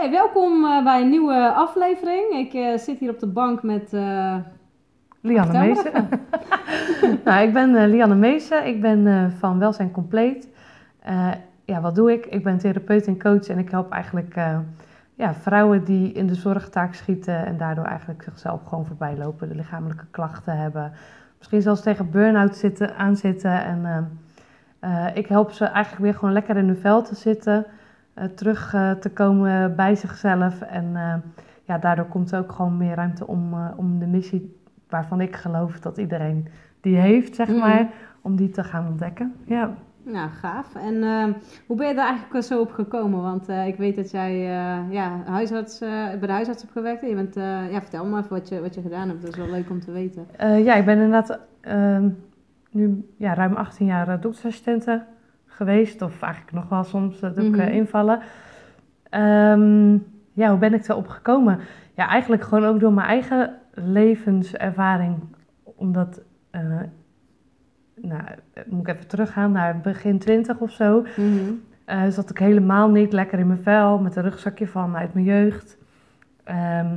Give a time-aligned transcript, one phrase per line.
[0.00, 2.32] Hey, welkom uh, bij een nieuwe aflevering.
[2.32, 3.92] Ik uh, zit hier op de bank met...
[3.92, 4.36] Uh...
[5.20, 6.08] Lianne Meesen.
[7.24, 8.66] nou, ik ben Lianne Meesen.
[8.66, 10.48] Ik ben van Welzijn Compleet.
[11.64, 12.26] ja, wat doe ik?
[12.26, 14.34] Ik ben therapeut en coach en ik help eigenlijk
[15.14, 19.54] ja, vrouwen die in de zorgtaak schieten en daardoor eigenlijk zichzelf gewoon voorbij lopen, de
[19.54, 20.92] lichamelijke klachten hebben,
[21.38, 23.64] misschien zelfs tegen burn-out zitten, aanzitten.
[23.64, 24.10] En
[25.14, 27.66] ik help ze eigenlijk weer gewoon lekker in hun vel te zitten.
[28.14, 30.60] Eh, terug eh, te komen bij zichzelf.
[30.60, 31.14] En eh,
[31.64, 34.56] ja, daardoor komt er ook gewoon meer ruimte om, om de missie
[34.88, 36.48] waarvan ik geloof dat iedereen
[36.80, 37.58] die heeft, zeg mhm.
[37.58, 37.88] maar,
[38.20, 39.34] om die te gaan ontdekken.
[39.44, 39.74] Ja.
[40.02, 40.74] Nou, gaaf.
[40.74, 41.02] En
[41.66, 43.22] hoe ben je daar eigenlijk zo op gekomen?
[43.22, 44.40] Want ik weet dat jij
[44.90, 47.00] ja, huisarts, bij de huisarts hebt gewerkt.
[47.00, 47.34] Je bent,
[47.70, 49.20] ja, vertel me even wat je, wat je gedaan hebt.
[49.22, 50.26] Dat is wel leuk om te weten.
[50.38, 52.08] ja, ik ben inderdaad ehm,
[52.70, 55.02] nu ja, ruim 18 jaar doktersassistente
[55.60, 56.02] geweest.
[56.02, 58.20] Of eigenlijk nog wel soms, dat ook mm invallen.
[59.10, 59.92] Ehm,
[60.32, 61.58] ja, hoe ben ik erop gekomen?
[61.94, 65.16] Ja, eigenlijk gewoon ook door mijn eigen levenservaring.
[65.62, 66.20] Omdat,
[66.52, 66.80] uh,
[67.94, 68.22] nou,
[68.66, 71.06] moet ik even teruggaan naar begin twintig of zo.
[71.16, 71.60] Mm
[72.08, 75.78] zat ik helemaal niet lekker in mijn vel, met een rugzakje van uit mijn jeugd.
[76.44, 76.96] Ehm,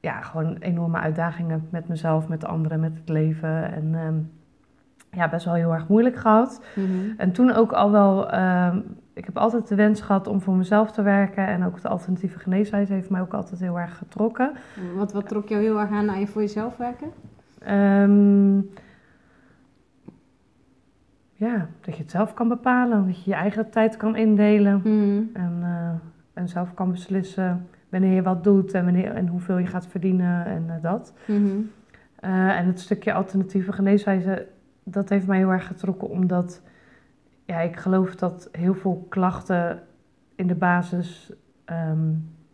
[0.00, 3.72] ja, gewoon enorme uitdagingen met mezelf, met anderen, met het leven.
[3.72, 4.30] En um,
[5.16, 6.60] ja, best wel heel erg moeilijk gehad.
[6.74, 6.86] Mhm.
[7.16, 8.80] En toen ook al wel, ehm,
[9.12, 11.46] ik heb altijd de wens gehad om voor mezelf te werken.
[11.46, 14.52] En ook de alternatieve geneeswijze heeft mij ook altijd heel erg getrokken.
[14.94, 17.08] Wat, wat trok jou heel erg aan aan je voor jezelf werken?
[17.58, 18.56] Ehm,
[21.32, 23.06] ja, dat je het zelf kan bepalen.
[23.06, 24.78] Dat je je eigen tijd kan indelen.
[24.78, 25.22] Mhm.
[25.32, 25.90] En, uh,
[26.32, 30.46] en zelf kan beslissen wanneer je wat doet en, wanneer, en hoeveel je gaat verdienen
[30.46, 31.14] en uh, dat.
[31.26, 31.60] Mhm.
[32.20, 34.46] Eh, en het stukje alternatieve geneeswijze
[34.84, 36.62] dat heeft mij heel erg getrokken, omdat
[37.44, 39.82] ja, ik geloof dat heel veel klachten
[40.34, 41.32] in de basis,
[41.64, 42.10] ehm,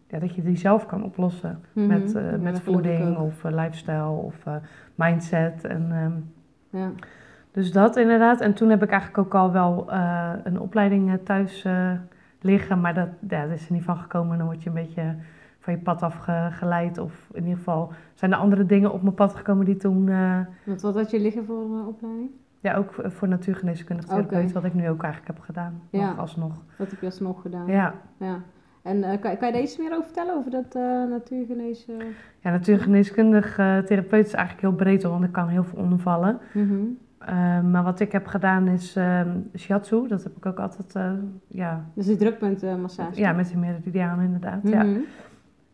[0.06, 1.64] ja, dat je die zelf kan oplossen.
[1.72, 1.86] Mhm.
[1.86, 4.54] Met, uh, met voeding of uh, lifestyle of uh,
[4.94, 5.64] mindset.
[5.64, 6.32] En, um,
[6.70, 6.90] ja.
[7.50, 8.40] Dus dat inderdaad.
[8.40, 9.92] En toen heb ik eigenlijk ook al wel
[10.44, 11.66] een opleiding thuis
[12.40, 14.38] liggen, maar dat, ja, dat is er niet van gekomen.
[14.38, 15.14] Dan word je een beetje
[15.68, 16.98] van je pad afgeleid.
[16.98, 20.06] Of in ieder geval zijn er andere dingen op mijn pad gekomen die toen...
[20.06, 22.30] Uh, wat, wat had je liggen voor een opleiding?
[22.60, 25.82] Ja, ook voor natuurgeneeskundig therapeut, wat ik nu ook eigenlijk heb gedaan.
[25.90, 26.08] Ja.
[26.08, 26.52] Nog alsnog.
[26.78, 27.66] Dat heb je alsnog gedaan.
[27.66, 27.94] Ja.
[28.16, 28.40] ja.
[28.82, 31.86] En uh, kan, kan je deze meer over vertellen, over dat uh, natuurgenees...
[32.40, 36.38] Ja, natuurgeneeskundig therapeut is eigenlijk heel breed, want ik kan heel veel ondervallen.
[36.52, 36.98] Mm
[37.70, 41.84] maar wat ik heb gedaan is ehm, shiatsu, dat heb ik ook altijd, ja...
[41.94, 43.20] Dus die drukpuntmassage?
[43.20, 44.86] ja, met de meridianen inderdaad, ja.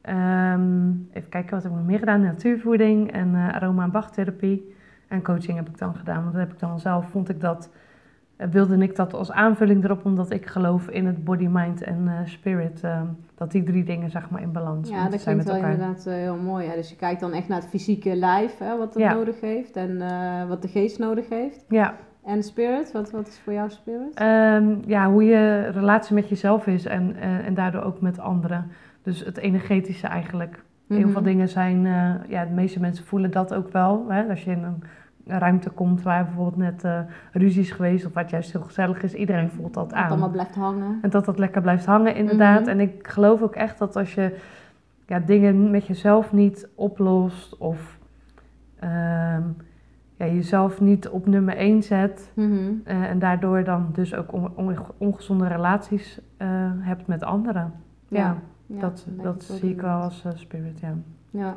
[0.08, 2.22] Um, even kijken, wat heb ik nog meer gedaan?
[2.22, 4.74] Natuurvoeding en uh, aroma- en bachttherapie.
[5.08, 6.22] En coaching heb ik dan gedaan.
[6.22, 7.70] Want dat heb ik dan zelf, vond ik dat,
[8.38, 12.02] uh, wilde ik dat als aanvulling erop, omdat ik geloof in het body, mind en
[12.04, 12.80] uh, spirit.
[12.82, 15.44] Ehm, dat die drie dingen zeg maar in balans ja, dat zijn.
[15.44, 16.70] wel inderdaad heel mooi.
[16.74, 19.98] Dus je kijkt dan echt naar het fysieke lijf, hè, wat het nodig heeft en
[20.48, 21.64] wat de geest nodig heeft.
[21.68, 21.94] Ja.
[22.24, 24.20] En spirit, wat, wat is voor jou spirit?
[24.20, 28.70] Um, ja, hoe je relatie met jezelf is en, en daardoor ook met anderen.
[29.04, 30.64] Dus het energetische eigenlijk.
[30.88, 31.24] Heel veel mhm.
[31.24, 34.04] dingen zijn, uh, ja, de meeste mensen voelen dat ook wel.
[34.08, 34.28] Hè?
[34.28, 34.82] Als je in een
[35.26, 36.98] ruimte komt waar bijvoorbeeld net uh,
[37.32, 40.02] ruzie is geweest of wat juist heel gezellig is, iedereen voelt dat aan.
[40.02, 40.98] Dat allemaal blijft hangen.
[41.02, 42.60] En dat dat lekker blijft hangen, inderdaad.
[42.60, 42.68] Mhm.
[42.68, 44.38] En ik geloof ook echt dat als je
[45.06, 47.98] ja, dingen met jezelf niet oplost of
[48.78, 49.42] ehm,
[50.16, 52.72] ja, jezelf niet op nummer 1 zet mhm.
[52.84, 54.32] eh, en daardoor dan dus ook
[54.98, 56.20] ongezonde relaties
[56.80, 57.72] hebt met anderen.
[58.08, 58.36] ja
[58.66, 60.96] dat dat zie ik wel als uh, spirit, ja.
[61.30, 61.56] ja.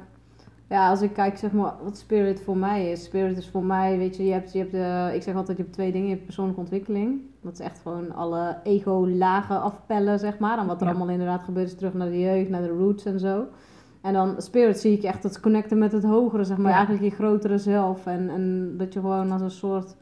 [0.69, 3.03] Ja, als ik kijk zeg maar wat spirit voor mij is.
[3.03, 5.63] Spirit is voor mij, weet je, je hebt, je hebt de, ik zeg altijd, je
[5.63, 6.07] hebt twee dingen.
[6.07, 7.21] Je hebt persoonlijke ontwikkeling.
[7.41, 10.57] Dat is echt gewoon alle ego-lagen afpellen, zeg maar.
[10.57, 13.19] En wat er allemaal inderdaad gebeurt is terug naar de jeugd, naar de roots en
[13.19, 13.45] zo.
[14.01, 16.71] En dan spirit zie ik echt het connecten met het hogere, zeg maar.
[16.71, 18.05] Eigenlijk je grotere zelf.
[18.05, 19.95] En, en dat je gewoon als een soort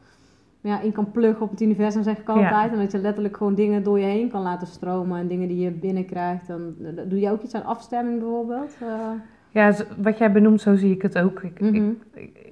[0.66, 2.72] ja, in kan pluggen op het universum, zeg ik altijd.
[2.72, 5.58] En dat je letterlijk gewoon dingen door je heen kan laten stromen en dingen die
[5.58, 6.46] je binnenkrijgt.
[6.46, 6.74] Dan
[7.08, 8.76] doe je ook iets aan afstemming bijvoorbeeld.
[8.82, 9.10] Uh,
[9.56, 11.42] ja, wat jij benoemt, zo zie ik het ook.
[11.42, 11.90] Ik, ik, mhm.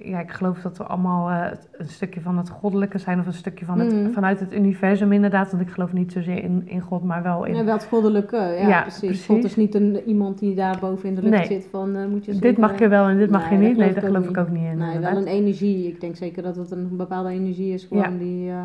[0.01, 3.33] ja, ik geloof dat we allemaal uh, een stukje van het goddelijke zijn, of een
[3.33, 4.11] stukje van het, mhm.
[4.11, 5.51] vanuit het universum inderdaad.
[5.51, 7.55] Want ik geloof niet zozeer in, in God, maar wel in...
[7.55, 8.99] Ja, wel het goddelijke, ja, ja precies.
[8.99, 9.25] precies.
[9.25, 12.25] God is niet een, iemand die daar boven in de lucht zit van, uh, moet
[12.25, 13.77] je Dit mag je wel en dit mag je niet.
[13.77, 14.77] Nee, daar geloof ik ook niet in.
[14.77, 15.87] Nee, wel een energie.
[15.87, 18.49] Ik denk zeker dat het een bepaalde energie is, gewoon die...
[18.49, 18.61] Uh,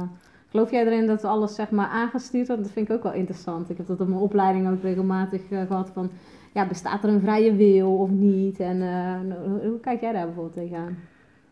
[0.51, 2.63] Geloof jij erin dat alles zeg maar aangestuurd wordt?
[2.63, 3.71] Dat vind ik ook wel interessant.
[3.71, 6.11] Ik heb dat op mijn opleiding ook regelmatig gehad van
[6.52, 8.61] ja, bestaat er een vrije wil of niet?
[8.61, 10.97] En uh, hoe kijk jij daar bijvoorbeeld tegenaan?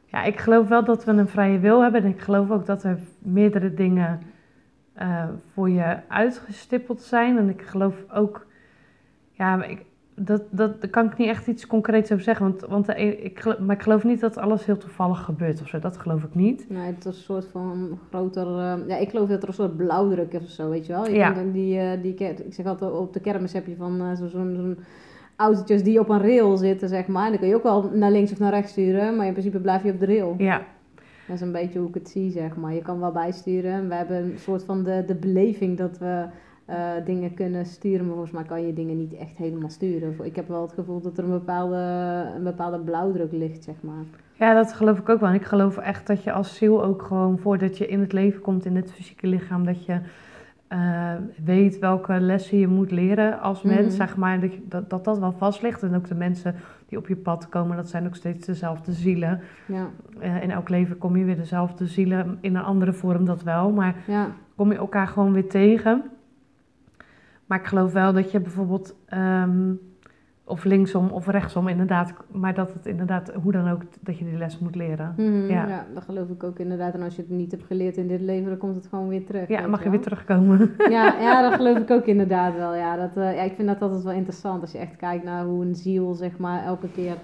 [0.05, 2.03] Ja, ik geloof wel dat we een vrije wil hebben.
[2.03, 4.21] En ik geloof ook dat er meerdere dingen
[5.01, 7.39] uh, voor je uitgestippeld zijn.
[7.39, 8.47] En ik geloof ook
[9.39, 9.65] Ja,
[10.19, 12.47] dat, dat, daar kan ik niet echt iets concreets over zeggen.
[12.47, 15.79] Want, want ik, maar ik geloof niet dat alles heel toevallig gebeurt of zo.
[15.79, 16.67] Dat geloof ik niet.
[16.69, 18.47] Nee, het is een soort van groter...
[18.47, 21.07] Uh, ja, ik geloof dat er een soort blauwdruk is of zo, weet je wel.
[21.07, 21.35] Je ja.
[21.53, 24.29] die, uh, die, ik zeg altijd, op de kermis heb je van uh, zo'n...
[24.55, 24.83] Zo
[25.37, 27.29] autootjes die op een rail zitten, zeg maar.
[27.29, 29.83] Dan kun je ook wel naar links of naar rechts sturen, maar in principe blijf
[29.83, 30.35] je op de rail.
[30.39, 30.63] Ja.
[31.27, 32.75] Dat is een beetje hoe ik het zie, zeg maar.
[32.75, 33.89] Je kan wel bijsturen.
[33.89, 36.25] We hebben een soort van de, de beleving dat we
[36.71, 40.25] uh, dingen kunnen sturen, maar volgens mij kan je dingen niet echt helemaal sturen.
[40.25, 41.77] Ik heb wel het gevoel dat er een bepaalde,
[42.37, 44.05] een bepaalde blauwdruk ligt, zeg maar.
[44.39, 45.29] Ja, dat geloof ik ook wel.
[45.29, 48.41] En ik geloof echt dat je als ziel ook gewoon voordat je in het leven
[48.41, 50.01] komt in het fysieke lichaam, dat je
[50.73, 51.13] uh,
[51.45, 53.91] weet welke lessen je moet leren als mens, mhm.
[53.91, 55.83] zeg maar, dat, dat, dat, dat wel vast ligt.
[55.83, 56.55] En ook de mensen
[56.89, 59.41] die op je pad komen, dat zijn ook steeds dezelfde zielen.
[59.67, 59.87] Ja.
[60.23, 63.71] Uh, in elk leven kom je weer dezelfde zielen, in een andere vorm dat wel,
[63.71, 64.29] maar ja.
[64.57, 66.05] kom je elkaar gewoon weer tegen.
[67.49, 69.81] Maar ik geloof wel dat je bijvoorbeeld um,
[70.45, 72.13] of linksom of rechtsom inderdaad.
[72.33, 75.15] Maar dat het inderdaad, hoe dan ook, dat je die les moet leren.
[75.17, 75.69] Mhm, ja.
[75.69, 76.95] ja, dat geloof ik ook inderdaad.
[76.95, 79.25] En als je het niet hebt geleerd in dit leven, dan komt het gewoon weer
[79.25, 79.49] terug.
[79.49, 80.75] Ja, mag je, weer terugkomen.
[80.89, 82.75] Ja, ja, dat geloof ik ook inderdaad wel.
[82.75, 85.45] Ja, dat, uh, ja, ik vind dat altijd wel interessant als je echt kijkt naar
[85.45, 87.15] hoe een ziel, zeg maar, elke keer...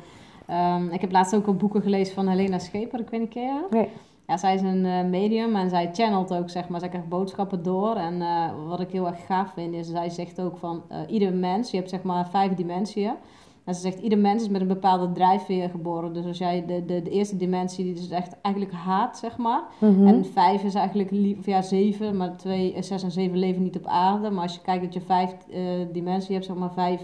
[0.50, 3.42] Um, ik heb laatst ook al boeken gelezen van Helena Scheper, ik weet niet, ken
[3.42, 3.88] je Nee.
[4.26, 6.80] Ja, zij is een uh, medium en zij channelt ook, zeg maar.
[6.80, 7.96] Zij krijgt boodschappen door.
[7.96, 10.82] En uh, wat ik heel erg gaaf vind, is zij zegt ook van...
[10.92, 13.12] Uh, ieder mens, je hebt zeg maar vijf dimensiën.
[13.64, 16.12] En ze zegt, ieder mens is met een bepaalde drijfveer geboren.
[16.12, 19.62] Dus als jij de, de, de eerste dimensie, die is echt eigenlijk haat, zeg maar.
[19.78, 20.06] Mm-hmm.
[20.06, 23.86] En vijf is eigenlijk, of ja, zeven, maar twee, zes en zeven leven niet op
[23.86, 24.30] aarde.
[24.30, 25.58] Maar als je kijkt dat je vijf uh,
[25.92, 27.00] dimensie hebt, zeg maar vijf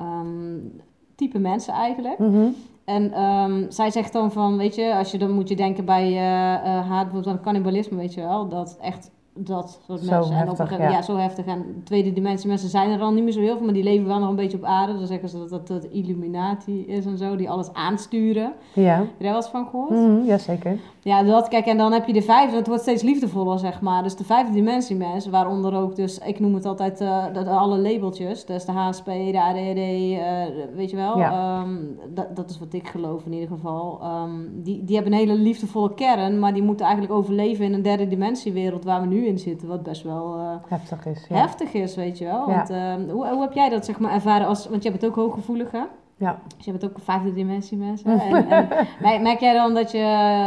[0.00, 0.80] um,
[1.14, 2.18] type mensen eigenlijk.
[2.18, 2.54] Mm-hmm.
[2.88, 6.06] En um, zij zegt dan van, weet je, als je dan moet je denken bij
[6.06, 8.48] uh, uh, haat, bijvoorbeeld cannibalisme, weet je wel.
[8.48, 10.34] Dat echt dat soort zo mensen.
[10.34, 10.90] Heftig, en ja.
[10.90, 11.02] ja.
[11.02, 11.46] zo heftig.
[11.46, 14.06] En tweede dimensie mensen zijn er al niet meer zo heel veel, maar die leven
[14.06, 14.92] wel nog een beetje op aarde.
[14.92, 18.52] Dan zeggen ze dat dat, dat Illuminati is en zo, die alles aansturen.
[18.72, 18.96] Ja.
[18.96, 19.90] Heb je daar wel eens van gehoord?
[19.90, 20.78] Mm, Jazeker.
[21.02, 24.02] Ja, dat, kijk, en dan heb je de vijfde, het wordt steeds liefdevoller, zeg maar.
[24.02, 27.50] Dus de vijfde dimensie mensen, waaronder ook dus, ik noem het altijd uh, de, de,
[27.50, 28.44] alle labeltjes.
[28.44, 31.18] Dus de HSP, de ADD, uh, weet je wel.
[31.18, 31.60] Ja.
[31.60, 34.00] Um, dat, dat is wat ik geloof in ieder geval.
[34.02, 37.82] Um, die, die hebben een hele liefdevolle kern, maar die moeten eigenlijk overleven in een
[37.82, 39.68] derde dimensiewereld waar we nu in zitten.
[39.68, 41.26] Wat best wel uh, heftig is.
[41.28, 41.36] Ja.
[41.36, 42.46] Heftig is, weet je wel.
[42.46, 45.14] Want, uh, hoe, hoe heb jij dat zeg maar ervaren als, want je bent ook
[45.14, 45.82] hooggevoelig hè?
[46.18, 46.38] Ja.
[46.56, 48.20] Dus je bent ook een vijfde dimensie mensen.
[48.20, 48.48] En,
[49.02, 49.98] en merk jij dan dat je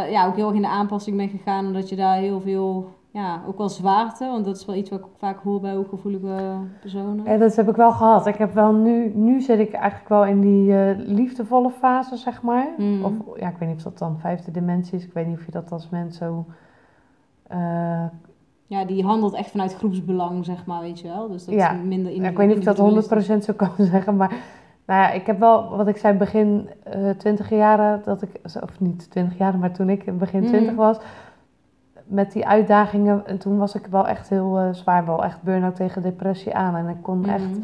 [0.09, 3.41] ja, ook heel erg in de aanpassing bent gegaan, omdat je daar heel veel, ja,
[3.47, 7.25] ook wel zwaarte, want dat is wel iets wat ik vaak hoor bij hooggevoelige personen.
[7.25, 8.27] Ja, dat heb ik wel gehad.
[8.27, 12.41] Ik heb wel nu, nu zit ik eigenlijk wel in die uh, liefdevolle fase, zeg
[12.41, 12.67] maar.
[12.77, 13.03] Mm.
[13.03, 15.05] Of ja, ik weet niet of dat dan vijfde dimensie is.
[15.05, 16.45] Ik weet niet of je dat als mens zo.
[17.51, 18.03] Uh,
[18.71, 21.27] ja, die handelt echt vanuit groepsbelang, zeg maar, weet je wel.
[21.27, 21.71] Dus dat ja.
[21.71, 24.29] is minder ja, Ik weet niet of ik dat 100% zo kan zeggen, maar
[24.85, 28.79] nou ja, ik heb wel, wat ik zei, begin uh, 20 jaren, dat ik, of
[28.79, 30.75] niet 20 jaar, maar toen ik begin 20 mm.
[30.75, 30.97] was,
[32.05, 35.75] met die uitdagingen, en toen was ik wel echt heel uh, zwaar, wel echt burn-out
[35.75, 36.75] tegen depressie aan.
[36.75, 37.29] En ik kon mm.
[37.29, 37.57] echt,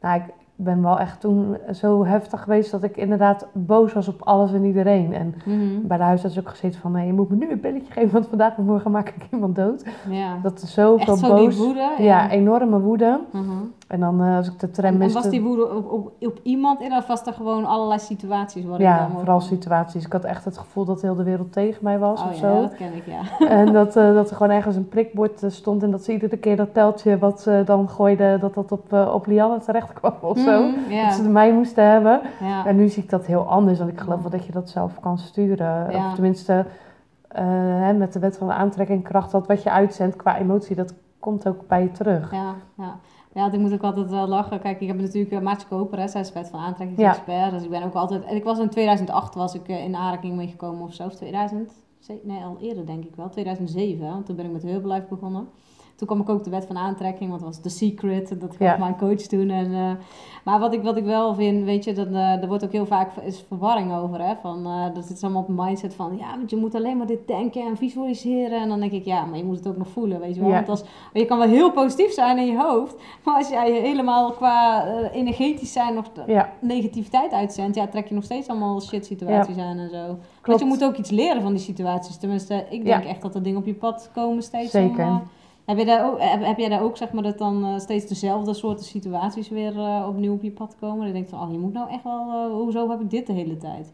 [0.00, 4.22] nou, ik ben wel echt toen zo heftig geweest dat ik inderdaad boos was op
[4.22, 5.14] alles en iedereen.
[5.14, 5.86] En mm.
[5.86, 8.26] bij de huisarts ook gezegd van, nee, je moet me nu een belletje geven, want
[8.26, 9.84] vandaag en morgen maak ik iemand dood.
[10.10, 10.38] Ja.
[10.42, 11.56] Dat is zoveel zo boos.
[11.56, 11.98] Woede, ja.
[11.98, 13.20] ja, enorme woede.
[13.32, 13.42] -huh.
[13.86, 15.16] En dan uh, als ik de tram en, miste...
[15.16, 18.64] en was die woede op, op, op iemand in of was er gewoon allerlei situaties?
[18.64, 20.04] Waar ja, vooral situaties.
[20.04, 22.38] Ik had echt het gevoel dat heel de wereld tegen mij was oh, of ja,
[22.38, 22.60] zo.
[22.60, 23.46] dat ken ik, ja.
[23.48, 26.56] en dat, uh, dat er gewoon ergens een prikbord stond en dat ze iedere keer
[26.56, 30.38] dat teltje wat ze dan gooiden, dat dat op, uh, op Lianne terecht kwam of
[30.38, 30.62] zo.
[30.62, 31.06] Mm, yeah.
[31.06, 32.20] Dat ze mij moesten hebben.
[32.40, 32.66] Ja.
[32.66, 35.00] En nu zie ik dat heel anders, want ik geloof wel dat je dat zelf
[35.00, 35.90] kan sturen.
[35.90, 36.06] Ja.
[36.06, 36.64] Of tenminste,
[37.28, 41.48] hè, met de wet van de aantrekkingskracht, dat wat je uitzendt qua emotie, dat komt
[41.48, 42.32] ook bij je terug.
[42.32, 42.94] Ja, ja.
[43.36, 44.60] Ja, ik moet ook altijd wel lachen.
[44.60, 47.38] Kijk, ik heb natuurlijk uh, Maartje Koper, hè, zij is wet van aantrekkingsexpert.
[47.38, 47.50] Ja.
[47.50, 48.24] Dus ik ben ook altijd...
[48.24, 51.04] En ik was in 2008 was ik uh, in aanraking meegekomen of zo.
[51.04, 51.72] Of 2000?
[52.22, 53.28] Nee, al eerder denk ik wel.
[53.28, 55.48] 2007, want toen ben ik met Herbalife begonnen.
[55.96, 58.40] Toen kwam ik ook de wet van aantrekking, want dat was The Secret.
[58.40, 59.50] Dat gaf mijn coach toen.
[59.50, 59.90] En, uh,
[60.44, 62.86] maar wat ik, wat ik wel vind, weet je, dat, uh, er wordt ook heel
[62.86, 64.20] vaak is verwarring over.
[64.20, 64.34] Hè?
[64.40, 67.26] Van, uh, dat zit allemaal op mindset van, ja, want je moet alleen maar dit
[67.26, 68.60] denken en visualiseren.
[68.60, 70.50] En dan denk ik, ja, maar je moet het ook nog voelen, weet je wel.
[70.50, 70.54] Ja.
[70.54, 74.30] Want als, je kan wel heel positief zijn in je hoofd, maar als jij helemaal
[74.30, 76.52] qua energetisch zijn nog Ja.
[76.60, 80.06] negativiteit uitzendt, ja, trek je nog steeds allemaal shit situaties aan en zo.
[80.06, 80.60] Want Klopt.
[80.60, 82.16] je moet ook iets leren van die situaties.
[82.16, 84.70] Tenminste, ik denk echt dat er dingen op je pad komen steeds.
[84.70, 85.06] Zeker.
[85.06, 85.22] Om,
[85.66, 88.06] heb, je daar ook, heb, heb jij daar ook, zeg maar, dat dan uh, steeds
[88.06, 91.04] dezelfde soorten situaties weer uh, opnieuw op je pad komen?
[91.04, 93.26] Dan denk je van, oh, je moet nou echt wel, uh, hoezo heb ik dit
[93.26, 93.92] de hele tijd?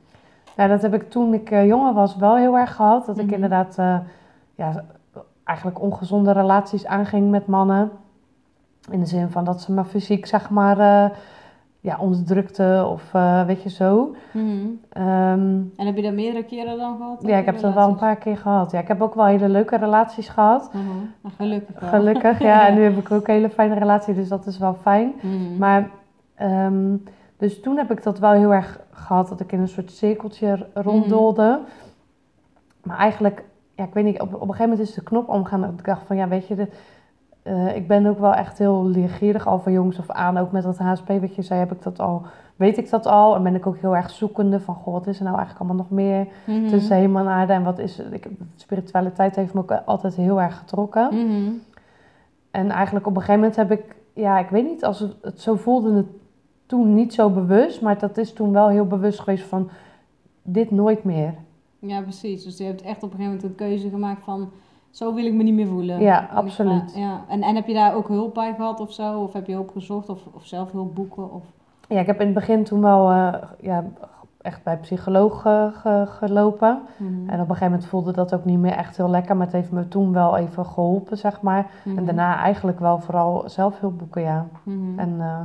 [0.57, 3.07] Ja, dat heb ik toen ik jonger was wel heel erg gehad.
[3.07, 3.35] Dat ik Mhm.
[3.35, 3.75] inderdaad
[4.55, 4.85] ja,
[5.45, 7.91] eigenlijk ongezonde relaties aanging met mannen.
[8.91, 11.13] In de zin van dat ze me fysiek, zeg maar,
[11.83, 14.15] ja, onderdrukte of uh, weet je zo.
[14.33, 14.81] Mm
[15.77, 17.23] en heb je dat meerdere keren dan gehad?
[17.27, 18.71] Ja, ik heb dat wel een paar keer gehad.
[18.71, 20.71] Ja, ik heb ook wel hele leuke relaties gehad.
[20.75, 20.81] Uh
[21.37, 21.89] Gelukkig wel.
[21.89, 22.69] Gelukkig, ja.
[22.69, 25.13] En nu heb ik ook een hele fijne relatie, dus dat is wel fijn.
[25.21, 25.59] Mhm.
[25.59, 25.91] Maar,
[26.43, 27.03] um,
[27.37, 30.67] dus toen heb ik dat wel heel erg gehad, dat ik in een soort cirkeltje
[30.75, 31.49] ronddolde.
[31.49, 32.89] Mhm.
[32.89, 35.61] Maar eigenlijk, ja, ik weet niet, op, op een gegeven moment is de knop omgaan
[35.61, 36.55] dat ik dacht van, ja, weet je...
[36.55, 36.69] De,
[37.45, 40.39] uh, ik ben ook wel echt heel leergierig al van jongs of aan.
[40.39, 42.23] Ook met dat HSP wat je zei, heb ik dat al,
[42.57, 43.35] weet ik dat al.
[43.35, 45.85] En ben ik ook heel erg zoekende van, goh, wat is er nou eigenlijk allemaal
[45.85, 46.69] nog meer mm -hmm.
[46.69, 47.53] tussen hemel en aarde?
[47.53, 51.09] En wat is, ik, spiritualiteit heeft me ook altijd heel erg getrokken.
[51.15, 51.51] Mhm.
[52.51, 55.41] En eigenlijk op een gegeven moment heb ik, ja, ik weet niet, als het, het
[55.41, 56.07] zo voelde het
[56.67, 57.81] toen niet zo bewust.
[57.81, 59.71] Maar dat is toen wel heel bewust geweest van,
[60.43, 61.35] dit nooit meer.
[61.79, 62.45] Ja, precies.
[62.45, 64.51] Dus je hebt echt op een gegeven moment een keuze gemaakt van
[64.93, 66.01] zo wil ik me niet meer voelen.
[66.01, 66.95] Ja, absoluut.
[66.95, 67.21] ja.
[67.29, 69.21] En, en heb je daar ook hulp bij gehad of zo?
[69.21, 71.33] Of heb je hulp gezocht of, of zelf hulp boeken?
[71.33, 71.43] Of?
[71.89, 73.85] Ja, ik heb in het begin toen wel uh, ja,
[74.41, 76.81] echt bij psycholoog uh, gelopen.
[76.97, 77.11] Mhm.
[77.11, 79.37] En op een gegeven moment voelde dat ook niet meer echt heel lekker.
[79.37, 81.71] Maar het heeft me toen wel even geholpen, zeg maar.
[81.85, 82.05] En mhm.
[82.05, 84.47] daarna eigenlijk wel vooral zelf hulp boeken, ja.
[84.63, 84.99] Mhm.
[84.99, 85.41] En uh,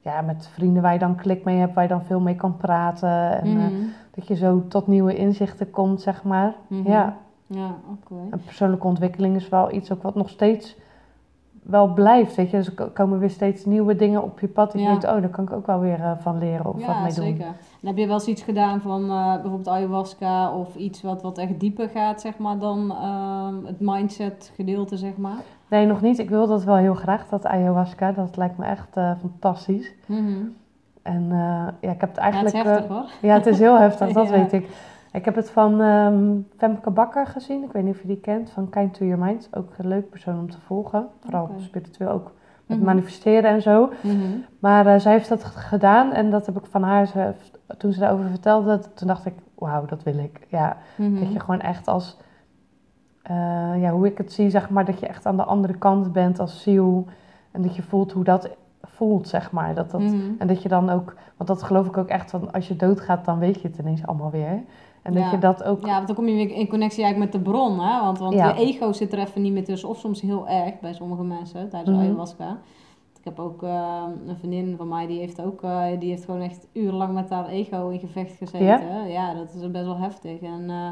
[0.00, 2.56] ja, met vrienden waar je dan klik mee hebt, waar je dan veel mee kan
[2.56, 3.42] praten.
[3.42, 3.72] En
[4.14, 6.54] dat je zo tot nieuwe inzichten komt, zeg maar.
[6.68, 7.16] Ja.
[7.52, 8.14] Ja, oké.
[8.30, 10.76] En persoonlijke ontwikkeling is wel iets ook wat nog steeds
[11.62, 12.56] wel blijft, weet je.
[12.56, 14.74] Dus er komen weer steeds nieuwe dingen op je pad.
[14.74, 17.02] En je denkt, oh, daar kan ik ook wel weer uh, van leren of wat
[17.02, 17.24] mee doen.
[17.24, 17.46] Ja, zeker.
[17.46, 21.38] En heb je wel eens iets gedaan van uh, bijvoorbeeld ayahuasca of iets wat, wat
[21.38, 25.42] echt dieper gaat, zeg maar, dan uh, het mindset gedeelte, zeg maar?
[25.68, 26.18] Nee, nog niet.
[26.18, 28.12] Ik wil dat wel heel graag, dat ayahuasca.
[28.12, 29.94] Dat lijkt me echt uh, fantastisch.
[30.06, 30.56] Mm
[31.02, 31.28] En
[31.80, 32.54] ja, ik heb het eigenlijk...
[32.54, 33.10] Ja, het is heftig hoor.
[33.20, 34.68] Ja, het is heel heftig, dat weet ik.
[35.12, 37.62] Ik heb het van um, Femke Bakker gezien.
[37.62, 38.50] Ik weet niet of je die kent.
[38.50, 39.48] Van Kind to Your Mind.
[39.52, 41.08] Ook een leuk persoon om te volgen.
[41.20, 42.32] Vooral spiritueel ook
[42.66, 42.86] met mhm.
[42.86, 43.92] manifesteren en zo.
[44.02, 44.16] Mhm.
[44.58, 46.12] Maar uh, zij heeft dat gedaan.
[46.12, 47.06] En dat heb ik van haar...
[47.06, 47.32] Ze,
[47.78, 49.34] toen ze daarover vertelde, toen dacht ik...
[49.54, 50.46] Wauw, dat wil ik.
[50.48, 51.18] Ja, mhm.
[51.18, 52.16] dat je gewoon echt als...
[53.30, 56.12] Uh, ja, hoe ik het zie, zeg maar, dat je echt aan de andere kant
[56.12, 57.06] bent als ziel.
[57.50, 58.50] En dat je voelt hoe dat
[58.82, 59.74] voelt, zeg maar.
[59.74, 60.02] Dat dat,
[60.38, 63.24] En dat je dan ook, want dat geloof ik ook echt, van als je doodgaat,
[63.24, 64.62] dan weet je het ineens allemaal weer.
[65.02, 65.86] En dat je dat ook...
[65.86, 68.00] Ja, want dan kom je weer in connectie eigenlijk met de bron, hè?
[68.00, 69.88] Want, want je ego zit er even niet meer tussen.
[69.88, 72.58] Of soms heel erg bij sommige mensen tijdens mm ayahuasca.
[73.18, 75.62] Ik heb ook uh, een vriendin van mij, die heeft ook...
[75.62, 78.86] Uh, die heeft gewoon echt urenlang met haar ego in gevecht gezeten.
[78.86, 80.40] Ja, ja dat is best wel heftig.
[80.40, 80.64] En...
[80.68, 80.88] Uh,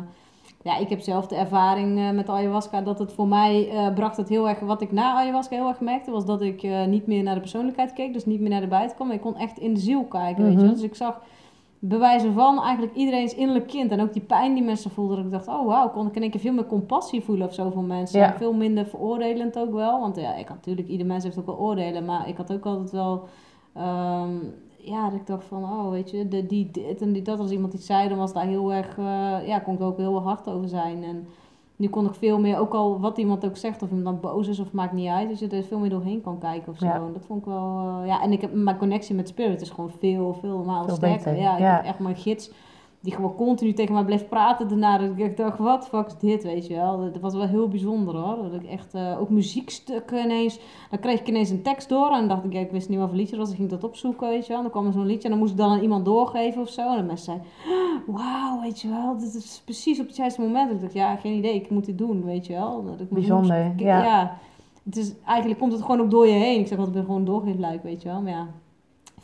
[0.62, 4.28] ja, ik heb zelf de ervaring uh, met ayahuasca dat het voor mij bracht het
[4.28, 4.60] heel erg.
[4.60, 7.92] Wat ik na ayahuasca heel erg merkte, was dat ik niet meer naar de persoonlijkheid
[7.92, 9.12] keek, dus niet meer naar de buitenkant.
[9.12, 10.58] Ik kon echt in de ziel kijken, weet je.
[10.58, 10.72] Mhm.
[10.72, 11.20] Dus ik zag
[11.78, 13.90] bewijzen van eigenlijk iedereen's innerlijk kind.
[13.90, 15.16] En ook die pijn die mensen voelden.
[15.16, 17.54] Dat ik dacht, oh wauw, kon ik in één keer veel meer compassie voelen of
[17.54, 18.20] zo voor mensen.
[18.20, 18.36] Ja.
[18.36, 20.00] Veel minder veroordelend ook wel.
[20.00, 22.04] Want ja, ik had natuurlijk, ieder mens heeft ook wel oordelen.
[22.04, 23.24] Maar ik had ook altijd wel...
[23.76, 27.38] Um, ja, dat ik dacht van, oh, weet je, de, die dit en die dat.
[27.38, 28.96] Als iemand iets zei, dan was daar heel erg...
[28.96, 31.04] Uh, ja, kon ik ook heel hard over zijn.
[31.04, 31.26] En
[31.78, 34.48] nu kon ik veel meer, ook al wat iemand ook zegt, of iemand dan boos
[34.48, 36.86] is of maakt niet uit, dat je er veel meer doorheen kan kijken of zo.
[36.86, 39.70] En dat vond ik wel, uh, ja, en ik heb mijn connectie met Spirit is
[39.70, 41.36] gewoon veel, veel, veel sterker.
[41.36, 42.50] Ja, ik heb echt mijn gids
[43.00, 44.98] die gewoon continu tegen mij bleef praten daarna.
[44.98, 47.12] Dat ik dacht, wat fuck is dit, weet je wel.
[47.12, 48.42] Dat was wel heel bijzonder hoor.
[48.42, 50.58] Dat ik echt uh, ook muziekstukken ineens...
[50.90, 53.08] Dan kreeg ik ineens een tekst door en dacht ik, ja, ik wist niet wat
[53.08, 53.50] voor liedje was.
[53.50, 54.62] Ik ging dat opzoeken, weet je wel.
[54.62, 56.90] Dan kwam er zo'n liedje en dan moest ik dan aan iemand doorgeven of zo.
[56.90, 57.46] En de mensen zeiden,
[58.06, 59.18] wauw, weet je wel.
[59.18, 60.70] Dit is precies op het juiste moment.
[60.70, 62.84] Ik dacht, ja, geen idee, ik moet dit doen, weet je wel.
[62.84, 64.04] Dat ik bijzonder, ja.
[64.04, 64.38] ja.
[64.84, 66.60] Het is, eigenlijk komt het gewoon ook door je heen.
[66.60, 68.22] Ik zeg altijd, ik ben gewoon doorgeefluik, weet je wel.
[68.22, 68.46] Maar ja,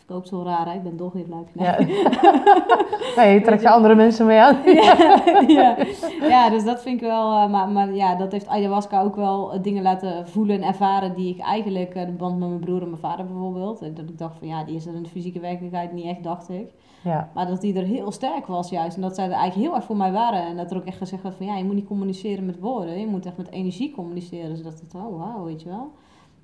[0.07, 0.75] verkoopt zo raar, hè?
[0.75, 1.49] ik ben doorgeefluik.
[1.55, 1.67] Nee.
[1.67, 1.79] Ja.
[3.17, 4.57] nee, je trekt je andere mensen mee aan.
[4.65, 5.77] ja, ja.
[6.21, 9.55] ja, dus dat vind ik wel, uh, maar, maar ja, dat heeft ayahuasca ook wel
[9.55, 12.83] uh, dingen laten voelen en ervaren die ik eigenlijk, uh, de band met mijn broer
[12.83, 15.09] en mijn vader bijvoorbeeld, en dat ik dacht van ja, die is er in de
[15.09, 16.73] fysieke werkelijkheid niet echt, dacht ik.
[17.03, 17.31] Ja.
[17.35, 19.85] Maar dat die er heel sterk was juist en dat zij er eigenlijk heel erg
[19.85, 21.87] voor mij waren en dat er ook echt gezegd werd van ja, je moet niet
[21.87, 24.49] communiceren met woorden, je moet echt met energie communiceren.
[24.49, 25.91] Dus dat ik oh wauw, weet je wel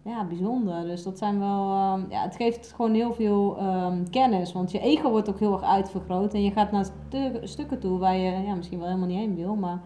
[0.02, 0.82] ja, bijzonder.
[0.82, 4.52] Dus dat zijn wel, um, ja, het geeft gewoon heel veel um, kennis.
[4.52, 6.34] Want je ego wordt ook heel erg uitvergroot.
[6.34, 6.86] En je gaat naar
[7.42, 9.54] stukken toe waar je ja, misschien wel helemaal niet heen wil.
[9.54, 9.80] Maar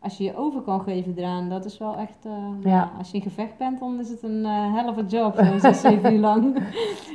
[0.00, 2.90] als je je over kan geven eraan, dat is wel echt, uh, ja.
[2.98, 5.80] als je in gevecht bent, dan is het een uh, hell of a job, zes,
[5.80, 6.58] zeven uur lang.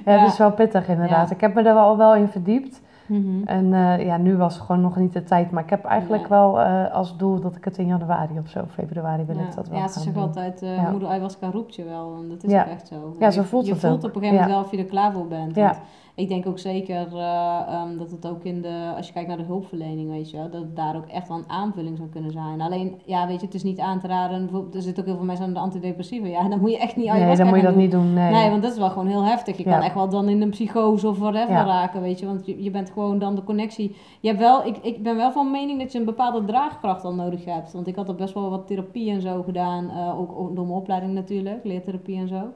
[0.05, 1.31] ja, ja, dat is wel pittig inderdaad.
[1.31, 2.81] Ik heb me er wel, wel in verdiept.
[3.05, 3.43] Mhm.
[3.45, 5.51] En uh, ja, nu was gewoon nog niet de tijd.
[5.51, 8.65] Maar ik heb eigenlijk wel uh, als doel dat ik het in januari of zo,
[8.69, 12.15] februari wil ik dat wel Ja, ze zeggen altijd, uh, moeder ayahuasca roept je wel.
[12.21, 13.15] En dat is ook echt zo.
[13.19, 14.85] Ja, zo voelt je, het Je voelt op een gegeven moment wel of je er
[14.85, 15.55] klaar voor bent.
[15.55, 15.75] Ja.
[16.15, 19.37] Ik denk ook zeker uh, um, dat het ook in de, als je kijkt naar
[19.37, 22.61] de hulpverlening, weet je dat het daar ook echt wel een aanvulling zou kunnen zijn.
[22.61, 24.49] Alleen, ja, weet je, het is niet aan te raden.
[24.73, 26.27] Er zitten ook heel veel mensen aan de antidepressiva.
[26.27, 28.13] Ja, dan moet je echt niet Nee, dan moet je dat niet doen.
[28.13, 28.31] Nee.
[28.31, 28.49] nee.
[28.49, 29.57] want dat is wel gewoon heel heftig.
[29.57, 32.25] Je kan echt wel dan in een psychose of whatever raken, weet je.
[32.25, 33.95] Want je, je bent gewoon dan de connectie.
[34.19, 37.15] Je hebt wel, ik, ik ben wel van mening dat je een bepaalde draagkracht dan
[37.15, 37.73] nodig hebt.
[37.73, 39.85] Want ik had er best wel wat therapie en zo gedaan.
[39.85, 42.53] Uh, ook door mijn opleiding natuurlijk, leertherapie en zo.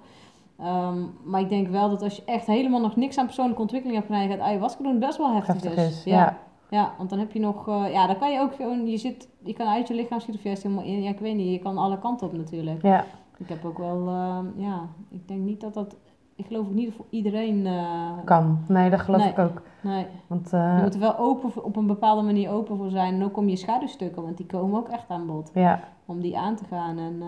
[0.59, 3.97] Ehm, maar ik denk wel dat als je echt helemaal nog niks aan persoonlijke ontwikkeling
[3.99, 6.03] hebt gedaan, je gaat ayahuasca doen, best wel heftig, heftig is.
[6.03, 6.37] Ja.
[6.69, 6.93] ja.
[6.97, 9.53] want dan heb je nog, uh, ja, dan kan je ook gewoon, je zit, je
[9.53, 11.01] kan uit je lichaam schieten helemaal in.
[11.01, 12.81] Ja, ik weet niet, je kan alle kanten op natuurlijk.
[12.81, 13.05] Ja.
[13.37, 15.95] Ik heb ook wel, uh, ja, ik denk niet dat dat,
[16.35, 18.59] ik geloof ook niet dat voor iedereen uh, kan.
[18.67, 19.61] Nee, dat geloof nee, ik ook.
[19.81, 20.05] Nee.
[20.27, 23.13] Want, je moet er wel open, op een bepaalde manier open voor zijn.
[23.13, 25.51] En ook om je schaduwstukken, want die komen ook echt aan bod.
[25.53, 25.79] Ja.
[26.05, 27.21] Om die aan te gaan en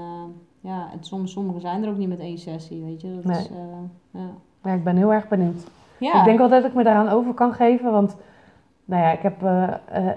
[0.62, 3.20] ja, en soms, sommigen zijn er ook niet met één sessie, weet je.
[3.24, 3.58] Dat is, uh,
[4.12, 4.30] ja.
[4.64, 5.64] ja, ik ben heel erg benieuwd.
[5.98, 6.20] Ja.
[6.20, 8.18] Ik denk wel dat ik me daaraan over kan geven, want
[8.86, 10.10] nou ja, ik heb uh, uh,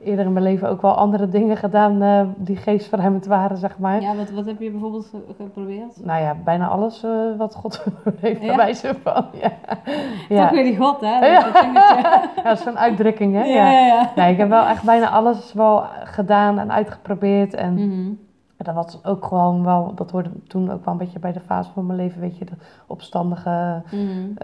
[0.00, 4.00] eerder in mijn leven ook wel andere dingen gedaan die geestverruimend waren, zeg maar.
[4.00, 6.04] Ja, wat, wat heb je bijvoorbeeld geprobeerd?
[6.04, 7.04] Nou ja, bijna alles
[7.36, 7.84] wat God
[8.20, 8.56] heeft ja?
[8.56, 9.24] wijze van.
[9.32, 9.52] Ja.
[10.36, 10.42] ja.
[10.42, 11.26] Toch weer die God, hè?
[11.26, 13.44] Ja, ja dat is zo'n uitdrukking, hè?
[13.44, 13.70] Ja.
[13.70, 14.12] Ja, ja.
[14.16, 17.72] Nee, ik heb wel echt bijna alles wel gedaan en uitgeprobeerd en...
[17.72, 18.28] Mm -hmm
[18.64, 21.72] dat was ook gewoon wel, dat hoorde toen ook wel een beetje bij de fase
[21.72, 23.82] van mijn leven, weet je, de opstandige.
[23.90, 24.34] Mm.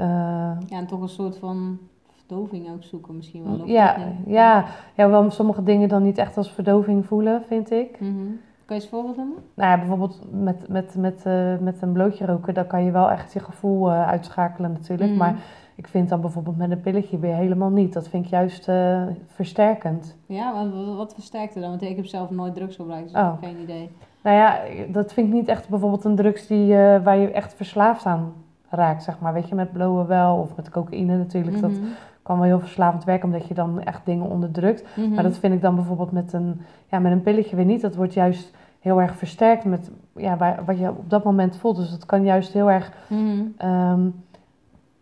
[0.68, 1.78] ja, en toch een soort van
[2.26, 3.58] verdoving ook zoeken misschien wel.
[3.60, 3.96] Of ja,
[4.26, 8.00] ja, ja, wel sommige dingen dan niet echt als verdoving voelen, vind ik.
[8.00, 8.40] Mm -hmm.
[8.66, 9.36] Kan je eens voorbeeld noemen?
[9.54, 13.10] Nou ja, bijvoorbeeld met, met, met, uh, met een blootje roken, daar kan je wel
[13.10, 15.10] echt je gevoel uh, uitschakelen natuurlijk.
[15.10, 15.16] Mm.
[15.16, 15.36] Maar
[15.76, 17.92] ik vind dan bijvoorbeeld met een pilletje weer helemaal niet.
[17.92, 20.16] Dat vind ik juist uh, versterkend.
[20.26, 21.70] Ja, wat, wat versterkt er dan?
[21.70, 23.32] Want ik heb zelf nooit drugs gebruikt, dus oh.
[23.34, 23.90] ik heb geen idee.
[24.22, 27.54] Nou ja, dat vind ik niet echt bijvoorbeeld een drugs die, uh, waar je echt
[27.54, 28.32] verslaafd aan
[28.68, 29.32] raakt, zeg maar.
[29.32, 31.60] Weet je, met blowen wel, of met cocaïne natuurlijk.
[31.60, 31.84] Dat mhm.
[32.22, 34.84] kan wel heel verslavend werken, omdat je dan echt dingen onderdrukt.
[34.96, 37.80] Mm Maar dat vind ik dan bijvoorbeeld met een, ja, met een pilletje weer niet.
[37.80, 41.76] Dat wordt juist heel erg versterkt met ja, waar, wat je op dat moment voelt.
[41.76, 44.14] Dus dat kan juist heel erg mm um,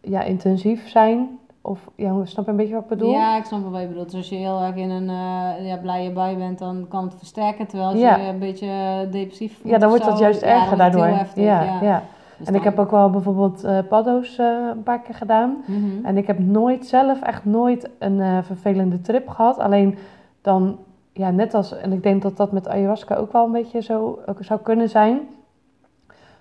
[0.04, 1.38] ja, intensief zijn.
[1.60, 3.10] Of ja, snap je een beetje wat ik bedoel?
[3.10, 4.10] Ja, ik snap wel wat je bedoelt.
[4.10, 7.14] Dus als je heel erg in een uh, ja, blije bui bent, dan kan het
[7.14, 7.66] versterken.
[7.66, 8.68] Terwijl als je een beetje
[9.10, 11.04] depressief voelt Ja, dan wordt dat juist erger daardoor.
[11.04, 11.82] Heftig, ja, ja.
[11.82, 12.02] ja.
[12.38, 15.56] Dus en ik heb ook wel bijvoorbeeld uh, paddo's uh, een paar keer gedaan.
[15.66, 19.58] Mm En ik heb nooit zelf, echt nooit een vervelende trip gehad.
[19.58, 19.98] Alleen
[20.42, 20.78] dan,
[21.12, 24.18] ja, net als, en ik denk dat dat met ayahuasca ook wel een beetje zo
[24.40, 25.20] zou kunnen zijn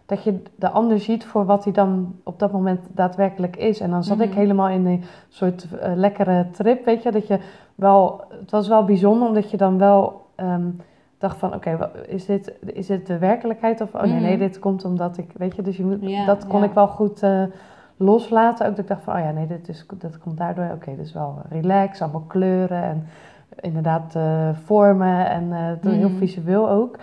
[0.05, 3.79] dat je de ander ziet voor wat hij dan op dat moment daadwerkelijk is.
[3.79, 4.37] En dan zat ik mhm.
[4.37, 7.11] helemaal in een soort uh, lekkere trip, weet je.
[7.11, 7.39] Dat je
[7.75, 10.81] wel, het was wel bijzonder, omdat je dan wel um,
[11.17, 11.53] dacht van...
[11.53, 13.81] Oké, is, dit, is dit de werkelijkheid?
[13.81, 14.39] Of, oh nee, nee, mhm.
[14.39, 15.61] dit komt omdat ik, weet je.
[15.61, 17.43] Dus je moet, dat kon ik wel goed uh,
[17.97, 18.65] loslaten.
[18.65, 20.65] Ook dat ik dacht van, oh ja, nee, dit, is, dat komt daardoor.
[20.65, 23.07] Oké, okay, dus wel relax, allemaal kleuren en
[23.59, 25.29] inderdaad uh, vormen.
[25.29, 26.17] En uh, heel mhm.
[26.17, 26.97] visueel ook.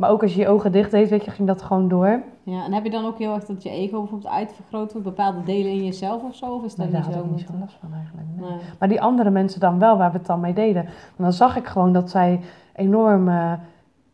[0.00, 2.22] Maar ook als je je ogen dicht deed, weet je, ging dat gewoon door.
[2.42, 5.42] Ja, en heb je dan ook heel erg dat je ego bijvoorbeeld uitvergroot wordt, bepaalde
[5.42, 6.46] delen in jezelf of zo?
[6.46, 7.10] Of is dat nee, niet zo?
[7.10, 8.26] Daar had ik niet zo last van eigenlijk.
[8.36, 8.58] Nee.
[8.78, 10.84] Maar die andere mensen dan wel, waar we het dan mee deden.
[10.84, 12.40] En dan zag ik gewoon dat zij
[12.74, 13.52] enorm, uh,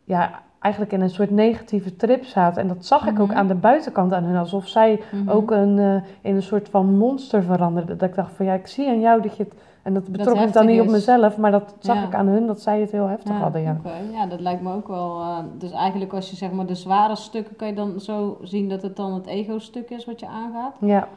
[0.04, 2.62] ja, eigenlijk in een soort negatieve trip zaten.
[2.62, 3.36] En dat zag ik ook mhm.
[3.36, 5.30] aan de buitenkant aan hen, alsof zij mhm.
[5.30, 7.98] ook een, uh, in een soort van monster veranderden.
[7.98, 9.54] Dat ik dacht van, ja, ik zie aan jou dat je het
[9.86, 12.60] en dat betrok ik dan niet op mezelf, maar dat zag ik aan hun dat
[12.60, 13.62] zij het heel heftig hadden.
[13.62, 13.76] Ja.
[14.12, 15.20] ja, dat lijkt me ook wel.
[15.20, 18.68] Uh, dus eigenlijk als je zeg maar de zware stukken, kan je dan zo zien
[18.68, 20.74] dat het dan het ego-stuk is wat je aangaat.
[20.80, 21.08] Ja.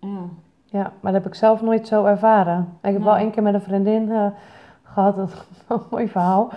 [0.00, 0.20] Ja.
[0.64, 2.68] Ja, maar dat heb ik zelf nooit zo ervaren.
[2.82, 4.26] Ik heb wel één keer met een vriendin uh,
[4.82, 6.50] gehad, dat een mooi verhaal.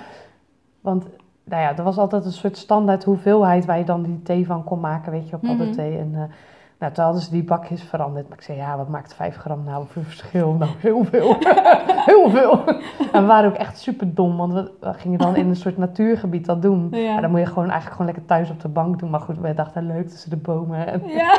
[0.81, 1.05] Want
[1.43, 4.63] nou ja, er was altijd een soort standaard hoeveelheid waar je dan die thee van
[4.63, 5.71] kon maken, weet je, op mm -hmm.
[5.71, 5.97] thee.
[5.97, 6.23] En uh,
[6.79, 8.29] nou, toen hadden ze die bakjes veranderd.
[8.29, 10.53] Maar ik zei, ja, wat maakt 5 gram nou voor verschil?
[10.59, 11.37] Nou, heel veel.
[12.11, 12.63] heel veel.
[13.11, 16.45] En we waren ook echt super dom, want we, gingen dan in een soort natuurgebied
[16.45, 16.87] dat doen.
[16.91, 17.21] Ja.
[17.21, 19.09] Dan moet je gewoon eigenlijk gewoon lekker thuis op de bank doen.
[19.09, 20.87] Maar goed, we dachten, leuk tussen de bomen.
[20.87, 21.37] En ja.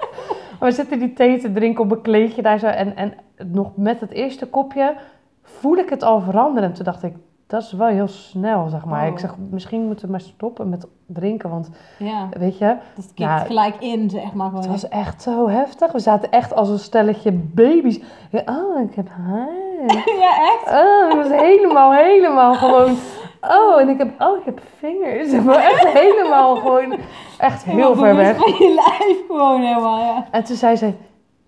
[0.58, 2.66] maar we zitten die thee te drinken op een kleedje daar zo.
[2.66, 3.12] En, en
[3.46, 4.96] nog met het eerste kopje
[5.42, 6.68] voel ik het al veranderen.
[6.68, 7.14] En toen dacht ik,
[7.46, 9.06] dat is wel heel snel, zeg maar.
[9.06, 9.18] Ik oh.
[9.18, 12.28] zeg, misschien moeten we maar stoppen met drinken, want ja.
[12.30, 12.76] weet je...
[12.94, 14.52] Dat kikt nou, gelijk in, zeg maar.
[14.52, 15.92] Het was echt zo heftig.
[15.92, 18.00] We zaten echt als een stelletje baby's.
[18.46, 19.48] Oh, ik heb haar.
[20.24, 20.66] ja, echt?
[20.66, 22.96] Oh, het was helemaal, helemaal gewoon...
[23.40, 25.44] Oh, en ik heb, oh, ik heb vingers.
[25.44, 26.98] Maar echt helemaal gewoon,
[27.38, 28.36] echt heel ver weg.
[28.36, 30.26] van je lijf gewoon helemaal, ja.
[30.30, 30.92] En toen zei ze,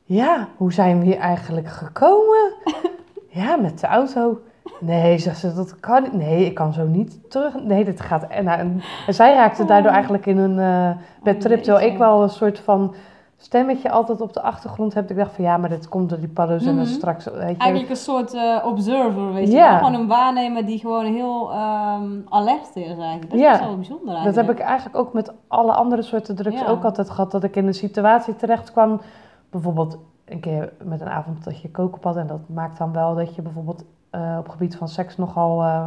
[0.04, 2.52] ja, hoe zijn we hier eigenlijk gekomen?
[3.28, 4.40] ja, met de auto.
[4.80, 6.12] Nee, zegt ze, dat kan niet.
[6.12, 7.62] Nee, ik kan zo niet terug.
[7.62, 8.22] Nee, dit gaat...
[8.26, 9.94] En, en, en zij raakte daardoor oh.
[9.94, 10.90] eigenlijk in een uh,
[11.22, 11.62] bedtrip.
[11.62, 12.94] Terwijl ik wel een soort van
[13.36, 15.10] stemmetje altijd op de achtergrond hebt.
[15.10, 16.92] Ik dacht van ja, maar dit komt door die paddo's en dan Mhm.
[16.92, 17.24] straks...
[17.24, 19.68] Weet je, Eigenlijk een soort eh, observer, weet je Ja.
[19.68, 19.78] wel.
[19.86, 23.30] Gewoon een waarnemer die gewoon heel ehm, alert is eigenlijk.
[23.30, 24.36] Dat is wel bijzonder Dat eigenlijk.
[24.48, 26.66] heb ik eigenlijk ook met alle andere soorten drugs Ja.
[26.66, 27.30] ook altijd gehad.
[27.30, 29.00] Dat ik in een situatie terecht kwam.
[29.50, 32.16] Bijvoorbeeld een keer met een avond dat je koken had.
[32.16, 35.86] En dat maakt dan wel dat je bijvoorbeeld eh, op gebied van seks nogal eh,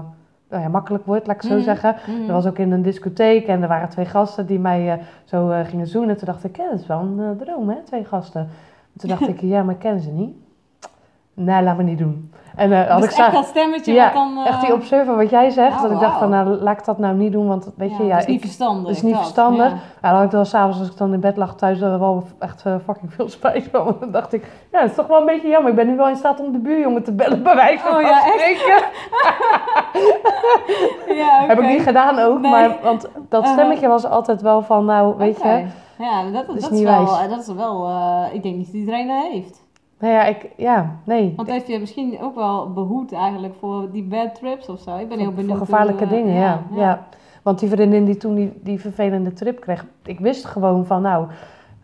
[0.50, 1.66] nou ja, makkelijk wordt, laat ik het zo Mhm.
[1.66, 1.96] zeggen.
[2.08, 2.28] Mhm.
[2.28, 5.48] Er was ook in een discotheek en er waren twee gasten die mij eh, zo
[5.64, 6.18] gingen zoenen.
[6.18, 8.48] Toen dacht ik, ja, dat is wel een droom hè, twee gasten.
[8.98, 10.36] Toen dacht ik, ja, maar ik ken ze niet.
[11.34, 12.34] Nee, laat me niet doen.
[12.56, 14.38] En had dus ik echt dat stemmetje Ja, wat dan...
[14.38, 15.76] eh, echt die observer wat jij zegt.
[15.76, 17.48] Oh, dat ik dacht van, nou, laat ik dat nou niet doen.
[17.48, 18.84] Want weet je, ja, dat is niet verstandig.
[18.88, 19.70] dat is niet dat, verstandig.
[19.70, 19.78] ja.
[20.02, 22.24] ja, dan had ik wel s'avonds als ik dan in bed lag thuis er wel
[22.40, 23.84] echt eh, fucking veel spijt van.
[23.84, 25.70] Want dan dacht ik, ja, het is toch wel een beetje jammer.
[25.70, 28.02] Ik ben nu wel in staat om de buurjongen te bellen bij wijze van Oh
[28.02, 28.34] ja, echt?
[28.40, 28.84] spreken.
[31.16, 32.52] Ja, Heb ik niet gedaan ook, Nee.
[32.52, 33.58] maar want dat Uh-huh.
[33.58, 35.66] stemmetje was altijd wel van, nou, weet je.
[35.98, 37.30] Ja, dat, dat, is wel, wijs.
[37.30, 37.90] dat is wel...
[38.32, 39.61] ik denk niet dat iedereen dat heeft.
[40.02, 41.34] Nou ja, ik, ja, nee.
[41.36, 44.98] Want heeft je misschien ook wel behoed eigenlijk voor die bad trips of zo?
[44.98, 45.58] Ik ben heel benieuwd.
[45.58, 47.06] Voor gevaarlijke hoe, eh, dingen, ja, ja.
[47.44, 51.28] Want die vriendin die toen die, die vervelende trip kreeg, ik wist gewoon van, nou...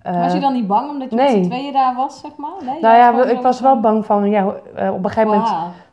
[0.02, 1.36] eh, Was je dan niet bang omdat je nee.
[1.36, 2.52] met z'n tweeën daar was, zeg maar?
[2.66, 5.50] Nee, nou ja, ik was wel bang van, ja, eh, op een gegeven moment...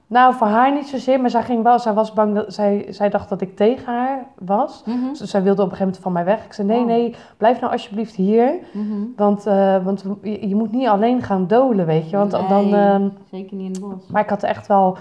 [0.06, 3.08] Nou, voor haar niet zozeer, maar zij ging wel, zij was bang dat, zij, zij
[3.10, 4.84] dacht dat ik tegen haar was.
[5.18, 6.44] Dus zij wilde op een gegeven moment van mij weg.
[6.44, 6.86] Ik zei, nee, Oh.
[6.86, 8.54] nee, blijf nou alsjeblieft hier.
[8.72, 8.84] mhm.
[9.16, 12.16] Want, eh, want je, je moet niet alleen gaan dolen, weet je.
[12.16, 12.74] Want dan...
[12.74, 14.06] Ehm, Zeker niet in het bos.
[14.10, 14.96] maar ik had echt wel...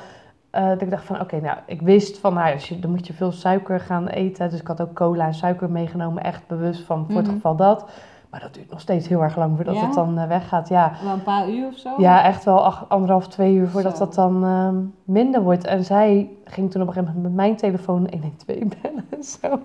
[0.50, 3.08] eh, dat ik dacht van, oké, nou, ik wist van, nou, als je, dan moet
[3.08, 4.50] je veel suiker gaan eten.
[4.50, 7.36] Dus ik had ook cola en suiker meegenomen, echt bewust van, voor het Mhm.
[7.36, 7.86] geval dat.
[8.34, 9.86] Maar dat duurt nog steeds heel erg lang voordat Ja?
[9.86, 10.70] het dan eh, weggaat.
[10.70, 11.90] Ja, Wel een paar uur of zo?
[11.98, 14.06] ja, echt wel ach- anderhalf, twee uur voordat Zo.
[14.06, 15.66] dat dan ehm, minder wordt.
[15.66, 19.60] En zij ging toen op een gegeven moment met mijn telefoon 112 bellen en zo.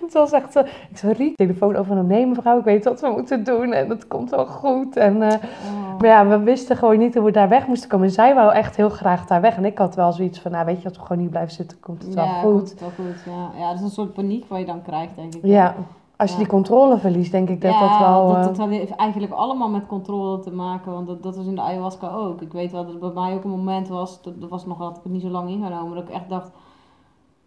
[0.00, 0.60] Het was echt zo.
[0.60, 4.08] Ik zei, Riet, telefoon over nee mevrouw, ik weet wat we moeten doen en het
[4.08, 4.96] komt wel goed.
[4.96, 6.00] En, eh, Oh.
[6.00, 8.06] maar ja, we wisten gewoon niet hoe we daar weg moesten komen.
[8.06, 9.56] En zij wou echt heel graag daar weg.
[9.56, 11.80] En ik had wel zoiets van, nou weet je, als we gewoon niet blijven zitten,
[11.80, 12.50] komt het wel ja, goed.
[12.52, 13.22] komt het wel goed.
[13.26, 13.60] Ja.
[13.60, 15.40] ja, dat is een soort paniek wat je dan krijgt, denk ik.
[15.44, 15.74] Ja,
[16.16, 16.42] als je Ja.
[16.42, 18.26] die controle verliest, denk ik dat ja, dat wel...
[18.28, 21.54] dat, eh, dat heeft eigenlijk allemaal met controle te maken, want dat, dat was in
[21.54, 22.40] de ayahuasca ook.
[22.40, 24.90] Ik weet wel dat het bij mij ook een moment was, dat, dat was nog
[24.90, 26.50] ik het niet zo lang ingenomen, dat ik echt dacht,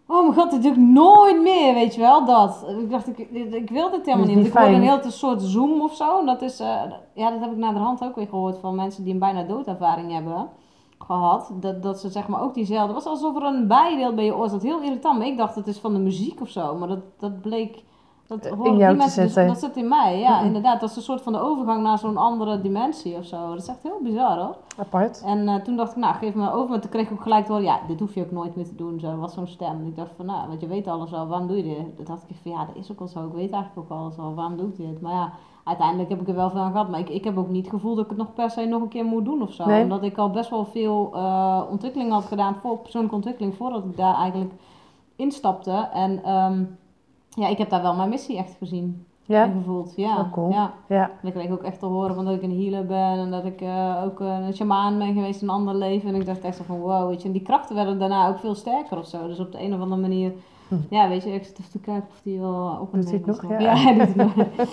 [0.08, 2.66] oh mijn god, dit doe ik nooit meer, weet je wel, dat.
[2.80, 5.82] Ik dacht, ik, ik, wil dit helemaal niet, want ik hoorde een heel soort zoom
[5.82, 6.82] of zo, en dat is, eh,
[7.14, 9.44] ja, dat heb ik naar de hand ook weer gehoord van mensen die een bijna
[9.44, 10.50] doodervaring hebben
[11.00, 14.26] gehad, dat, dat ze zeg maar ook diezelfde, het was alsof er een bijdeelt bij
[14.26, 16.76] je oor, dat heel irritant, maar ik dacht het is van de muziek of zo,
[16.76, 17.88] maar dat, dat bleek...
[18.30, 20.80] Dat In horen jou die te mensen dus- dat zit in mij, ja, inderdaad.
[20.80, 23.50] Dat is een soort van de overgang naar zo'n andere dimensie of zo.
[23.50, 24.56] Dat is echt heel bizar hoor.
[24.78, 25.24] apart.
[25.26, 26.70] En eh, toen dacht ik, nou, geef me over.
[26.70, 28.66] Maar toen kreeg ik ook gelijk te horen, ja, dit hoef je ook nooit meer
[28.66, 29.00] te doen.
[29.00, 29.70] Zo, dat was zo'n stem.
[29.72, 31.96] En ik dacht van, nou, want je weet alles al, waarom doe je dit?
[31.96, 33.26] Toen dacht ik van, ja, dat is ook al zo.
[33.26, 35.02] Ik weet eigenlijk ook alles al, waarom doe ik dit?
[35.02, 35.32] Maar ja,
[35.64, 36.90] uiteindelijk heb ik er wel veel aan gehad.
[36.90, 38.82] Maar ik, ik heb ook niet het gevoel dat ik het nog per se nog
[38.82, 39.66] een keer moet doen of zo.
[39.66, 39.84] Nee.
[39.84, 43.98] Omdat ik al best wel veel eh, ontwikkeling had gedaan, voor persoonlijke ontwikkeling, voordat ik
[43.98, 44.52] daar eigenlijk
[45.16, 45.90] instapte.
[45.94, 46.64] En ehm,
[47.30, 49.06] ja, ik heb daar wel mijn missie echt gezien.
[49.26, 50.16] Ja, En gevoeld, ja.
[50.16, 50.52] Wel cool.
[50.52, 50.74] ja.
[50.88, 51.12] ja.
[51.22, 53.46] En ik kreeg ook echt te horen van dat ik een healer ben en dat
[53.46, 56.10] ik eh, ook een shamaan ben geweest in een ander leven.
[56.10, 57.28] En ik dacht echt zo van wow, weet je.
[57.28, 59.28] En die krachten werden daarna ook veel sterker of zo.
[59.28, 60.34] Dus op de een of andere manier,
[60.68, 60.76] Hm.
[60.90, 63.20] ja, weet je, ik zit even te kijken of die wel op en Doet hij
[63.20, 64.36] neer het is nog?
[64.36, 64.44] Ja.
[64.56, 64.68] nog.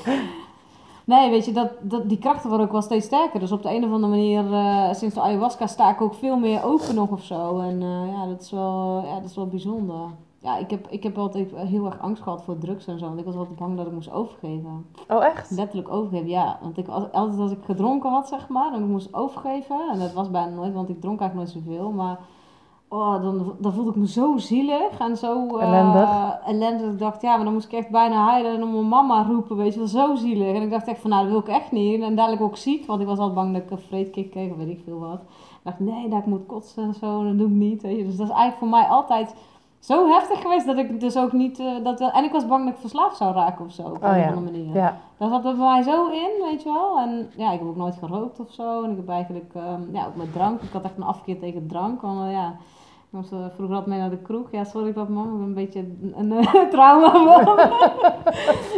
[1.05, 3.41] Nee, weet je, dat, dat, die krachten worden ook wel steeds sterker.
[3.41, 6.39] Dus op de een of andere manier, eh, sinds de ayahuasca sta ik ook veel
[6.39, 7.59] meer open nog of zo.
[7.59, 10.09] En eh, ja, dat is wel, ja, dat is wel bijzonder.
[10.39, 13.07] Ja, ik heb, ik heb altijd heel erg angst gehad voor drugs en zo.
[13.07, 14.87] Want ik was altijd bang dat ik moest overgeven.
[15.09, 15.51] Oh, echt?
[15.51, 16.59] Letterlijk overgeven, ja.
[16.63, 19.89] Want ik, altijd als ik gedronken had, zeg maar, en ik moest overgeven.
[19.93, 21.91] En dat was bijna nooit, want ik dronk eigenlijk nooit zoveel.
[21.91, 22.19] Maar
[22.89, 26.39] oh, dan, dan voelde ik me zo zielig en zo eh, Ellendig.
[26.47, 26.91] ellendig.
[26.93, 29.57] Ik dacht, ja, maar dan moest ik echt bijna huilen en om mijn mama roepen,
[29.57, 29.89] weet je wel.
[29.89, 30.55] Zo zielig.
[30.55, 32.03] En ik dacht echt van, nou, dat wil ik echt niet.
[32.03, 34.57] En dadelijk ook ziek, want ik was altijd bang dat ik een vreedkick kreeg of
[34.57, 35.21] weet ik veel wat.
[35.21, 37.21] Ik dacht, nee, dat ik moet kotsen en zo.
[37.21, 38.05] En dat doe ik niet, weet je.
[38.05, 39.35] Dus dat is eigenlijk voor mij altijd
[39.87, 41.59] zo heftig geweest dat ik dus ook niet...
[41.59, 44.03] eh, dat wel, en ik was bang dat ik verslaafd zou raken of zo, op
[44.03, 44.27] een Oh of ja.
[44.27, 44.75] andere manier.
[44.75, 44.97] Ja.
[45.17, 46.99] Daar zat er bij mij zo in, weet je wel.
[46.99, 48.83] En ja, ik heb ook nooit gerookt of zo.
[48.83, 50.61] En ik heb eigenlijk, ehm, ja, ook met drank.
[50.63, 52.01] Ik had echt een afkeer tegen drank.
[52.01, 52.55] Want eh, ja,
[53.17, 54.49] was eh, vroeger altijd mee naar de kroeg.
[54.53, 57.59] Ja, sorry dat man, ik ben een beetje een, een trauma van.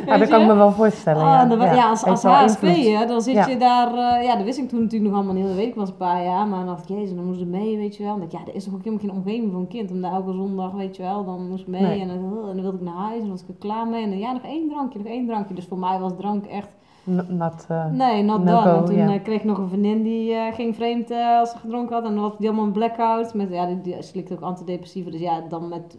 [0.07, 1.22] Ja, dat kan ik me wel voorstellen.
[1.22, 1.44] Oh, ja.
[1.44, 2.62] dan- ja, als, als HSP,
[2.98, 3.88] hè, dan zit je daar...
[3.94, 5.46] eh, ja, dat wist ik toen natuurlijk nog allemaal niet.
[5.46, 6.46] Dat weet ik was een paar jaar.
[6.46, 8.12] Maar dan dacht ik, jezus, dan moest ik mee, weet je wel.
[8.12, 9.90] En dan dacht ik, ja, er is toch ook helemaal geen omgeving voor een kind.
[9.90, 11.83] Om daar elke zondag, weet je wel, dan moest ik mee.
[11.83, 12.01] Nee.
[12.01, 14.03] En, dan, en dan wilde ik naar huis en dan was ik er klaar mee.
[14.03, 15.55] En dan, ja, nog één drankje, nog één drankje.
[15.55, 16.68] Dus voor mij was drank echt...
[17.09, 18.62] N- Nat, eh, Nee, not No done.
[18.62, 21.59] go, En toen eh, kreeg ik nog een vriendin die eh, ging vreemd als ze
[21.59, 22.05] gedronken had.
[22.05, 23.35] En dan had die allemaal een blackout.
[23.35, 25.11] Met, ja, die, die slikte ook antidepressiva.
[25.11, 25.99] Dus ja, dan met,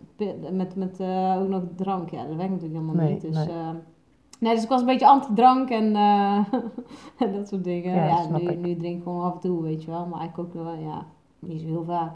[0.51, 1.01] met, met
[1.41, 2.09] ook nog drank.
[2.09, 3.21] Ja, dat werkt natuurlijk helemaal Nee, niet.
[3.21, 3.55] Dus nee.
[4.39, 7.95] Nee, dus ik was een beetje anti-drank en uh, dat soort dingen.
[7.95, 10.05] Ja, ja nu, nu drink ik gewoon af en toe, weet je wel.
[10.05, 11.05] Maar ik ook wel, ja,
[11.39, 12.15] niet zo heel vaak.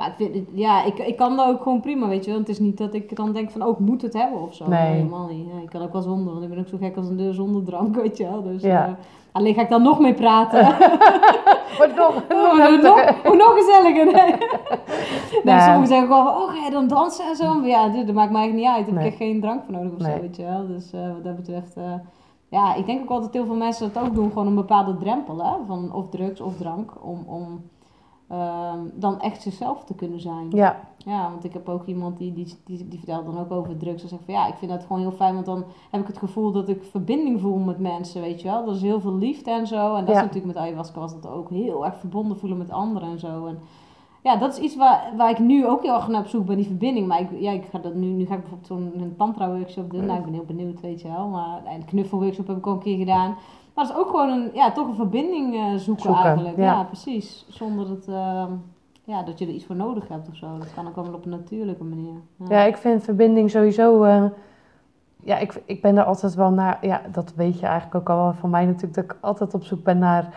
[0.00, 2.40] Maar ik vind ja, ik, ik kan dat ook gewoon prima, weet je wel.
[2.40, 4.68] Het is niet dat ik dan denk van, oh, ik moet het hebben of zo.
[4.68, 4.92] Nee.
[4.92, 5.46] Helemaal niet.
[5.46, 7.34] Ja, ik kan ook wel zonder, want ik ben ook zo gek als een deur
[7.34, 8.42] zonder drank, weet je wel.
[8.42, 8.86] Dus ja.
[8.86, 8.92] Uh,
[9.32, 10.60] alleen ga ik dan nog mee praten.
[11.78, 14.04] Wordt nog, nog, oh, nog, nog gezelliger.
[14.04, 14.34] Nee.
[15.44, 17.54] nee, sommigen zeggen gewoon, oh, ga je dan dansen en zo?
[17.54, 18.88] Maar ja, dat maakt mij eigenlijk niet uit.
[18.88, 20.66] Ik heb echt geen drank voor nodig of zo, weet je wel.
[20.66, 21.76] Dus uh, wat dat betreft...
[21.76, 21.84] Uh,
[22.48, 25.44] ja, ik denk ook altijd heel veel mensen dat ook doen, gewoon een bepaalde drempel,
[25.44, 27.62] hè, van of drugs of drank, om, om
[28.30, 30.50] Ehm, dan echt zichzelf te kunnen zijn.
[30.50, 30.80] Ja.
[30.96, 34.02] Ja, want ik heb ook iemand die, die, die, die vertelt dan ook over drugs.
[34.02, 36.18] En zegt van ja, ik vind dat gewoon heel fijn, want dan heb ik het
[36.18, 38.66] gevoel dat ik verbinding voel met mensen, weet je wel.
[38.66, 39.94] Er is heel veel liefde en zo.
[39.94, 43.08] En dat is natuurlijk met ayahuasca was dat ook heel erg verbonden voelen met anderen
[43.08, 43.46] en zo.
[43.46, 43.58] En
[44.22, 46.56] ja, dat is iets waar, waar ik nu ook heel erg naar op zoek ben,
[46.56, 47.06] die verbinding.
[47.06, 50.06] Maar ik, ja, ik ga dat nu, nu ga ik bijvoorbeeld zo'n tantra workshop doen.
[50.06, 51.28] Nou, ik ben heel benieuwd, weet je wel.
[51.28, 53.36] Maar en knuffelworkshop heb ik ook een keer gedaan.
[53.74, 56.56] Maar dat is ook gewoon een, ja, toch een verbinding uh, zoeken, eigenlijk.
[56.56, 56.84] Ja.
[56.84, 57.46] precies.
[57.48, 58.44] Zonder dat, uh,
[59.04, 60.58] ja, dat je er iets voor nodig hebt of zo.
[60.58, 62.14] Dat kan ook wel op een natuurlijke manier.
[62.36, 64.04] Ja, ja ik vind verbinding sowieso...
[64.04, 64.24] Uh,
[65.22, 66.78] ja, ik, ik ben er altijd wel naar...
[66.86, 68.94] Ja, dat weet je eigenlijk ook al van mij natuurlijk.
[68.94, 70.34] Dat ik altijd op zoek ben naar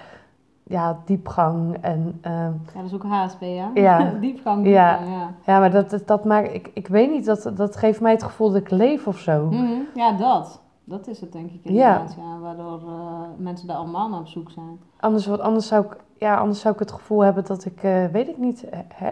[0.64, 2.20] ja, diepgang en...
[2.28, 2.32] Uh,
[2.74, 3.72] ja, dat is ook HSP, ja?
[3.74, 3.98] Ja.
[3.98, 5.00] diepgang, diepgang, ja.
[5.00, 5.30] ja.
[5.46, 6.54] Ja, maar dat, dat, dat maakt...
[6.54, 9.46] Ik, ik weet niet, dat, dat geeft mij het gevoel dat ik leef of zo.
[9.46, 9.88] Mm -hmm.
[9.94, 10.63] Ja, dat.
[10.84, 12.24] Dat is het denk ik inderdaad, ja.
[12.24, 14.80] ja waardoor uh, mensen daar allemaal naar op zoek zijn.
[15.00, 18.06] Anders, wat, anders, zou ik, ja, anders zou ik het gevoel hebben dat ik, uh,
[18.06, 19.10] weet ik niet, he,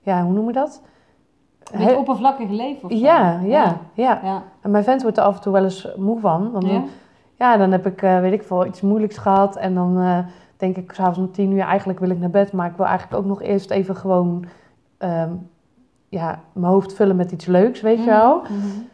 [0.00, 0.82] ja, hoe noem je dat?
[1.72, 2.98] Een oppervlakkig leven of zo.
[2.98, 6.20] Ja, ja, ja, ja, En mijn vent wordt er af en toe wel eens moe
[6.20, 6.50] van.
[6.50, 6.88] Want dan,
[7.36, 7.56] ja?
[7.56, 9.56] dan heb ik, uh, weet ik veel, iets moeilijks gehad.
[9.56, 10.24] En dan
[10.56, 12.52] denk ik s'avonds om tien uur, eigenlijk wil ik naar bed.
[12.52, 14.44] Maar ik wil eigenlijk ook nog eerst even gewoon
[14.98, 15.48] um,
[16.08, 18.36] ja, mijn hoofd vullen met iets leuks, weet mm je wel.
[18.36, 18.88] Mm -hmm.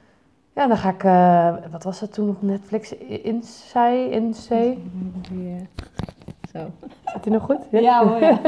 [0.56, 2.96] Ja, dan ga ik, uh, wat was dat toen op Netflix?
[2.98, 4.76] Inside, Inside?
[6.52, 6.58] Zo.
[7.04, 7.58] Zit hij nog goed?
[7.70, 8.38] Ja, ja hoor, ja.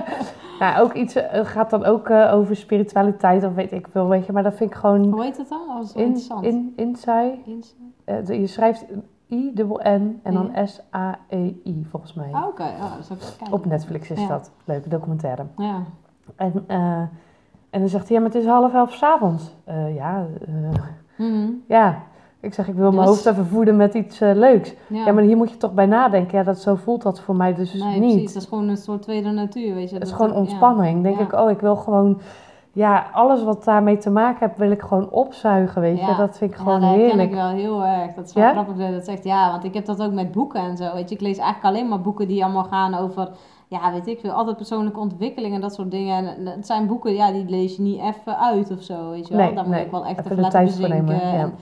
[0.60, 4.26] nou, ook iets, uh, gaat dan ook uh, over spiritualiteit of weet ik veel, weet
[4.26, 4.32] je.
[4.32, 5.04] Maar dat vind ik gewoon...
[5.04, 5.60] Hoe heet het dan?
[5.76, 6.44] Dat is in, interessant.
[8.28, 8.84] In, je schrijft
[9.28, 12.28] I-N-N en dan S-A-E-I, volgens mij.
[12.32, 12.62] Ah, oké.
[12.62, 12.74] Okay.
[12.74, 13.36] Oh, dat.
[13.50, 14.28] Op Netflix is ja.
[14.28, 14.50] dat.
[14.64, 15.46] Leuke documentaire.
[15.56, 15.82] Ja.
[16.36, 16.64] En,
[17.70, 19.54] en dan zegt hij, ja, maar het is half elf s'avonds.
[19.94, 20.26] ja,
[21.16, 22.02] Mm Ja,
[22.40, 24.74] ik zeg, ik wil mijn hoofd even voeden met iets uh, leuks.
[24.86, 25.12] Ja.
[25.12, 26.38] maar hier moet je toch bij nadenken.
[26.38, 28.12] Ja, dat, zo voelt dat voor mij dus nee, niet.
[28.12, 28.32] precies.
[28.32, 29.94] Dat is gewoon een soort tweede natuur, weet je.
[29.94, 31.02] Het is gewoon ontspanning.
[31.02, 32.20] denk ik, oh, ik wil gewoon...
[32.72, 36.14] Ja, alles wat daarmee te maken heeft, wil ik gewoon opzuigen, weet je.
[36.16, 37.16] Dat vind ik gewoon ja, heerlijk.
[37.16, 38.14] dat ik wel heel erg.
[38.14, 39.24] Dat is wel grappig dat je dat zegt.
[39.24, 41.14] Ja, want ik heb dat ook met boeken en zo, weet je.
[41.14, 43.28] Ik lees eigenlijk alleen maar boeken die allemaal gaan over
[43.68, 46.36] ja, weet ik veel, altijd persoonlijke ontwikkeling en dat soort dingen.
[46.36, 49.36] En het zijn boeken, ja, die lees je niet even uit of zo, weet je
[49.36, 49.46] wel.
[49.46, 51.14] Nee, Daar nee, moet ik wel echt even laten bezinken.
[51.14, 51.20] Ja.
[51.20, 51.54] En,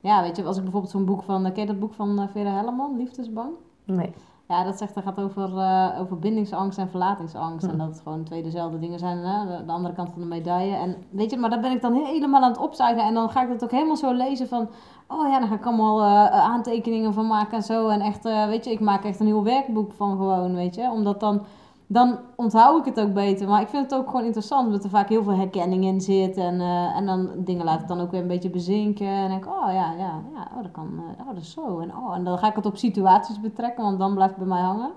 [0.00, 2.24] ja, weet je, als ik bijvoorbeeld zo'n boek van, ken je dat boek van uh,
[2.32, 3.50] Vera Helleman, Liefdesbang?
[3.84, 4.12] Nee.
[4.50, 7.66] Ja, dat zegt, dat gaat over, uh, over bindingsangst en verlatingsangst.
[7.66, 7.78] En hm.
[7.78, 9.46] dat het gewoon twee dezelfde dingen zijn, hè?
[9.46, 10.76] De, de, andere kant van de medaille.
[10.76, 13.04] En weet je, maar daar ben ik dan helemaal aan het opzuigen.
[13.04, 14.68] En dan ga ik dat ook helemaal zo lezen van...
[15.08, 17.88] Oh ja, dan ga ik allemaal uh, aantekeningen van maken en zo.
[17.88, 20.90] En echt, uh, weet je, ik maak echt een heel werkboek van gewoon, weet je.
[20.90, 21.42] Omdat dan
[21.92, 23.48] dan onthoud ik het ook beter.
[23.48, 26.36] Maar ik vind het ook gewoon interessant, omdat er vaak heel veel herkenning in zit.
[26.36, 29.06] En, uh, en dan dingen laat ik dan ook weer een beetje bezinken.
[29.06, 31.78] En denk ik, oh ja, ja, ja oh, dat kan, uh, oh, dat is zo.
[31.78, 34.54] En, oh, en dan ga ik het op situaties betrekken, want dan blijft het bij
[34.54, 34.90] mij hangen.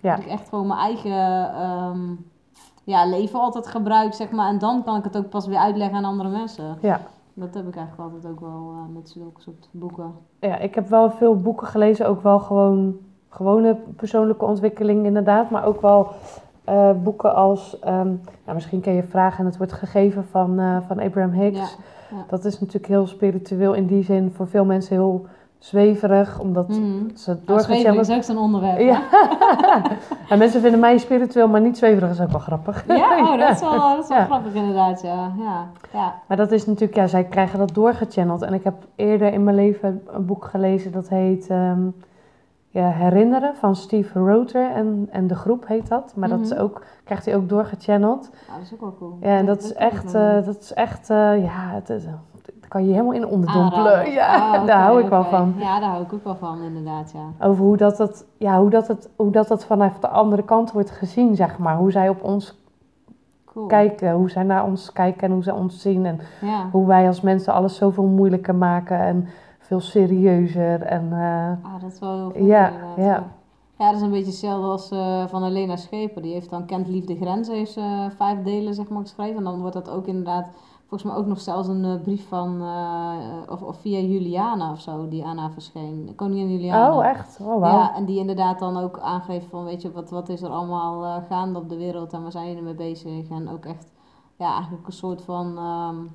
[0.00, 0.14] Ja.
[0.14, 2.30] Dat ik echt gewoon mijn eigen um,
[2.84, 4.48] ja, leven altijd gebruik, zeg maar.
[4.48, 6.78] En dan kan ik het ook pas weer uitleggen aan andere mensen.
[6.80, 7.00] Ja.
[7.34, 10.14] Dat heb ik eigenlijk altijd ook wel uh, met zulke soort boeken.
[10.40, 12.96] Ja, ik heb wel veel boeken gelezen, ook wel gewoon
[13.34, 16.08] gewone persoonlijke ontwikkeling inderdaad, maar ook wel
[16.68, 20.76] uh, boeken als, um, nou, misschien ken je Vragen en het wordt gegeven van, uh,
[20.86, 21.58] van Abraham Hicks.
[21.58, 22.24] Ja, ja.
[22.28, 25.26] Dat is natuurlijk heel spiritueel in die zin, voor veel mensen heel
[25.58, 27.10] zweverig, omdat mm.
[27.14, 27.78] ze doorgaan.
[27.78, 28.78] Ja, is ook zo'n onderwerp.
[28.78, 29.02] Ja.
[30.30, 32.84] en mensen vinden mij spiritueel, maar niet zweverig is ook wel grappig.
[32.86, 35.32] Ja, oh, dat is wel, dat is wel grappig inderdaad, ja.
[35.38, 35.66] ja.
[35.92, 36.14] Ja.
[36.28, 38.42] Maar dat is natuurlijk, ja, zij krijgen dat doorgechanneld.
[38.42, 41.50] En ik heb eerder in mijn leven een boek gelezen dat heet...
[41.50, 41.94] Um,
[42.74, 46.12] ja, herinneren van Steve Roter en, en de groep heet dat.
[46.16, 46.60] Maar dat is mhm.
[46.60, 48.30] ook, krijgt hij ook doorgechanneld.
[48.48, 49.16] Ja, dat is ook wel cool.
[49.20, 52.08] Ja, en dat, dat, is echt, uh, dat is echt, uh, ja, het
[52.68, 54.10] kan je helemaal in onderdompelen.
[54.10, 55.20] Ja, ah, okay, daar hou ik okay.
[55.20, 55.54] wel van.
[55.58, 57.46] Ja, daar hou ik ook wel van, inderdaad, ja.
[57.46, 60.72] Over hoe dat, dat, ja, hoe dat, het, hoe dat het vanaf de andere kant
[60.72, 61.76] wordt gezien, zeg maar.
[61.76, 62.62] Hoe zij op ons
[63.44, 63.66] cool.
[63.66, 66.06] kijken, hoe zij naar ons kijken en hoe zij ons zien.
[66.06, 66.68] En ja.
[66.70, 69.28] hoe wij als mensen alles zoveel moeilijker maken en
[69.80, 70.82] veel serieuzer.
[70.82, 72.46] En, uh, ah, dat is wel heel goed.
[72.46, 73.32] Ja, ja.
[73.78, 76.22] Ja, dat is een beetje hetzelfde als uh, van Elena Scheper.
[76.22, 79.36] Die heeft dan Kent Liefde Grenzen, heeft uh, vijf delen zeg maar geschreven.
[79.36, 80.48] En dan wordt dat ook inderdaad
[80.86, 82.62] volgens mij ook nog zelfs een eh, brief van,
[83.48, 86.12] of, of, via Juliana of zo, die aan haar verscheen.
[86.16, 86.96] Koningin Juliana.
[86.96, 87.38] Oh, echt?
[87.40, 87.64] Oh, wow.
[87.64, 91.22] Ja, en die inderdaad dan ook aangeeft van, weet je, wat, wat is er allemaal
[91.28, 93.28] gaande op de wereld en waar zijn jullie mee bezig?
[93.30, 93.92] En ook echt,
[94.36, 96.10] ja, eigenlijk een soort van um,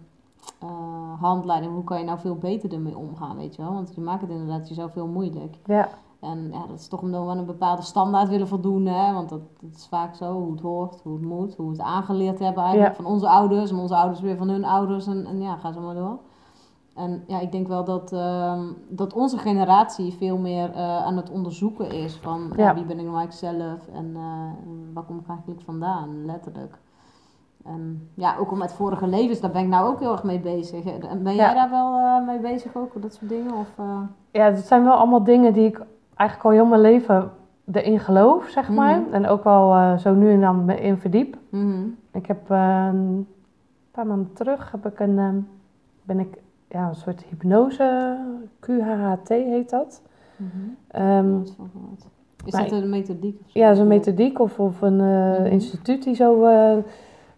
[1.20, 1.74] handleiding.
[1.74, 3.74] Hoe kan je nou veel beter ermee omgaan, weet je wel?
[3.74, 5.58] Want je maakt het inderdaad jezelf heel moeilijk.
[5.66, 5.90] Ja.
[6.20, 8.86] En ja, dat is toch omdat we aan een bepaalde standaard willen voldoen.
[8.86, 9.14] Hè?
[9.14, 11.82] Want dat, dat is vaak zo, hoe het hoort, hoe het moet, hoe we het
[11.82, 13.72] aangeleerd hebben eigenlijk van onze ouders.
[13.72, 15.08] En onze ouders weer van hun ouders.
[15.08, 16.20] En, en ja, ga zo maar door.
[17.00, 21.30] En ja, ik denk wel dat, uh, dat onze generatie veel meer uh, aan het
[21.30, 22.74] onderzoeken is van ja.
[22.74, 26.80] wie ben ik nou eigenlijk zelf en uh, waar kom ik eigenlijk vandaan, letterlijk.
[28.14, 30.84] Ja, ook al met vorige levens, daar ben ik nou ook heel erg mee bezig.
[31.24, 33.54] Ben jij daar wel uh, mee bezig ook, dat soort dingen?
[33.54, 33.68] Of,
[34.32, 35.82] Ja, het zijn wel allemaal dingen die ik
[36.16, 37.32] eigenlijk al heel mijn leven
[37.72, 39.02] erin geloof, zeg maar.
[39.12, 41.38] En ook wel uh, zo nu en dan in verdiep.
[41.50, 43.28] Mm Ik heb een
[43.92, 45.30] paar maanden terug heb ik een, uh,
[46.04, 48.18] ben ik ja, een soort hypnose,
[48.60, 50.02] QHHT heet dat.
[50.36, 51.02] Mm -hmm.
[51.02, 51.44] um,
[52.46, 53.40] is dat een methodiek?
[53.46, 53.60] Of zo?
[53.60, 56.48] Ja, zo'n methodiek of, of een instituut die zo...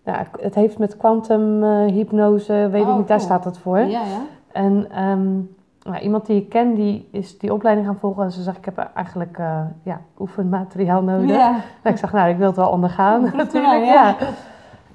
[0.06, 3.30] ja, het heeft met quantum hypnose, weet oh, ik niet, daar cool.
[3.30, 3.80] staat het voor.
[3.80, 4.22] Ja, ja.
[4.52, 8.24] En um, nou, iemand die ik ken, die is die opleiding gaan volgen.
[8.24, 11.30] En ze zegt, ik heb eigenlijk uh, ja, oefenmateriaal nodig.
[11.30, 11.56] Ja.
[11.82, 13.84] En ik zeg, nou, ik wil het wel ondergaan Ja, natuurlijk.
[13.84, 13.94] ja.
[13.94, 14.16] Ja.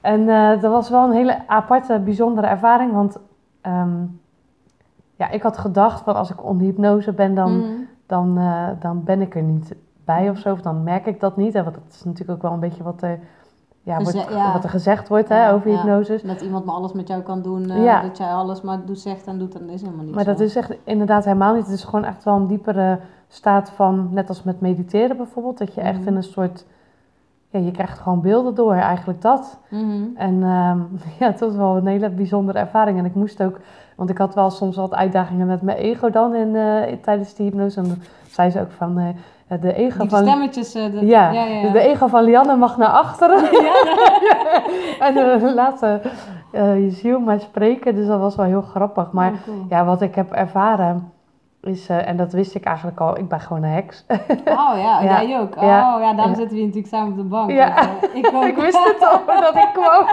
[0.00, 2.92] En uh, dat was wel een hele aparte, bijzondere ervaring.
[2.92, 3.18] Want
[3.62, 4.20] um,
[5.16, 7.86] ja, ik had gedacht, van als ik onder hypnose ben, dan, Mm.
[8.06, 10.52] dan, uh, dan ben ik er niet bij of zo.
[10.52, 11.52] Of dan merk ik dat niet.
[11.52, 13.18] Hè, want dat is natuurlijk ook wel een beetje wat er,
[13.86, 14.52] ja, Geze- wordt, ja.
[14.52, 15.76] wat er gezegd wordt hè, over ja.
[15.76, 16.22] hypnoses.
[16.22, 19.26] Dat iemand maar alles met jou kan doen, eh, dat jij alles maar doet, zegt
[19.26, 20.30] en doet, dan is helemaal niet Maar zo.
[20.30, 21.64] dat is echt inderdaad helemaal niet.
[21.66, 25.74] Het is gewoon echt wel een diepere staat van, net als met mediteren bijvoorbeeld, dat
[25.74, 26.08] je echt Mhm.
[26.08, 26.64] in een soort,
[27.48, 29.58] ja, je krijgt gewoon beelden door, eigenlijk dat.
[29.70, 30.02] Mhm.
[30.16, 30.78] En ehm,
[31.20, 32.98] ja, het was wel een hele bijzondere ervaring.
[32.98, 33.58] En ik moest ook,
[33.96, 37.46] want ik had wel soms wat uitdagingen met mijn ego dan in, eh, tijdens die
[37.46, 37.80] hypnose.
[37.80, 37.98] En dan
[38.30, 39.04] zei ze ook van, eh,
[39.48, 40.22] de ego Die van...
[40.22, 40.74] stemmetjes.
[40.74, 41.70] eh, Ja, ja, ja, ja.
[41.70, 43.38] de ego van Lianne mag naar achteren.
[45.06, 46.00] en uh, laten
[46.52, 47.94] uh, je ziel maar spreken.
[47.94, 49.10] Dus dat was wel heel grappig.
[49.12, 49.66] Maar Oh, cool.
[49.68, 51.10] ja, wat ik heb ervaren
[51.62, 54.04] is, uh, en dat wist ik eigenlijk al, ik ben gewoon een heks.
[54.46, 55.22] Oh ja, Ja.
[55.22, 55.56] jij ook.
[55.56, 56.12] Oh Ja.
[56.14, 57.50] daarom zitten we natuurlijk samen op de bank.
[57.50, 57.76] Ja.
[57.78, 58.44] Eh, ik ook.
[58.44, 60.06] ik wist het al dat ik kwam.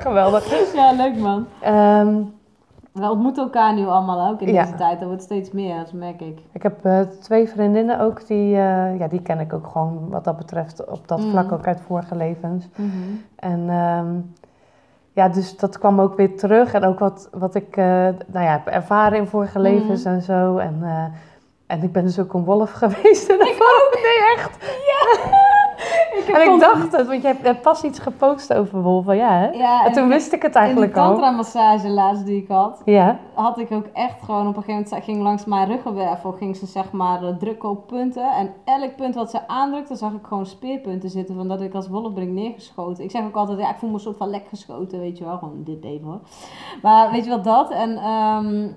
[0.00, 0.74] Geweldig.
[0.74, 1.46] Ja, leuk man.
[1.60, 2.14] Ehm,
[2.92, 4.62] We ontmoeten elkaar nu allemaal ook in Ja.
[4.64, 4.98] deze tijd.
[4.98, 6.38] Dat wordt steeds meer, dat merk ik.
[6.52, 10.24] ik heb eh, twee vriendinnen ook, die, eh, ja, die ken ik ook gewoon wat
[10.24, 11.30] dat betreft op dat Mm.
[11.30, 12.68] vlak ook uit vorige levens.
[13.36, 14.06] En ehm,
[15.12, 16.72] ja, dus dat kwam ook weer terug.
[16.72, 17.84] En ook wat, wat ik eh,
[18.26, 19.68] nou ja, heb ervaren in vorige Mhm.
[19.68, 20.56] levens en zo.
[20.56, 20.82] En,
[21.66, 23.28] en ik ben dus ook een wolf geweest.
[23.30, 23.98] En ik ook?
[24.02, 24.58] Nee, echt.
[26.34, 29.48] En ik dacht het, want je hebt, pas iets gepost over wolven, ja hè?
[29.50, 31.08] Ja, En toen wist ik het in eigenlijk al.
[31.08, 34.84] tantra massage laatst die ik had, Ja, had ik ook echt gewoon op een gegeven
[34.84, 38.32] moment, ging langs mijn ruggenwervel, ging ze zeg maar eh, drukken op punten.
[38.32, 41.88] En elk punt wat ze aandrukte, zag ik gewoon speerpunten zitten van dat ik als
[41.88, 43.04] wolf ben neergeschoten.
[43.04, 45.24] Ik zeg ook altijd, ja, ik voel me een soort van lek geschoten, weet je
[45.24, 46.20] wel, gewoon dit even hoor.
[46.82, 47.70] Maar weet je wat dat?
[47.70, 48.68] En ehm,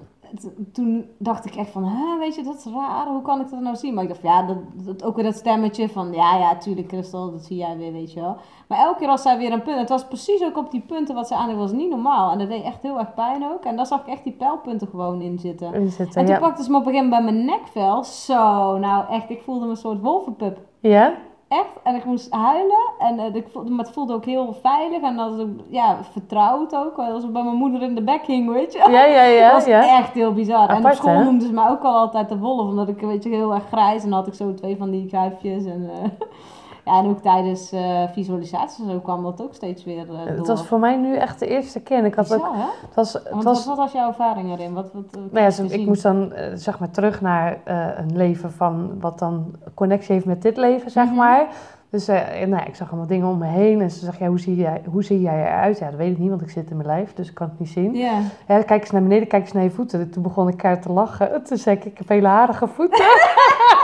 [0.74, 3.60] toen dacht ik echt van, hè, weet je, dat is raar, hoe kan ik dat
[3.60, 3.94] nou zien?
[3.94, 7.32] Maar ik dacht, ja, dat, dat, ook weer dat stemmetje van, ja, ja, tuurlijk Christel,
[7.32, 8.38] dat zie jij weer, weet je wel.
[8.68, 11.16] Maar elke keer als zij weer een punt, het was precies ook op die punten
[11.16, 12.32] wat ze aan was niet normaal.
[12.32, 13.64] En dat deed echt heel erg pijn ook.
[13.64, 15.74] En daar zag ik echt die pijlpunten gewoon in zitten.
[15.74, 16.42] in zitten, En toen ja.
[16.42, 18.04] pakte ze me op een gegeven moment bij mijn nekvel.
[18.04, 20.60] Zo, nou echt, ik voelde me een soort wolvenpup.
[20.80, 21.14] Ja?
[21.54, 21.82] Echt.
[21.84, 22.92] En ik moest huilen.
[23.00, 25.02] En eh, ik voelde, maar het voelde ook heel veilig.
[25.02, 26.98] En dat was ook, ja, vertrouwd ook.
[26.98, 28.80] Als ik bij mijn moeder in de bek hing, weet je.
[28.92, 29.44] Ja, ja, ja.
[29.52, 29.98] dat was ja.
[29.98, 30.70] echt heel bizar.
[30.70, 31.24] en op school hè?
[31.24, 32.68] noemden ze mij ook al altijd de wolf.
[32.68, 34.04] Omdat ik, weet je, heel erg grijs.
[34.04, 35.66] En dan had ik zo twee van die kuifjes.
[35.66, 36.10] En, eh,
[36.86, 40.38] ja, en ook tijdens eh, visualisaties zo kwam dat ook steeds weer eh, door.
[40.38, 41.98] Het was voor mij nu echt de eerste keer.
[41.98, 42.66] En ik had ook, hè?
[42.86, 44.74] het was, het Want was wat, was jouw ervaring erin?
[44.74, 48.18] Wat, wat, wat Nou ja, ik moest dan eh, zeg maar terug naar eh, een
[48.18, 51.16] leven van wat dan connectie heeft met dit leven, zeg Mhm.
[51.16, 51.48] maar.
[51.90, 54.56] Dus eh, nou ik zag allemaal dingen om me heen en ze ja, hoe zie,
[54.56, 55.80] jij, hoe zie jij eruit?
[55.80, 57.60] Ja, dat weet ik niet, want ik zit in mijn lijf, dus ik kan het
[57.60, 57.96] niet zien.
[57.96, 60.10] Ja, kijk eens naar beneden, kijk eens naar je voeten.
[60.12, 61.44] Toen begon ik keihard te lachen.
[61.46, 63.06] Toen zei ik, ik heb hele harige voeten.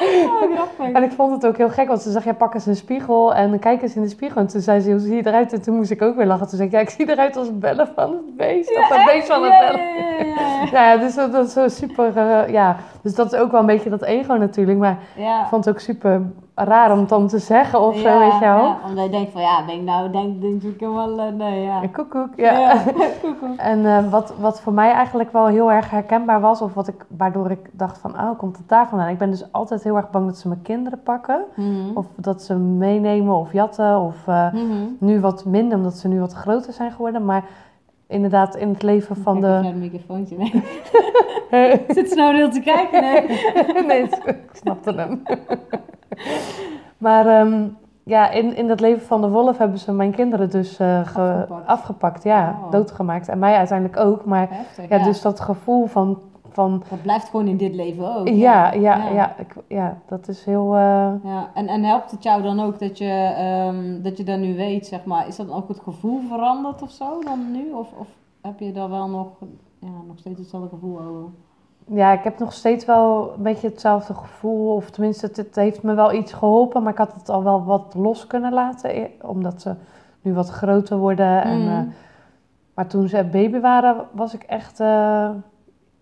[0.00, 0.92] Oh, grappig.
[0.94, 3.34] En ik vond het ook heel gek, want ze zegt, ja, pak eens een spiegel
[3.34, 4.40] en kijk eens in de spiegel.
[4.40, 5.52] En toen zei ze, hoe zie je eruit?
[5.52, 6.48] En toen moest ik ook weer lachen.
[6.48, 8.78] Toen zei ik, ja, ik zie eruit als bellen van het beest.
[8.78, 9.80] of het beest van het bellen.
[9.80, 10.46] ja, ja, ja, ja.
[10.72, 12.76] Ja, ja, dus dat, dat is zo super, eh, ja.
[13.06, 14.78] Dus dat is ook wel een beetje dat ego natuurlijk.
[14.78, 15.40] Maar Ja.
[15.42, 16.22] ik vond het ook super
[16.54, 18.64] raar om het dan te zeggen of zo, weet je wel.
[18.64, 21.62] ja, omdat je denkt van, ja, ben ik nou, denk, denk ik wel, eh, nee,
[21.62, 21.82] ja.
[21.82, 22.82] En koekoek, ja.
[23.22, 23.56] Koekoek.
[23.56, 27.04] En eh, wat, wat voor mij eigenlijk wel heel erg herkenbaar was, of wat ik,
[27.16, 29.08] waardoor ik dacht van, oh, komt het daar vandaan?
[29.08, 31.40] Ik ben dus altijd heel erg bang dat ze mijn kinderen pakken.
[31.56, 31.68] Mhm.
[31.94, 34.00] Of dat ze meenemen of jatten.
[34.00, 34.62] Of eh, Mhm.
[34.98, 37.24] nu wat minder, omdat ze nu wat groter zijn geworden.
[37.24, 37.44] Maar
[38.08, 39.46] inderdaad in het leven van de...
[39.46, 41.84] een microfoontje, nee.
[41.88, 43.00] Zit ze nou heel te kijken?
[43.00, 43.22] Nee,
[43.86, 45.22] nee ik snapte hem.
[47.06, 50.80] maar um, ja, in, in dat leven van de wolf hebben ze mijn kinderen dus
[50.80, 51.66] uh, afgepakt.
[51.66, 52.22] afgepakt.
[52.22, 52.70] ja, oh.
[52.70, 53.28] doodgemaakt.
[53.28, 54.24] En mij uiteindelijk ook.
[54.24, 56.18] Maar Heftig, ja, dus dat gevoel van,
[56.56, 56.82] van...
[56.88, 58.28] Dat blijft gewoon in dit leven ook.
[58.28, 60.74] Ja, ja, ja, ja, ik, ja dat is heel...
[60.74, 61.12] Uh...
[61.24, 63.34] Ja, en, en helpt het jou dan ook dat je,
[63.68, 65.28] um, dat je dat nu weet, zeg maar.
[65.28, 67.72] Is dat ook het gevoel veranderd of zo dan nu?
[67.72, 68.06] Of, of
[68.40, 69.28] heb je daar wel nog,
[69.78, 71.30] ja, nog steeds hetzelfde gevoel over?
[71.86, 74.74] ja, ik heb nog steeds wel een beetje hetzelfde gevoel.
[74.74, 76.82] Of tenminste, het, het, heeft me wel iets geholpen.
[76.82, 79.10] Maar ik had het al wel wat los kunnen laten.
[79.22, 79.74] Omdat ze
[80.20, 81.42] nu wat groter worden.
[81.42, 81.68] En, mm.
[81.68, 81.80] eh,
[82.74, 84.80] maar toen ze baby waren, was ik echt...
[84.80, 85.30] Uh,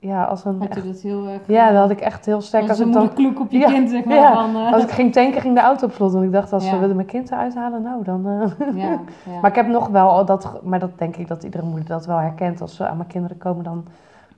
[0.04, 0.58] ja, als een...
[0.58, 1.40] Had je dat heel erg...
[1.46, 2.62] Ja, dat had ik echt heel sterk.
[2.62, 4.16] Als, als een dan, kloek op je kind, zeg maar.
[4.16, 4.72] Ja, van, uh...
[4.72, 6.12] Als ik ging tanken, ging de auto op slot.
[6.12, 8.22] Want ik dacht, als ze willen mijn kind eruit halen, nou dan...
[8.74, 9.00] ja,
[9.40, 10.60] maar ik heb nog wel dat...
[10.62, 12.60] Maar dat denk ik dat iedere moeder dat wel herkent.
[12.60, 13.84] Als ze aan mijn kinderen komen, dan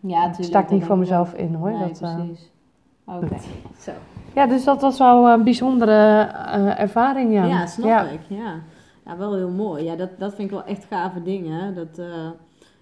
[0.00, 1.70] ja, sta ik niet voor mezelf in hoor.
[1.70, 2.50] Nee, dat, precies.
[3.04, 3.36] Oké,
[3.78, 3.90] zo.
[4.34, 6.20] Ja, dus dat was wel een bijzondere
[6.76, 7.44] ervaring, ja.
[7.44, 8.54] Ja, snap ik, ja.
[9.04, 9.84] Ja, wel heel mooi.
[9.84, 11.74] Ja, dat, dat vind ik wel echt gave dingen.
[11.74, 12.06] Dat,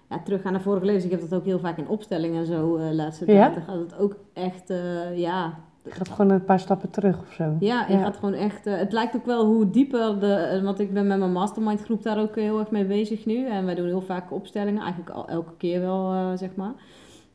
[0.09, 1.13] ja, terug naar vorige lezing.
[1.13, 3.53] Ik heb dat ook heel vaak in opstellingen en zo uh, laatste tijd.
[3.53, 4.73] Dan gaat het ook echt,
[5.15, 5.53] ja...
[5.83, 7.55] Je gaat gewoon een paar stappen terug of zo.
[7.59, 8.65] Ja, je gaat gewoon echt...
[8.65, 10.59] het lijkt ook wel hoe dieper de...
[10.63, 13.47] Want ik ben met mijn mastermind groep daar ook heel erg mee bezig nu.
[13.47, 14.81] En wij doen heel vaak opstellingen.
[14.81, 16.73] Eigenlijk al, elke keer wel, zeg maar.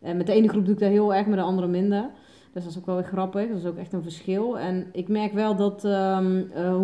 [0.00, 2.04] En met de ene groep doe ik dat heel erg, met de andere minder.
[2.52, 3.48] Dus dat is ook wel weer grappig.
[3.48, 4.58] Dat is ook echt een verschil.
[4.58, 6.82] En ik merk wel dat um, uh,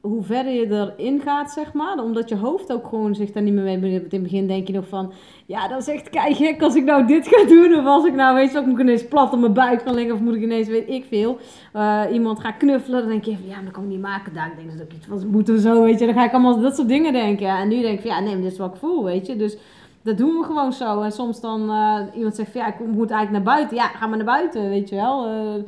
[0.00, 3.54] hoe, verder je erin gaat, zeg maar, omdat je hoofd ook gewoon zich daar niet
[3.54, 5.12] meer mee In het begin denk je nog van,
[5.46, 7.74] ja, dat is echt gek als ik nou dit ga doen.
[7.74, 10.14] Of als ik nou, weet je, moet ik ineens plat op mijn buik gaan liggen.
[10.14, 11.38] Of moet ik ineens, weet ik veel,
[11.76, 13.00] uh, iemand gaan knuffelen.
[13.00, 14.34] Dan denk je van, ja, dat kan ik niet maken.
[14.34, 16.06] Daar denk ik dat ik iets van moet of zo, weet je.
[16.06, 17.48] Dan ga ik allemaal dat soort dingen denken.
[17.48, 19.36] En nu denk ik van, ja, nee, maar dit is wat ik voel, weet je.
[19.36, 19.56] Dus
[20.02, 21.00] dat doen we gewoon zo.
[21.00, 23.76] En soms dan uh, iemand zegt van ja, ik moet eigenlijk naar buiten.
[23.76, 25.28] Ja, ga maar naar buiten, weet je wel.
[25.28, 25.62] Uh,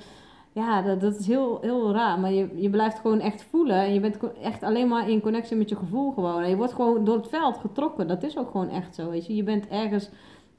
[0.52, 2.18] ja, dat, dat is heel, heel raar.
[2.18, 3.76] Maar je, je blijft gewoon echt voelen.
[3.76, 6.42] En je bent echt alleen maar in connectie met je gevoel gewoon.
[6.42, 8.08] En je wordt gewoon door het veld getrokken.
[8.08, 9.34] Dat is ook gewoon echt zo, weet je.
[9.34, 10.10] Je bent ergens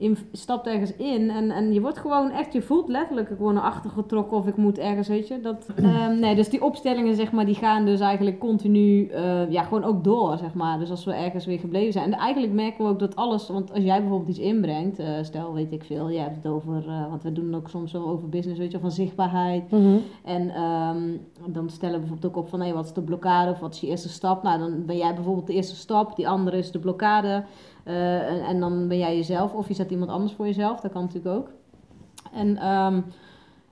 [0.01, 3.63] je stapt ergens in en, en je wordt gewoon echt, je voelt letterlijk gewoon naar
[3.63, 5.41] achter getrokken of ik moet ergens, weet je.
[5.41, 9.63] Dat, um, nee, dus die opstellingen, zeg maar, die gaan dus eigenlijk continu, uh, ja,
[9.63, 10.79] gewoon ook door, zeg maar.
[10.79, 12.13] Dus als we ergens weer gebleven zijn.
[12.13, 15.53] En eigenlijk merken we ook dat alles, want als jij bijvoorbeeld iets inbrengt, uh, stel,
[15.53, 18.29] weet ik veel, jij hebt het over, uh, want we doen ook soms wel over
[18.29, 19.71] business, weet je, van zichtbaarheid.
[19.71, 20.01] Mm -hmm.
[20.23, 23.51] En um, dan stellen we bijvoorbeeld ook op van, hé, hey, wat is de blokkade
[23.51, 24.43] of wat is je eerste stap?
[24.43, 27.43] Nou, dan ben jij bijvoorbeeld de eerste stap, die andere is de blokkade.
[27.85, 30.79] Uh, en, dan ben jij jezelf of je zet iemand anders voor jezelf.
[30.79, 31.49] Dat kan natuurlijk ook.
[32.33, 33.05] En um,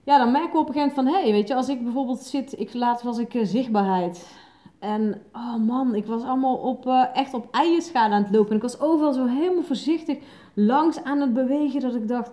[0.03, 1.05] ja, dan merken we op een gegeven moment van...
[1.07, 2.59] Hé, hey, weet je, als ik bijvoorbeeld zit...
[2.59, 4.37] Ik, laatst was ik uh, zichtbaarheid.
[4.79, 8.49] En oh man, ik was allemaal op, uh, echt op eierschade aan het lopen.
[8.49, 10.17] En ik was overal zo helemaal voorzichtig
[10.53, 11.81] langs aan het bewegen.
[11.81, 12.31] Dat ik dacht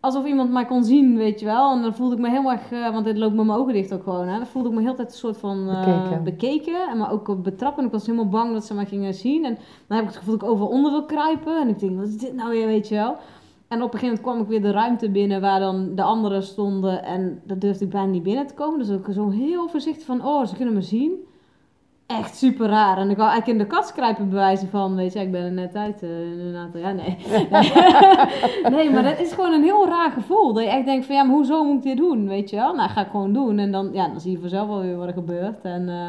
[0.00, 1.72] alsof iemand mij kon zien, weet je wel.
[1.72, 3.92] En dan voelde ik me heel erg, uh, want dit loopt met mijn ogen dicht
[3.92, 4.28] ook gewoon.
[4.28, 4.36] Hè.
[4.36, 6.24] Dan voelde ik me heel tijd een soort van uh, bekeken.
[6.24, 6.98] bekeken.
[6.98, 7.84] maar ook betrappen.
[7.84, 9.44] Ik was helemaal bang dat ze mij gingen zien.
[9.44, 11.60] En dan heb ik het gevoel dat ik overal onder wil kruipen.
[11.60, 13.16] En ik denk, wat is dit nou weer, weet je wel.
[13.68, 16.42] En op een gegeven moment kwam ik weer de ruimte binnen waar dan de anderen
[16.42, 17.04] stonden.
[17.04, 18.78] En daar durfde ik bijna niet binnen te komen.
[18.78, 21.28] Dus ik zo heel voorzichtig van, oh, ze kunnen me zien
[22.10, 22.98] echt super raar.
[22.98, 25.52] En ik wou eigenlijk in de kast kruipen bewijzen van, weet je, ik ben er
[25.52, 26.02] net uit.
[26.02, 27.16] Uh, inderdaad, ja, nee.
[28.76, 30.52] nee, maar dat is gewoon een heel raar gevoel.
[30.52, 32.74] Dat je echt denkt van, ja, maar hoezo moet ik dit doen, weet je wel?
[32.74, 33.58] Nou, ga ik gewoon doen.
[33.58, 35.62] En dan, ja, dan zie je vanzelf wel weer wat er gebeurt.
[35.62, 36.08] En uh,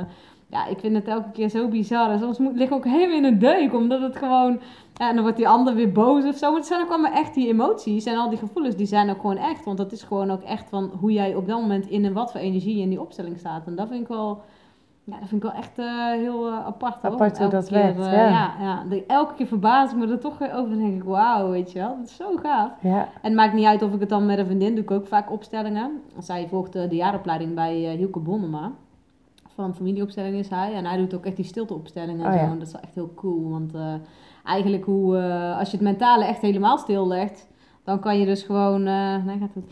[0.49, 2.11] ja, ik vind het elke keer zo bizar.
[2.11, 4.59] En soms moet, lig ik ook helemaal in een deuk, omdat het gewoon...
[4.93, 6.49] Ja, en dan wordt die ander weer boos of zo.
[6.49, 9.21] Maar het zijn ook allemaal echt die emoties en al die gevoelens, die zijn ook
[9.21, 9.65] gewoon echt.
[9.65, 12.31] Want dat is gewoon ook echt van hoe jij op dat moment in en wat
[12.31, 13.67] voor energie in die opstelling staat.
[13.67, 14.41] En dat vind ik wel
[15.11, 17.03] ja, dat vind ik wel echt uh, heel uh, apart.
[17.03, 18.29] Apart hoe dat keer, werkt, uh, ja.
[18.59, 18.83] ja.
[18.89, 18.99] ja.
[19.07, 20.69] elke keer verbaas ik me er toch weer over.
[20.69, 21.97] Dan denk ik, wauw, weet je wel.
[21.97, 22.71] Dat is zo gaaf.
[22.81, 22.99] Ja.
[22.99, 24.83] En het maakt niet uit of ik het dan met een vriendin doe.
[24.83, 26.01] Ik ook vaak opstellingen.
[26.19, 28.71] Zij volgt de jaaropleiding bij Hielke Bonnema.
[29.55, 30.73] Van familieopstelling is hij.
[30.73, 32.45] En hij doet ook echt die stilteopstellingen en oh, zo.
[32.45, 33.49] En dat is wel echt heel cool.
[33.49, 33.73] Want
[34.45, 35.17] eigenlijk hoe,
[35.59, 37.49] als je het mentale echt helemaal stillegt...
[37.83, 38.83] Dan kan je dus gewoon...
[39.25, 39.65] nee, gaat het.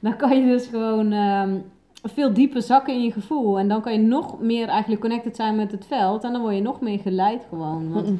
[0.00, 1.12] dan kan je dus gewoon...
[1.12, 1.58] Ehm,
[2.02, 3.58] veel dieper zakken in je gevoel.
[3.58, 6.24] En dan kan je nog meer eigenlijk connected zijn met het veld.
[6.24, 7.92] En dan word je nog meer geleid gewoon.
[7.92, 8.12] Want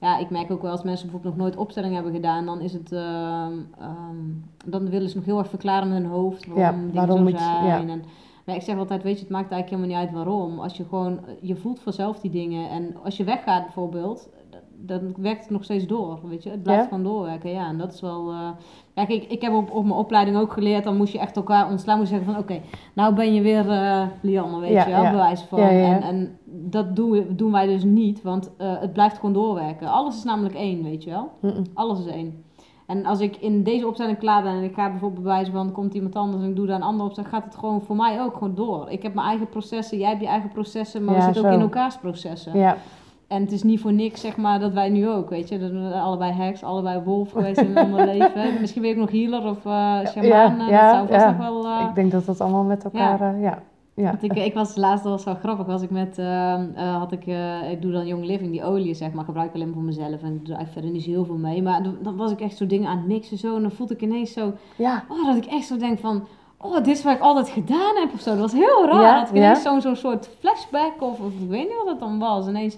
[0.00, 2.72] ja, ik merk ook wel als mensen bijvoorbeeld nog nooit opstelling hebben gedaan, dan is
[2.72, 2.92] het.
[2.92, 3.46] Uh,
[3.82, 7.36] um, dan willen ze nog heel erg verklaren met hun hoofd waarom ja, waarom zo
[7.36, 7.64] zijn.
[7.64, 7.80] ja.
[7.80, 8.02] en,
[8.44, 10.58] maar ik zeg altijd, weet je, het maakt eigenlijk helemaal niet uit waarom.
[10.60, 12.70] Als je gewoon, je voelt vanzelf die dingen.
[12.70, 14.28] En als je weggaat bijvoorbeeld,
[14.80, 16.50] dan werkt het nog steeds door, weet je.
[16.50, 17.68] Het blijft gewoon doorwerken, ja.
[17.68, 18.32] En dat is wel...
[18.32, 18.48] Uh,
[18.94, 21.70] ja, kijk, ik heb op, op mijn opleiding ook geleerd, dan moest je echt elkaar
[21.70, 21.98] ontslaan.
[21.98, 22.60] Moest je zeggen van, oké,
[22.94, 25.58] nou ben je weer uh, Lianne, weet je wel, bewijs van.
[25.58, 29.88] En, en dat doen, doen wij dus niet, want uh, het blijft gewoon doorwerken.
[29.88, 31.30] Alles is namelijk één, weet je wel.
[31.74, 32.44] Alles is één.
[32.86, 35.94] En als ik in deze opstelling klaar ben en ik ga bijvoorbeeld bewijzen van komt
[35.94, 38.32] iemand anders en ik doe daar een andere opstelling, gaat het gewoon voor mij ook
[38.32, 38.90] gewoon door.
[38.90, 41.56] Ik heb mijn eigen processen, jij hebt je eigen processen, maar Ja, we zitten ook
[41.56, 42.58] in elkaars processen.
[42.58, 42.76] Ja,
[43.28, 45.58] En het is niet voor niks, zeg maar, dat wij nu ook, weet je.
[45.58, 48.60] Dat we allebei heks, allebei wolf geweest in een ander leven.
[48.60, 50.60] Misschien ben ik nog healer of eh shaman.
[50.60, 51.26] eh, ja, dat zou ja.
[51.30, 51.64] nog wel...
[51.64, 53.36] eh, ik denk dat dat allemaal met elkaar, ja.
[53.40, 53.58] ja.
[53.94, 54.04] ja.
[54.10, 57.26] want ik, ik was laatst wel zo grappig, was ik met, ehm, eh, had ik,
[57.70, 60.40] ik doe dan Young Living, die olie zeg maar, gebruik ik alleen voor mezelf en
[60.42, 61.62] doe eigenlijk verder niet zo heel veel mee.
[61.62, 63.94] Maar dan, dan was ik echt zo dingen aan het mixen zo en dan voelde
[63.94, 65.04] ik ineens zo, ja.
[65.08, 66.26] oh, dat ik echt zo denk van,
[66.60, 68.30] oh, dit is wat ik altijd gedaan heb of zo.
[68.30, 69.42] Dat was heel raar, Ja, dat ik ja.
[69.42, 72.76] ineens zo'n zo'n soort flashback of, of ik weet niet wat het dan was, ineens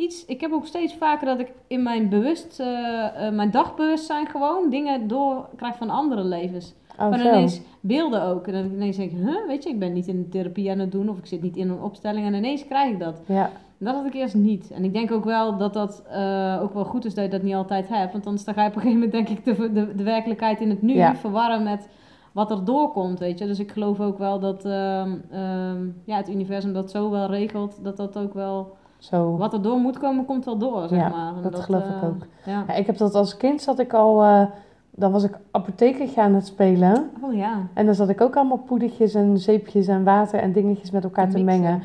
[0.00, 4.26] iets, ik heb ook steeds vaker dat ik in mijn bewust, eh, eh, mijn dagbewustzijn
[4.26, 6.74] gewoon dingen doorkrijg van andere levens.
[6.98, 8.46] Oh, Maar ineens beelden ook.
[8.46, 10.78] En dan ineens denk ik, huh, weet je, ik ben niet in de therapie aan
[10.78, 13.20] het doen of ik zit niet in een opstelling en ineens krijg ik dat.
[13.26, 14.70] Ja, Dat had ik eerst niet.
[14.70, 17.42] En ik denk ook wel dat dat eh, ook wel goed is dat je dat
[17.42, 18.12] niet altijd hebt.
[18.12, 20.60] Want anders dan ga je op een gegeven moment, denk ik, de, de, de werkelijkheid
[20.60, 21.16] in het nu Ja.
[21.16, 21.88] verwarren met
[22.32, 23.46] wat er doorkomt, weet je.
[23.46, 27.78] Dus ik geloof ook wel dat ehm, ehm, ja, het universum dat zo wel regelt,
[27.82, 29.36] dat dat ook wel, zo.
[29.36, 31.34] wat er door moet komen, komt wel door, zeg Ja, maar.
[31.36, 32.26] En dat geloof ik eh, ook.
[32.44, 32.64] Ja.
[32.68, 34.42] Ja, ik heb dat als kind zat ik al, eh,
[34.90, 37.10] dan was ik apothekertje aan het spelen.
[37.20, 37.56] Oh ja.
[37.74, 41.26] En dan zat ik ook allemaal poedertjes en zeepjes en water en dingetjes met elkaar
[41.28, 41.62] Te te, mixen.
[41.62, 41.82] mengen.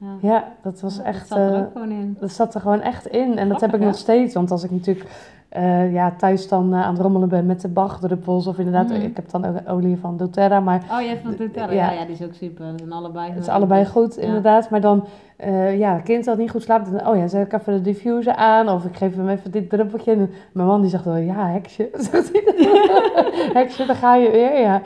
[0.00, 0.06] Ja.
[0.20, 1.28] Ja, dat was Ja, echt...
[1.28, 2.16] Dat zat er eh, ook gewoon in.
[2.20, 3.38] dat zat er gewoon echt in.
[3.38, 4.34] En dat heb ik nog steeds.
[4.34, 5.06] Want als ik natuurlijk
[5.48, 8.46] eh, ja, thuis dan eh, aan het rommelen ben met de bachdruppels...
[8.46, 9.00] of inderdaad, Mhm.
[9.00, 10.60] ik heb dan ook olie van doTERRA...
[10.60, 11.70] maar Oh, jij vond het ja.
[11.70, 12.04] Ja.
[12.04, 12.66] die is ook super.
[12.66, 13.30] Dat zijn allebei.
[13.30, 14.22] het is allebei goed, Ja.
[14.22, 14.70] inderdaad.
[14.70, 15.04] Maar dan,
[15.36, 16.92] eh, ja, kind dat niet goed slaapt...
[16.92, 18.68] dan, oh ja, zet ik even de diffuser aan...
[18.68, 20.12] of ik geef hem even dit druppeltje.
[20.12, 21.88] En mijn man die zegt wel, ja, heksje.
[23.58, 24.80] Heksje, daar ga je weer, ja.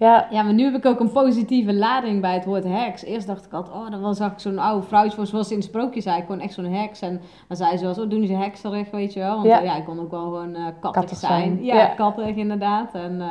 [0.00, 3.04] Ja, Ja, maar nu heb ik ook een positieve lading bij het woord heks.
[3.04, 5.58] Eerst dacht ik altijd, oh, dan was- zag ik zo'n oude vrouwtje, zoals ze in
[5.58, 7.00] het sprookje zei, gewoon echt zo'n heks.
[7.00, 9.34] En dan zei ze zo, doen ze hekserig, weet je wel.
[9.34, 9.58] Want Ja.
[9.58, 11.42] ja, ja ik kon ook wel gewoon eh kattig, Kattig zijn.
[11.42, 11.86] zijn, Ja, ja.
[11.86, 12.94] kattig inderdaad.
[12.94, 13.28] En, eh,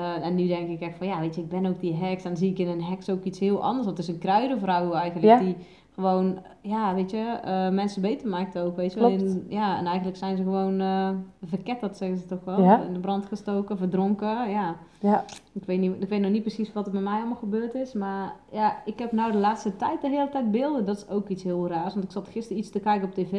[0.00, 2.22] eh, en nu denk ik echt van, ja, weet je, ik ben ook die heks.
[2.22, 3.84] En dan zie ik in een heks ook iets heel anders.
[3.86, 5.56] Want het is een kruidenvrouw eigenlijk, die
[5.94, 9.10] gewoon, ja, weet je, eh, mensen beter maakt ook, weet je wel.
[9.48, 11.10] Ja, en eigenlijk zijn ze gewoon eh
[11.44, 12.62] verketterd, zeggen ze toch wel.
[12.62, 12.82] Ja.
[12.82, 14.74] In de brand gestoken, verdronken, ja.
[15.00, 17.74] ja, Ik weet, niet, ik weet nog niet precies wat er bij mij allemaal gebeurd
[17.74, 17.92] is.
[17.92, 20.84] Maar ja, ik heb nou de laatste tijd de hele tijd beelden.
[20.84, 21.92] Dat is ook iets heel raars.
[21.92, 23.32] Want ik zat gisteren iets te kijken op tv.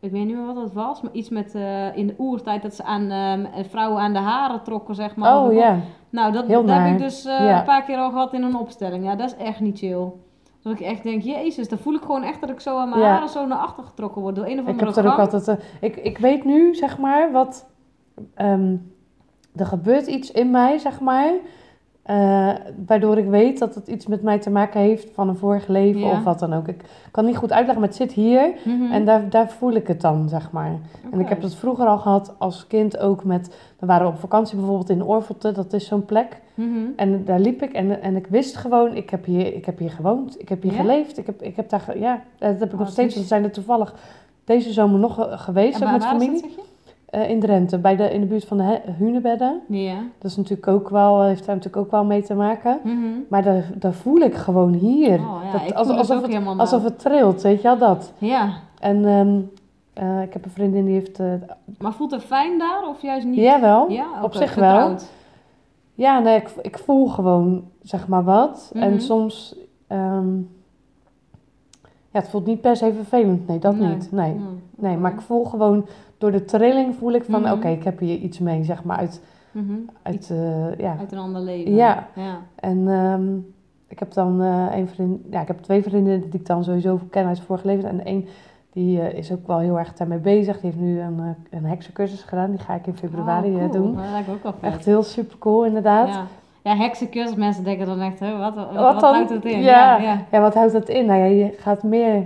[0.00, 1.00] Ik weet niet meer wat dat was.
[1.00, 4.62] Maar iets met eh, in de oertijd dat ze aan eh, vrouwen aan de haren
[4.62, 5.44] trokken, zeg maar.
[5.44, 5.78] oh ja.
[6.10, 9.04] Nou, dat, heb ik dus een paar keer al gehad in een opstelling.
[9.04, 10.06] Ja, dat is echt niet chill.
[10.68, 13.00] Dat ik echt denk, jezus, dan voel ik gewoon echt dat ik zo aan mijn
[13.02, 13.08] Ja.
[13.12, 14.34] haren zo naar achter getrokken word.
[14.34, 15.48] Door een of Ik andere heb er ook altijd.
[15.48, 17.66] eh, ik, ik weet nu, zeg maar, wat.
[18.34, 18.76] ehm,
[19.56, 21.32] er gebeurt iets in mij, zeg maar.
[22.08, 22.48] Eh,
[22.86, 26.00] waardoor ik weet dat het iets met mij te maken heeft van een vorig leven
[26.00, 26.10] Ja.
[26.10, 26.68] of wat dan ook.
[26.68, 28.92] Ik kan niet goed uitleggen, maar het zit hier Mhm.
[28.92, 30.72] en daar, daar voel ik het dan, zeg maar.
[31.12, 33.56] En ik heb dat vroeger al gehad als kind ook met.
[33.78, 36.40] Dan waren we op vakantie bijvoorbeeld in Oorvolte, dat is zo'n plek.
[36.54, 36.68] Mhm.
[36.96, 39.90] En daar liep ik en, en ik wist gewoon, ik heb hier, ik heb hier
[39.90, 40.78] gewoond, ik heb hier Ja?
[40.80, 41.18] geleefd.
[41.18, 43.14] Ik heb, ik heb daar, ja, dat heb ik Oh, nog het steeds.
[43.14, 43.94] is- We zijn er toevallig
[44.44, 46.40] deze zomer nog eh, geweest En ook met familie.
[46.42, 46.50] dat,
[47.10, 49.60] Eh, in Drenthe, bij de, in de buurt van de Hunebedden.
[49.68, 49.94] Ja.
[50.18, 52.78] Dat is natuurlijk ook wel, heeft daar natuurlijk ook wel mee te maken.
[52.84, 52.96] Mhm.
[53.28, 55.18] Maar daar, daar voel ik gewoon hier.
[55.18, 57.68] Oh, ja, Dat- ik als- voel het alsof ook het- Alsof het trilt, weet je
[57.68, 58.12] wel, dat.
[58.18, 59.04] Ja, En
[59.94, 61.26] eh, ik heb een vriendin die heeft, eh,
[61.78, 63.36] maar voelt het fijn daar of juist niet?
[63.36, 63.90] jawel.
[63.90, 64.94] Ja, op zich wel.
[65.94, 68.70] Ja, nee, ik, ik voel gewoon, zeg maar wat.
[68.74, 68.82] Mhm.
[68.82, 69.56] En soms,
[69.86, 70.36] ehm,
[72.10, 73.46] ja, het voelt niet per se vervelend.
[73.46, 73.88] Nee, dat Nee.
[73.94, 74.12] niet.
[74.12, 74.32] Nee.
[74.32, 75.86] Hmm, nee, maar ik voel gewoon,
[76.18, 77.52] door de trilling voel ik van, Mhm.
[77.52, 79.72] oké, ik heb hier iets mee, zeg maar, uit, Mhm.
[80.02, 80.96] uit Iets eh, ja.
[80.98, 81.74] uit een ander leven.
[81.74, 82.06] Ja.
[82.14, 82.38] ja.
[82.54, 83.36] En ehm,
[83.88, 87.00] ik heb dan eh een vriendin, ja, ik heb twee vriendinnen die ik dan sowieso
[87.10, 87.88] ken uit het vorige leven.
[87.88, 88.24] En één,
[88.72, 90.60] die eh, is ook wel heel erg daarmee bezig.
[90.60, 93.70] Die heeft nu een, een heksencursus gedaan, die ga ik in februari Oh, cool.
[93.70, 93.94] doen.
[93.96, 94.72] Dat lijkt ook wel vet.
[94.72, 96.08] Echt heel super cool, inderdaad.
[96.08, 96.26] Ja.
[96.62, 99.14] ja, heksencursus, mensen denken dan echt, hè, wat, wat, wat, Wat dan?
[99.14, 99.60] houdt het in?
[99.60, 99.96] Ja.
[99.96, 100.20] Ja, ja.
[100.30, 101.06] Ja, wat houdt dat in?
[101.06, 102.24] Nou ja, je gaat meer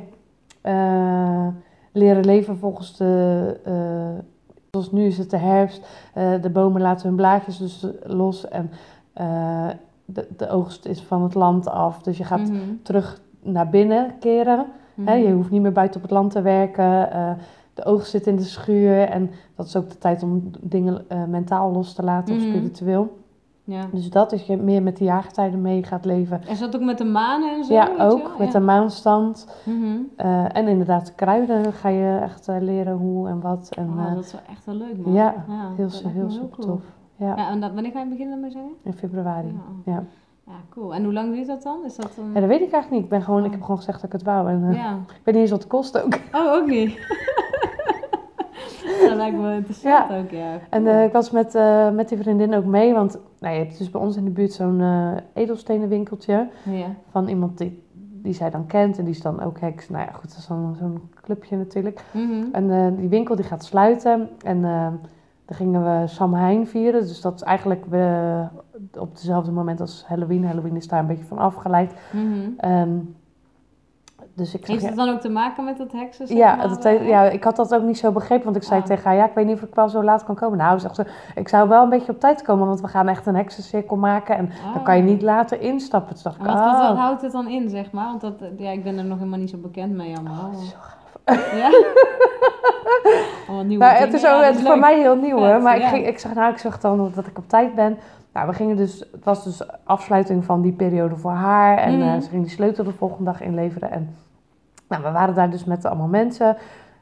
[1.93, 3.61] leren leven volgens de...
[3.64, 4.24] eh,
[4.70, 5.86] zoals nu is het de herfst.
[6.14, 8.49] eh, de bomen laten hun blaadjes dus los.
[8.49, 8.70] En
[9.12, 9.68] eh,
[10.05, 12.03] de, de oogst is van het land af.
[12.03, 12.59] Dus je gaat Mhm.
[12.82, 14.66] terug naar binnen keren.
[14.95, 15.16] Mhm.
[15.16, 17.09] Je hoeft niet meer buiten op het land te werken.
[17.74, 19.01] de oogst zit in de schuur.
[19.09, 22.45] En dat is ook de tijd om dingen mentaal los te laten Mhm.
[22.45, 23.16] of spiritueel.
[23.72, 23.86] Ja.
[23.92, 26.40] Dus dat is je meer met de jaargetijden mee gaat leven.
[26.48, 27.72] Is dat ook met de manen en zo?
[27.74, 28.58] ja, je ook met ja.
[28.58, 29.46] de maanstand.
[29.64, 29.96] Mhm.
[30.16, 33.68] Eh, en inderdaad, de kruiden ga je echt eh, leren hoe en wat.
[33.76, 35.12] En, Oh, eh, dat is wel echt wel leuk, man.
[35.12, 36.66] ja, ja heel, heel me super cool.
[36.66, 36.82] tof.
[37.16, 38.70] Ja, Ja, en dat, wanneer ga je beginnen daarmee zeggen?
[38.82, 39.56] in februari.
[39.84, 39.92] Ja.
[40.46, 40.52] Ja.
[40.70, 40.94] Cool.
[40.94, 41.84] En hoe lang duurt dat dan?
[41.84, 43.02] Is dat Ja, dat weet ik eigenlijk niet.
[43.02, 43.52] Ik, ben gewoon, ik Oh.
[43.52, 44.48] heb gewoon gezegd dat ik het wou.
[44.48, 44.70] En.
[44.70, 44.76] Ik
[45.24, 46.18] weet niet eens wat het kost ook.
[46.32, 46.98] Oh, ook niet.
[49.09, 50.59] dat lijkt me interessant ook, ja.
[50.70, 53.78] En eh, ik was met, eh, met die vriendin ook mee, want nou, je hebt
[53.78, 56.86] dus bij ons in de buurt zo'n eh edelstenenwinkeltje ja.
[57.11, 57.82] van iemand die,
[58.22, 59.88] die zij dan kent en die is dan ook heks.
[59.88, 62.05] Nou ja, goed, dat is dan zo'n clubje natuurlijk.
[62.11, 62.44] Mhm.
[62.53, 64.62] En die winkel die gaat sluiten en
[65.44, 67.00] dan gingen we Samhain vieren.
[67.00, 68.44] Dus dat is eigenlijk we,
[68.98, 70.44] op hetzelfde moment als Halloween.
[70.44, 71.94] Halloween is daar een beetje van afgeleid.
[72.12, 72.50] Mhm.
[72.57, 72.98] Ehm,
[74.35, 76.26] dus ik zeg, Heeft het dan ook te maken met dat heksen?
[76.26, 78.80] zeg Ja, maar, dat, ja, ik had dat ook niet zo begrepen, want ik zei
[78.80, 78.87] Ah.
[78.87, 80.59] tegen haar, ja, ik weet niet of ik wel zo laat kan komen.
[80.59, 83.26] Nou, zegt ze, ik zou wel een beetje op tijd komen, want we gaan echt
[83.26, 85.09] een heksencirkel maken en dan kan je Oh.
[85.09, 86.14] niet later instappen.
[86.14, 86.99] Toen dacht ik, wat, wat, wat oh.
[86.99, 88.07] houdt het dan in, zeg maar?
[88.07, 90.51] Want dat, ja, ik ben er nog helemaal niet zo bekend mee allemaal.
[90.55, 90.76] Oh, zo
[91.59, 91.68] Ja?
[93.62, 95.62] Nieuwe Nou, het is, ook, het is voor mij heel nieuw hoor.
[95.62, 97.99] Maar ik, ging, ik, zeg, nou, ik zeg dan dat ik op tijd ben.
[98.33, 101.78] Nou, we gingen dus, het was dus afsluiting van die periode voor haar.
[101.78, 102.09] En Mhm.
[102.09, 103.91] eh, ze ging die sleutel de volgende dag inleveren.
[103.91, 104.14] En
[104.89, 106.57] nou, we waren daar dus met allemaal mensen,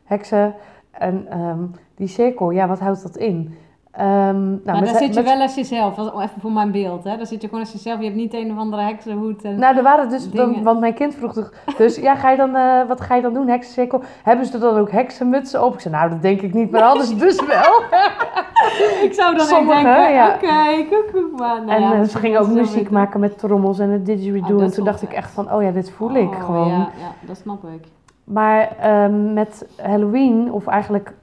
[0.04, 0.54] heksen.
[0.90, 1.58] En ehm,
[1.94, 3.54] die cirkel, ja, wat houdt dat in?
[3.90, 7.04] Ehm, nou, maar ze- zit je wel als jezelf, even voor mijn beeld.
[7.04, 7.16] Hè?
[7.16, 9.42] Daar zit je gewoon als jezelf, je hebt niet een of andere heksenhoed.
[9.44, 9.58] En...
[9.58, 12.54] Nou, er waren dus, dan, want mijn kind vroeg toch, dus ja, ga je dan,
[12.56, 14.02] eh, wat ga je dan doen, heksencirkel?
[14.22, 15.74] Hebben ze er dan ook heksenmutsen op?
[15.74, 17.82] Ik zei, nou, dat denk ik niet, maar ze dus wel.
[19.06, 20.34] ik zou dan echt Sommige, denken, ja.
[20.34, 21.38] oké, koekoek.
[21.38, 24.56] Maar, nou en ja, eh, ze gingen ook muziek maken met trommels en het didgeridoo.
[24.56, 26.68] Oh, en toen dacht ik echt van, oh ja, dit voel ik Oh, gewoon.
[26.68, 27.84] Ja, ja, dat snap ik.
[28.24, 31.14] Maar ehm, met Halloween, of eigenlijk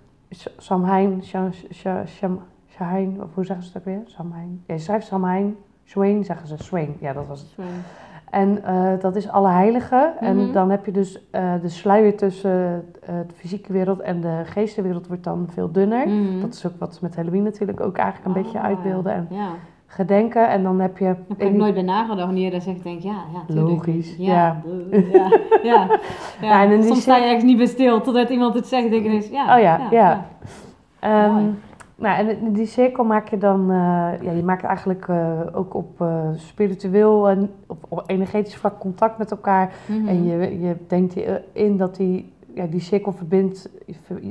[0.57, 2.41] Samhain, Sha- Sha- Sham-
[2.77, 4.01] Shahain, of hoe zeggen ze het ook weer?
[4.05, 4.63] Samhain.
[4.67, 6.95] Ja, je schrijft Samhain, Swain zeggen ze, Swain.
[6.99, 7.65] Ja, dat was het.
[8.29, 10.17] En eh, dat is alle heiligen.
[10.19, 10.51] En Mhm.
[10.53, 15.07] dan heb je dus eh, de sluier tussen eh, de fysieke wereld en de geestenwereld
[15.07, 16.07] wordt dan veel dunner.
[16.07, 16.39] Mhm.
[16.41, 19.27] Dat is ook wat ze met Halloween natuurlijk ook eigenlijk een beetje Ah, uitbeelden en
[19.29, 19.47] Ja,
[19.85, 20.49] gedenken.
[20.49, 21.03] En dan heb je...
[21.05, 22.83] daar heb ik nooit bij nagedacht wanneer je dat zegt.
[22.83, 23.67] denk ja, ja, tuurlijk.
[23.69, 24.61] Logisch, Ja,
[25.63, 25.87] ja.
[26.41, 28.89] ja, en Soms sta je ergens niet bij stil totdat iemand het zegt.
[28.89, 30.25] denk je ineens, ja, Oh ja, ja.
[30.99, 31.45] Ehm.
[31.97, 36.01] Nou, en die cirkel maak je dan, eh, ja, je maakt eigenlijk eh, ook op
[36.01, 39.73] eh, spiritueel en op, op energetisch vlak contact met elkaar.
[39.85, 40.07] Mhm.
[40.07, 41.15] En je, je denkt
[41.51, 43.69] in dat die, ja, die cirkel verbindt,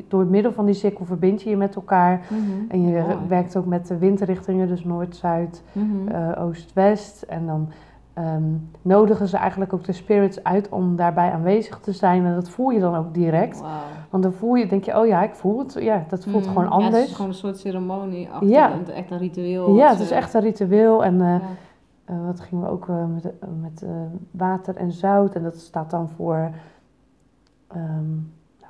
[0.08, 2.26] door het middel van die cirkel verbind je je met elkaar.
[2.28, 2.70] Mhm.
[2.70, 6.38] En je werkt ook met de windrichtingen, dus noord, zuid, Mhm.
[6.38, 7.22] oost, west.
[7.22, 7.68] En dan
[8.16, 8.42] ehm,
[8.82, 12.24] nodigen ze eigenlijk ook de spirits uit om daarbij aanwezig te zijn.
[12.24, 13.60] En dat voel je dan ook direct.
[13.60, 13.70] Wauw.
[14.10, 15.72] Want dan voel je, denk je, oh ja, ik voel het.
[15.80, 16.52] Ja, dat voelt Mhm.
[16.52, 17.04] gewoon Ja, het anders.
[17.04, 18.70] is gewoon een soort ceremonie achter, Ja.
[18.94, 19.74] echt een ritueel.
[19.74, 21.04] Ja, het is echt een ritueel.
[21.04, 21.40] En ja.
[22.04, 23.84] eh, wat gingen we ook eh, met, met
[24.30, 25.34] water en zout.
[25.34, 26.50] En dat staat dan voor,
[27.68, 27.74] ik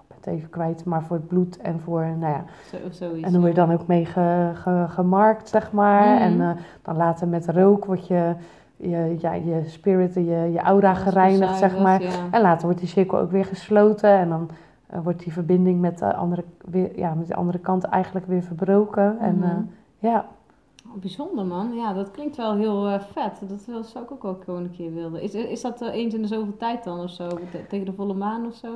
[0.09, 2.45] ben het even kwijt, maar voor het bloed en voor, nou ja.
[2.91, 3.05] Zo.
[3.23, 6.15] En dan word je dan ook mee ge- ge- gemarkt, zeg maar.
[6.15, 6.23] Mhm.
[6.41, 8.35] En dan later met rook wordt je,
[8.77, 12.03] je, ja, je spirit, en je, je aura gereinigd, zeg maar.
[12.31, 14.11] En later wordt die cirkel ook weer gesloten.
[14.11, 14.49] En dan
[14.87, 18.43] eh, wordt die verbinding met de andere, weer, ja, met de andere kant eigenlijk weer
[18.43, 19.19] verbroken.
[19.19, 19.45] En Mhm.
[19.45, 19.57] eh,
[19.99, 20.27] ja,
[20.95, 21.75] Oh, bijzonder man.
[21.75, 23.49] Ja, dat klinkt wel heel eh, vet.
[23.49, 25.23] Dat wil, zou ik ook wel gewoon een keer willen.
[25.23, 27.29] Is, is dat eens in de zoveel tijd dan of zo?
[27.29, 28.67] Te- tegen de volle maan of zo?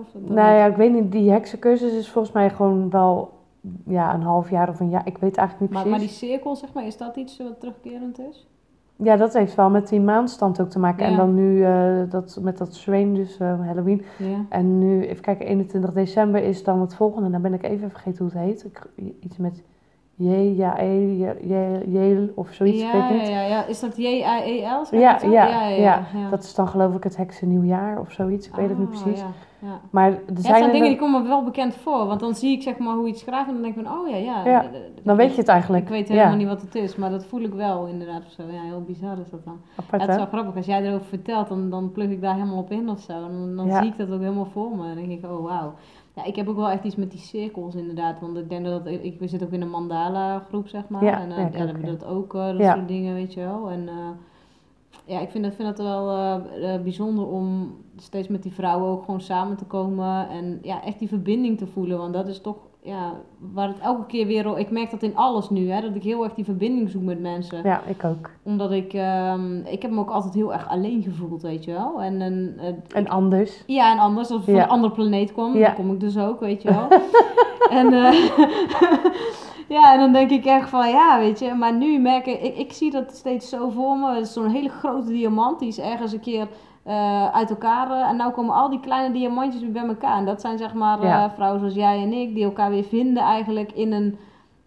[0.00, 0.32] of Nou niet?
[0.58, 3.30] ja, ik weet niet, die heksencursus is volgens mij gewoon wel
[3.86, 5.06] ja, een half jaar of een jaar.
[5.06, 6.18] Ik weet eigenlijk niet maar, maar precies.
[6.18, 8.46] die cirkel, zeg maar, is dat iets wat terugkerend is?
[8.98, 11.06] Ja, dat heeft wel met die maanstand ook te maken.
[11.06, 14.02] En dan nu eh, dat, met dat Swain, dus eh, Halloween.
[14.18, 14.44] Ja.
[14.48, 17.30] En nu, even kijken, 21 december is dan het volgende.
[17.30, 18.64] Dan ben ik even vergeten hoe het heet.
[18.64, 18.82] Ik,
[19.20, 19.62] iets met
[20.14, 21.54] J, ja, E, J, J,
[21.98, 23.28] J of zoiets, ik ja, weet niet.
[23.28, 23.66] ja, ja.
[23.66, 24.84] Is dat J-A-E-L?
[24.84, 25.30] zeg Ja, dat zo?
[25.30, 26.06] ja, ja, ja, ja.
[26.14, 26.30] ja.
[26.30, 28.46] Dat is dan geloof ik het heksennieuwjaar of zoiets.
[28.48, 29.24] Ik weet het niet Ah, precies.
[29.66, 29.80] Ja.
[29.90, 32.06] Maar er Ja, zijn dingen die komen me wel bekend voor.
[32.06, 34.08] Want dan zie ik zeg maar hoe iets schrijft en dan denk ik van, oh
[34.08, 34.70] ja, ja.
[35.02, 35.82] Dan weet je het eigenlijk.
[35.82, 38.42] Ik weet helemaal niet wat het is, maar dat voel ik wel inderdaad of zo.
[38.50, 39.60] Ja, heel bizar is dat dan.
[39.76, 40.56] apart het is wel grappig.
[40.56, 43.12] Als jij erover vertelt, dan, dan plug ik daar helemaal op in of zo.
[43.12, 44.82] En dan, zie ik dat ook helemaal voor me.
[44.82, 45.74] En dan denk ik, oh wauw.
[46.14, 48.20] Ja, ik heb ook wel echt iets met die cirkels inderdaad.
[48.20, 51.04] Want ik denk dat, ik, ik we zitten ook in een mandala groep, zeg maar.
[51.04, 53.70] Ja, en uh, ja, hebben we dat ook, eh, dat soort dingen, weet je wel.
[53.70, 53.94] En eh,
[55.04, 59.20] ja, ik vind dat, vind dat wel bijzonder om steeds met die vrouwen ook gewoon
[59.20, 60.28] samen te komen.
[60.28, 61.98] En ja, echt die verbinding te voelen.
[61.98, 63.12] Want dat is toch, ja,
[63.52, 64.58] waar het elke keer weer...
[64.58, 65.80] Ik merk dat in alles nu, hè.
[65.80, 68.30] Dat ik heel erg die verbinding zoek met mensen Ja, ik ook.
[68.42, 72.02] omdat ik, ehm, ik heb me ook altijd heel erg alleen gevoeld, weet je wel.
[72.02, 73.62] En, en eh, En anders.
[73.66, 75.66] ja, en anders, als ik van een andere planeet kwam, Ja.
[75.66, 76.88] dan kom ik dus ook, weet je wel.
[77.80, 78.28] en eh,
[79.76, 81.54] ja, en dan denk ik echt van, ja, weet je.
[81.54, 84.14] Maar nu merk ik, ik, ik zie dat steeds zo voor me.
[84.14, 86.48] Het is zo'n hele grote diamant, die is ergens een keer
[86.86, 87.90] eh, uit elkaar.
[87.90, 90.18] eh, en nou komen al die kleine diamantjes weer bij elkaar.
[90.18, 91.24] En dat zijn zeg maar Ja.
[91.24, 94.18] eh, vrouwen zoals jij en ik, die elkaar weer vinden eigenlijk in een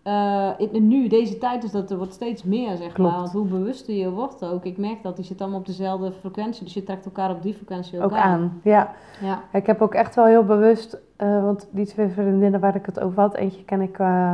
[0.03, 3.11] uh, in, nu, deze tijd, is dat er wordt steeds meer, zeg maar.
[3.11, 4.65] Want hoe bewuster je wordt ook.
[4.65, 6.63] Ik merk dat, die zit allemaal op dezelfde frequentie.
[6.63, 8.59] Dus je trekt elkaar op die frequentie ook, ook aan.
[8.63, 8.91] Ja.
[9.21, 9.39] ja.
[9.51, 12.99] Ik heb ook echt wel heel bewust, uh, want die twee vriendinnen waar ik het
[12.99, 14.33] over had, eentje ken ik, uh,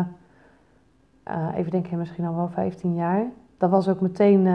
[1.56, 3.26] even denken, misschien al wel 15 jaar.
[3.58, 4.48] Dat was ook meteen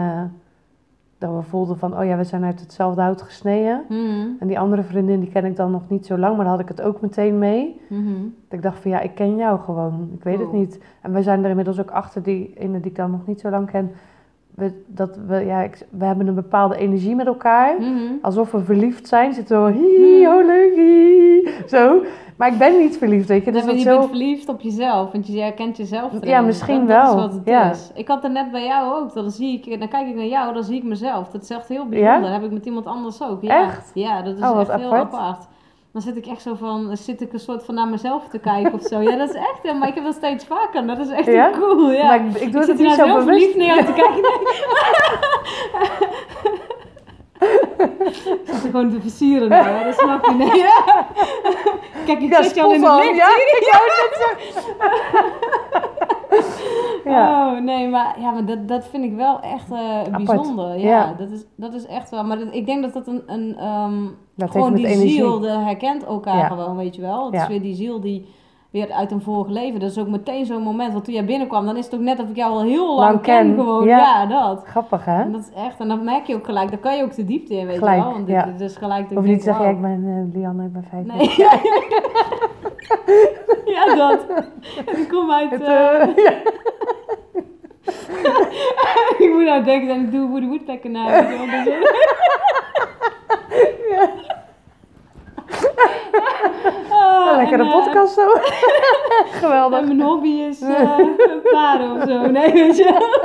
[1.21, 3.83] dat we voelden van, oh ja, we zijn uit hetzelfde hout gesneden.
[3.89, 4.27] Mhm.
[4.39, 6.63] En die andere vriendin, die ken ik dan nog niet zo lang, maar daar had
[6.63, 7.81] ik het ook meteen mee.
[7.87, 8.13] Mhm.
[8.47, 10.09] Dat ik dacht van, ja, ik ken jou gewoon.
[10.13, 10.53] Ik weet het oh.
[10.53, 10.79] niet.
[11.01, 13.49] En we zijn er inmiddels ook achter, die ene die ik dan nog niet zo
[13.49, 13.91] lang ken.
[14.55, 17.79] We, dat we, ja, we hebben een bepaalde energie met elkaar.
[17.79, 18.13] Mhm.
[18.21, 19.33] Alsof we verliefd zijn.
[19.33, 21.49] Zitten we, hi, oh leuk, hi.
[21.67, 22.03] Zo.
[22.41, 23.51] Maar ik ben niet verliefd, weet je.
[23.51, 23.97] Dus je zo...
[23.97, 26.29] bent verliefd op jezelf, want je herkent jezelf erin.
[26.29, 27.15] Ja, misschien wel.
[27.15, 27.71] Dat is wat het ja.
[27.71, 27.89] is.
[27.93, 29.13] Ik had het net bij jou ook.
[29.13, 31.29] Dan, zie ik, dan kijk ik naar jou, dan zie ik mezelf.
[31.29, 32.21] Dat is echt heel bijzonder.
[32.21, 33.41] Dat heb ik met iemand anders ook.
[33.41, 33.63] Ja.
[33.63, 33.91] Echt?
[33.93, 35.47] Ja, dat is oh, echt heel apart.
[35.91, 38.73] Dan zit ik echt zo van, zit ik een soort van naar mezelf te kijken
[38.73, 38.99] of zo.
[38.99, 40.87] Ja, dat is echt, maar ik heb dat steeds vaker.
[40.87, 42.05] Dat is echt heel cool, ja.
[42.05, 43.27] Maar ik, ik doe ik het niet zo bewust.
[43.27, 44.23] verliefd neer te kijken.
[48.45, 50.33] zit er gewoon te versieren nou, dat snap je.
[50.33, 50.49] Nee.
[52.05, 53.15] Kijk, ik ja, zit je al in het licht.
[53.15, 53.29] Ja,
[57.11, 57.51] ja.
[57.51, 60.79] Oh, nee, maar, ja, maar dat, dat vind ik wel echt uh, bijzonder.
[60.79, 62.23] Ja, ja, Dat, is, dat is echt wel.
[62.23, 63.23] Maar ik denk dat dat een...
[63.25, 67.25] een um, gewoon die ziel, de herkent elkaar gewoon, weet je wel.
[67.25, 68.27] Het is weer die ziel die
[68.71, 69.79] weer uit een vorig leven.
[69.79, 70.93] Dat is ook meteen zo'n moment.
[70.93, 73.21] Want toen jij binnenkwam, dan is het ook net of ik jou al heel lang,
[73.21, 73.55] ken.
[73.55, 73.87] Gewoon.
[73.87, 74.25] Ja.
[74.25, 74.63] dat.
[74.65, 75.21] Grappig, hè?
[75.21, 75.79] En dat is echt.
[75.79, 76.69] En dan merk je ook gelijk.
[76.69, 78.11] Dan kan je ook de diepte in, weet je wel.
[78.11, 79.11] Want dit, is gelijk...
[79.11, 81.15] Of niet zeggen, ja, ik ben uh, Lianne, ik ben 50.
[81.15, 81.29] Nee.
[83.75, 84.25] ja, dat.
[84.85, 85.51] En ik kom uit...
[85.51, 86.01] Het, uh,
[89.17, 91.07] ik moet nou denken dat ik doe Woody Woodpecker na.
[93.89, 94.30] ja.
[96.91, 98.27] Oh, lekkere uh, podcast zo.
[99.41, 99.79] Geweldig.
[99.79, 100.99] En mijn hobby is uh,
[101.51, 102.25] paarden of zo.
[102.25, 103.19] Nee, weet je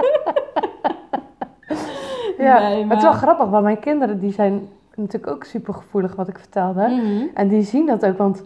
[2.38, 2.96] Ja, nee, maar...
[2.96, 6.38] het is wel grappig, want mijn kinderen die zijn natuurlijk ook super gevoelig wat ik
[6.38, 6.88] vertelde.
[6.88, 8.42] Mm En die zien dat ook, want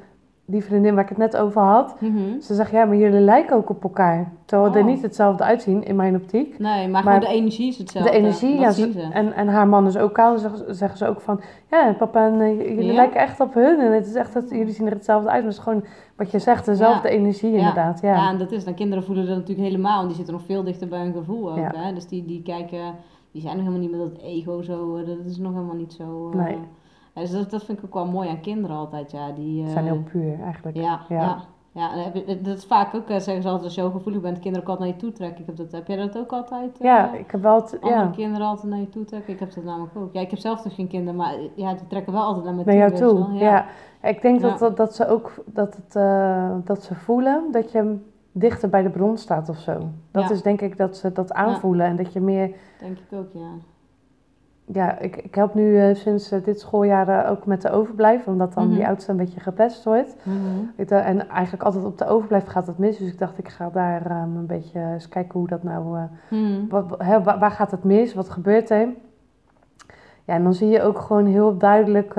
[0.51, 2.41] die vriendin waar ik het net over had, mhm.
[2.41, 4.33] ze zegt ja, maar jullie lijken ook op elkaar.
[4.45, 4.91] Terwijl we er oh.
[4.91, 6.59] niet hetzelfde uitzien in mijn optiek.
[6.59, 8.11] Nee, maar, maar gewoon de energie is hetzelfde.
[8.11, 8.73] De energie, ja.
[9.13, 11.41] En, en haar man is ook kaal, zeggen, zeggen ze ook van
[11.71, 13.81] ja, papa en uh, jullie lijken echt op hun.
[13.81, 15.43] En het is echt dat jullie zien er hetzelfde uit.
[15.43, 15.85] Maar het is gewoon
[16.17, 18.01] wat je zegt, dezelfde energie inderdaad.
[18.01, 18.15] Ja.
[18.15, 20.01] ja, en dat is, dan kinderen voelen dat natuurlijk helemaal.
[20.01, 21.77] En die zitten nog veel dichter bij hun gevoel ook.
[21.77, 21.93] Hè?
[21.95, 22.95] Dus die, die kijken,
[23.33, 24.97] die zijn nog helemaal niet met dat ego zo.
[24.97, 26.31] Eh, dat is nog helemaal niet zo.
[26.35, 26.59] Uh, nee.
[27.15, 29.11] Dus dat, dat vind ik ook wel mooi aan kinderen altijd.
[29.11, 30.77] Ja, die zijn heel puur eigenlijk.
[30.77, 31.37] Ja, ja.
[31.73, 31.91] ja.
[32.43, 34.69] dat is vaak ook, eh, zeggen ze altijd, als je zo gevoelig bent, kinderen ook
[34.69, 35.41] altijd naar je toe trekken.
[35.41, 36.71] Ik heb, dat, heb jij dat ook altijd?
[36.81, 37.69] Uh, ja, ik heb wel...
[37.81, 39.33] Andere kinderen altijd naar je toe trekken.
[39.33, 40.13] Ik heb dat namelijk ook.
[40.13, 42.65] Ja, ik heb zelf dus geen kinderen, maar ja, die trekken wel altijd naar me
[42.65, 42.73] toe.
[42.73, 43.67] Naar jou toe, ja.
[44.03, 45.93] Ik denk dat, dat, dat, ze ook, dat, het,
[46.67, 47.97] dat ze voelen dat je
[48.33, 49.79] dichter bij de bron staat of zo.
[50.11, 52.55] Dat is denk ik dat ze dat aanvoelen en dat je meer...
[52.79, 53.51] Denk ik ook, ja
[54.73, 58.27] ja, ik, ik help nu uh, sinds uh, dit schooljaar uh, ook met de overblijf,
[58.27, 58.79] omdat dan mm -hmm.
[58.79, 60.17] die oudste een beetje gepest wordt.
[60.23, 60.41] Mm
[60.77, 60.89] -hmm.
[60.99, 64.11] en eigenlijk altijd op de overblijf gaat het mis, dus ik dacht ik ga daar
[64.11, 65.99] um, een beetje eens kijken hoe dat nou,
[66.31, 66.69] mm.
[66.69, 68.89] wat, he, waar, waar, gaat het mis, wat gebeurt er?
[70.25, 72.15] Ja, en dan zie je ook gewoon heel duidelijk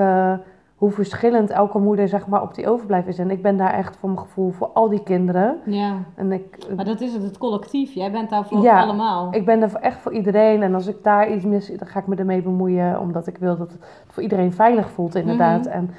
[0.82, 3.18] hoe verschillend elke moeder zeg maar, op die overblijf is.
[3.18, 5.58] En ik ben daar echt voor mijn gevoel voor al die kinderen.
[5.64, 5.96] Ja.
[6.14, 7.92] En ik, maar dat is het, het collectief.
[7.92, 9.34] Jij bent daar voor ja, allemaal.
[9.34, 10.62] ik ben er echt voor iedereen.
[10.62, 13.00] En als ik daar iets mis, dan ga ik me ermee bemoeien.
[13.00, 15.64] Omdat ik wil dat het voor iedereen veilig voelt inderdaad.
[15.64, 15.72] Mhm.
[15.72, 15.90] En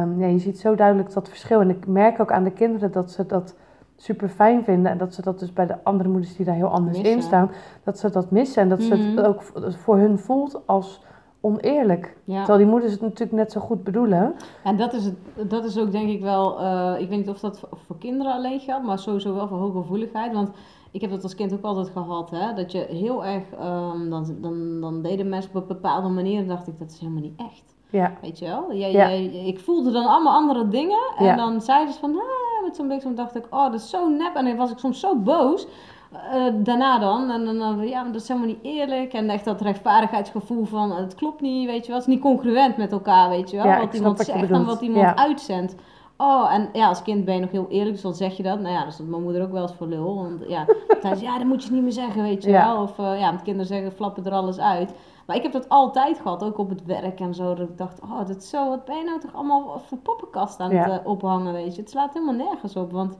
[0.00, 1.60] um, ja, je ziet zo duidelijk dat verschil.
[1.60, 3.56] En ik merk ook aan de kinderen dat ze dat
[3.96, 4.92] super fijn vinden.
[4.92, 7.50] En dat ze dat dus bij de andere moeders die daar heel anders in staan,
[7.84, 8.62] dat ze dat missen.
[8.62, 9.24] En dat ze het mhm.
[9.24, 11.06] ook voor hun voelt als
[11.40, 12.16] oneerlijk.
[12.26, 14.34] Terwijl die moeders het natuurlijk net zo goed bedoelen.
[14.64, 17.40] En dat is, het, dat is ook denk ik wel, uh, ik weet niet of
[17.40, 20.32] dat voor kinderen alleen geldt, maar sowieso wel voor hooggevoeligheid.
[20.32, 20.50] Want
[20.90, 24.36] ik heb dat als kind ook altijd gehad, hè, dat je heel erg, um, dan,
[24.40, 27.40] dan, dan deden mensen op een bepaalde manier en dacht ik, dat is helemaal niet
[27.40, 27.76] echt.
[27.90, 28.12] Ja.
[28.22, 28.74] Weet je wel?
[28.74, 29.08] Jij, ja.
[29.08, 32.88] jij, ik voelde dan allemaal andere dingen en dan zeiden ze van, ah, met zo'n
[32.88, 34.34] beetje, dacht ik, oh, dat is zo nep.
[34.34, 35.66] En dan was ik soms zo boos.
[36.12, 39.12] Uh, daarna dan, en dan, ja, dat is helemaal niet eerlijk.
[39.12, 42.00] En echt dat rechtvaardigheidsgevoel van, het klopt niet, weet je wel.
[42.00, 43.78] Het is niet congruent met elkaar, weet je wel.
[43.78, 45.74] wat iemand zegt en wat iemand uitzendt.
[46.16, 48.60] Oh, en ja, als kind ben je nog heel eerlijk, dus dan zeg je dat.
[48.60, 50.14] Nou ja, dat is mijn moeder ook wel eens voor lul.
[50.14, 50.66] Want ja,
[51.02, 52.82] zei ja, dat moet je niet meer zeggen, weet je wel.
[52.82, 54.94] Of uh, ja, met kinderen zeggen, flappen er alles uit.
[55.26, 57.54] Maar ik heb dat altijd gehad, ook op het werk en zo.
[57.54, 60.60] Dat ik dacht, oh, dat is zo, wat ben je nou toch allemaal voor poppenkast
[60.60, 61.80] aan het uh, ophangen, weet je.
[61.80, 63.18] Het slaat helemaal nergens op, want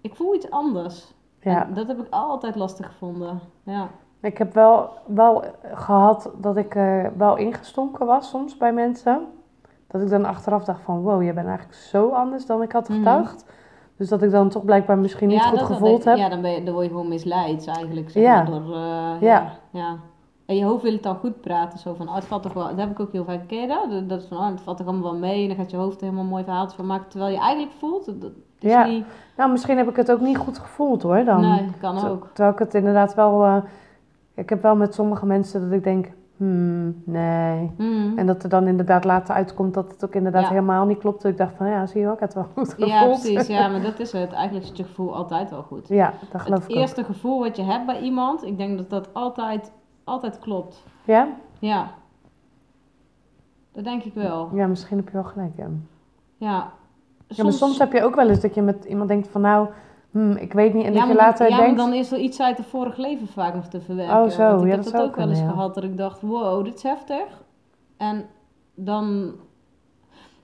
[0.00, 1.14] ik voel iets anders.
[1.40, 1.68] Ja.
[1.74, 3.40] dat heb ik altijd lastig gevonden.
[3.62, 3.88] Ja.
[4.20, 9.26] Ik heb wel, wel gehad dat ik uh, wel ingestonken was soms bij mensen.
[9.86, 12.88] Dat ik dan achteraf dacht van wow, je bent eigenlijk zo anders dan ik had
[12.88, 12.98] mhm.
[12.98, 13.44] gedacht.
[13.96, 16.16] Dus dat ik dan toch blijkbaar misschien niet goed gevoeld heb.
[16.16, 18.10] Ja, dan, ben je, dan word je gewoon misleid eigenlijk.
[18.10, 18.44] Zeg ja.
[18.44, 19.52] door, uh, ja.
[19.70, 19.96] ja.
[20.46, 21.78] En je hoofd wil het dan goed praten.
[21.78, 22.66] Zo van, oh, het valt toch wel...
[22.66, 23.48] Dat heb ik ook heel vaak.
[23.48, 24.08] Ken dat?
[24.08, 25.42] Dat is van, oh, het valt toch allemaal wel mee.
[25.42, 27.08] En dan gaat je hoofd helemaal mooi verhaaltjes van maken.
[27.08, 28.20] Terwijl je eigenlijk voelt...
[28.20, 28.32] Dat
[28.68, 28.84] ja.
[28.86, 29.04] Niet...
[29.36, 31.24] Nou, misschien heb ik het ook niet goed gevoeld hoor.
[31.24, 31.40] Dan.
[31.40, 32.26] Nee, kan ook.
[32.32, 33.44] Terwijl ik het inderdaad wel...
[33.44, 33.56] Uh,
[34.34, 36.12] ik heb wel met sommige mensen dat ik denk...
[36.36, 37.70] Hmm, nee.
[37.76, 38.18] Hmm.
[38.18, 41.22] En dat er dan inderdaad later uitkomt dat het ook inderdaad helemaal niet klopt.
[41.22, 42.90] Dat ik dacht van, ja, zie je ook, het wel goed gevoeld.
[42.90, 43.46] Ja, precies.
[43.46, 44.32] Ja, maar dat is het.
[44.32, 45.88] Eigenlijk is je gevoel altijd wel goed.
[45.88, 48.76] Ja, dat geloof het ik Het eerste gevoel wat je hebt bij iemand, ik denk
[48.76, 49.72] dat dat altijd,
[50.04, 50.84] altijd klopt.
[51.04, 51.28] Ja?
[51.58, 51.90] Ja.
[53.72, 54.50] Dat denk ik wel.
[54.54, 55.68] Ja, misschien heb je wel gelijk, ja.
[56.36, 56.72] Ja.
[57.30, 57.36] Soms...
[57.36, 59.68] Ja, maar soms heb je ook wel eens dat je met iemand denkt van, nou
[60.10, 60.84] Hmm, ik weet niet.
[60.84, 61.76] En dat je later ja, denkt...
[61.76, 64.16] dan is er iets uit het vorige leven vaak nog te verwerken.
[64.16, 65.74] Oh zo, ik ja, heb dat, ook wel eens gehad.
[65.74, 67.42] Dat ik dacht, wow, dit is heftig.
[67.96, 68.26] En
[68.74, 69.32] dan...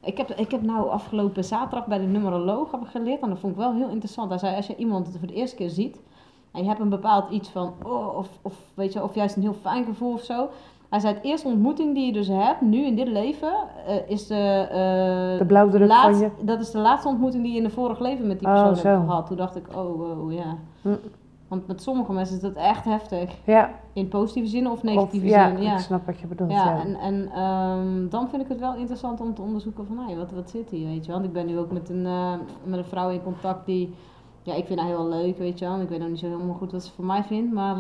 [0.01, 3.21] Ik heb, ik heb nou afgelopen zaterdag bij de numeroloog heb ik geleerd.
[3.21, 4.29] En dat vond ik wel heel interessant.
[4.29, 6.01] Hij zei, als je iemand het voor de eerste keer ziet...
[6.53, 9.43] En je hebt een bepaald iets van, oh, of, of, weet je, of juist een
[9.43, 10.49] heel fijn gevoel of zo.
[10.97, 13.53] Hij zei, het eerste ontmoeting die je dus hebt, nu in dit leven,
[13.89, 14.67] uh, is de...
[15.33, 16.31] Uh, de blauwdruk van je?
[16.41, 18.93] Dat is de laatste ontmoeting die je in een vorig leven met die oh, persoon
[18.93, 19.27] hebt gehad.
[19.27, 20.57] Toen dacht ik, oh, wow, ja.
[20.83, 20.89] Hm.
[21.49, 23.35] Want met sommige mensen is dat echt heftig.
[23.45, 23.71] Ja.
[23.93, 25.63] In positieve zin of negatieve of, zin.
[25.63, 26.51] Ja, ik snap wat je bedoelt.
[26.51, 26.81] Ja, ja.
[26.81, 30.33] en, en um, dan vind ik het wel interessant om te onderzoeken van, hey, wat,
[30.33, 31.21] wat zit hier, weet je wel.
[31.21, 32.33] Want ik ben nu ook met een, uh,
[32.65, 33.95] met een vrouw in contact die...
[34.43, 35.81] Ja, ik vind haar heel leuk, weet je wel.
[35.81, 37.77] Ik weet nog niet zo helemaal goed wat ze voor mij vindt, maar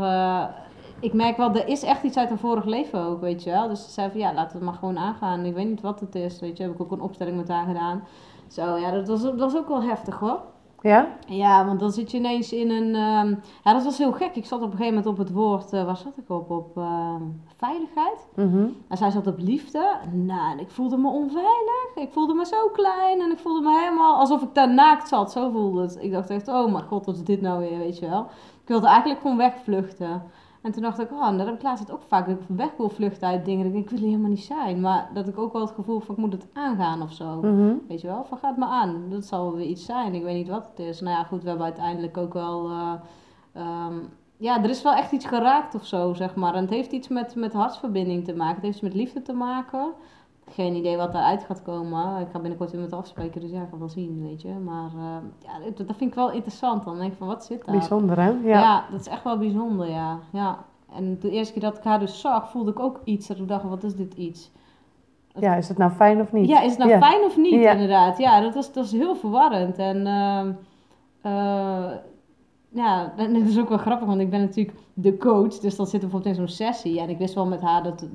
[1.01, 3.68] ik merk wel, er is echt iets uit een vorig leven ook, weet je wel.
[3.68, 5.44] Dus ze zei van, ja, laten we het maar gewoon aangaan.
[5.44, 6.62] Ik weet niet wat het is, weet je.
[6.62, 8.05] Heb ik ook een opstelling met haar gedaan.
[8.49, 10.40] Zo, ja, dat was, dat was ook wel heftig, hoor.
[10.80, 11.09] Ja?
[11.26, 12.94] Ja, want dan zit je ineens in een...
[12.94, 14.36] Um, ja, dat was heel gek.
[14.36, 15.72] Ik zat op een gegeven moment op het woord...
[15.72, 16.51] Uh, waar zat ik op?
[16.51, 17.14] Op uh,
[17.57, 18.26] veiligheid.
[18.34, 19.97] Mm En zij zat op liefde.
[20.12, 21.94] Nou, en ik voelde me onveilig.
[21.94, 23.20] Ik voelde me zo klein.
[23.20, 25.32] En ik voelde me helemaal alsof ik daar naakt zat.
[25.32, 25.99] Zo voelde het.
[26.01, 28.26] Ik dacht echt, oh mijn god, wat is dit nou weer, weet je wel.
[28.62, 30.22] Ik wilde eigenlijk gewoon wegvluchten.
[30.66, 32.88] En toen dacht ik, oh, dat heb ik laatst ook vaak, dat ik weg wil
[32.88, 33.66] vluchten uit dingen.
[33.66, 34.80] ik, ik wil helemaal niet zijn.
[34.80, 37.40] Maar dat ik ook wel het gevoel van, ik moet het aangaan of zo.
[37.40, 37.74] Mhm.
[37.88, 39.04] Weet je wel, van gaat me aan.
[39.08, 40.14] Dat zal weer iets zijn.
[40.14, 41.00] Ik weet niet wat het is.
[41.00, 42.70] Nou ja, goed, we hebben uiteindelijk ook wel...
[42.70, 42.92] Uh,
[43.56, 46.54] um, ja, er is wel echt iets geraakt of zo, zeg maar.
[46.54, 48.54] En het heeft iets met, met hartsverbinding te maken.
[48.54, 49.92] Het heeft iets met liefde te maken
[50.51, 52.20] geen idee wat eruit gaat komen.
[52.20, 54.49] Ik ga binnenkort weer met afspreken, dus ja, ik ga wel zien, weet je.
[54.49, 56.84] Maar uh, ja, dat, dat, vind ik wel interessant.
[56.84, 57.76] Dan denk ik van, wat zit daar?
[57.76, 58.28] Bijzonder, hè?
[58.28, 58.61] Ja.
[58.61, 60.18] ja, dat is echt wel bijzonder, ja.
[60.32, 60.64] ja.
[60.92, 63.26] En de eerste keer dat ik haar dus zag, voelde ik ook iets.
[63.26, 64.53] Dat ik dacht, wat is dit iets?
[65.38, 66.49] ja, is het nou fijn of niet?
[66.49, 68.18] Ja, is het nou fijn of niet, inderdaad.
[68.18, 69.76] Ja, dat was, dat was heel verwarrend.
[69.78, 70.07] En...
[71.26, 71.90] Uh,
[72.76, 75.58] ja, dat is ook wel grappig, want ik ben natuurlijk de coach.
[75.58, 77.00] Dus dan zitten we bijvoorbeeld in zo'n sessie.
[77.00, 78.06] En ik wist wel met haar dat,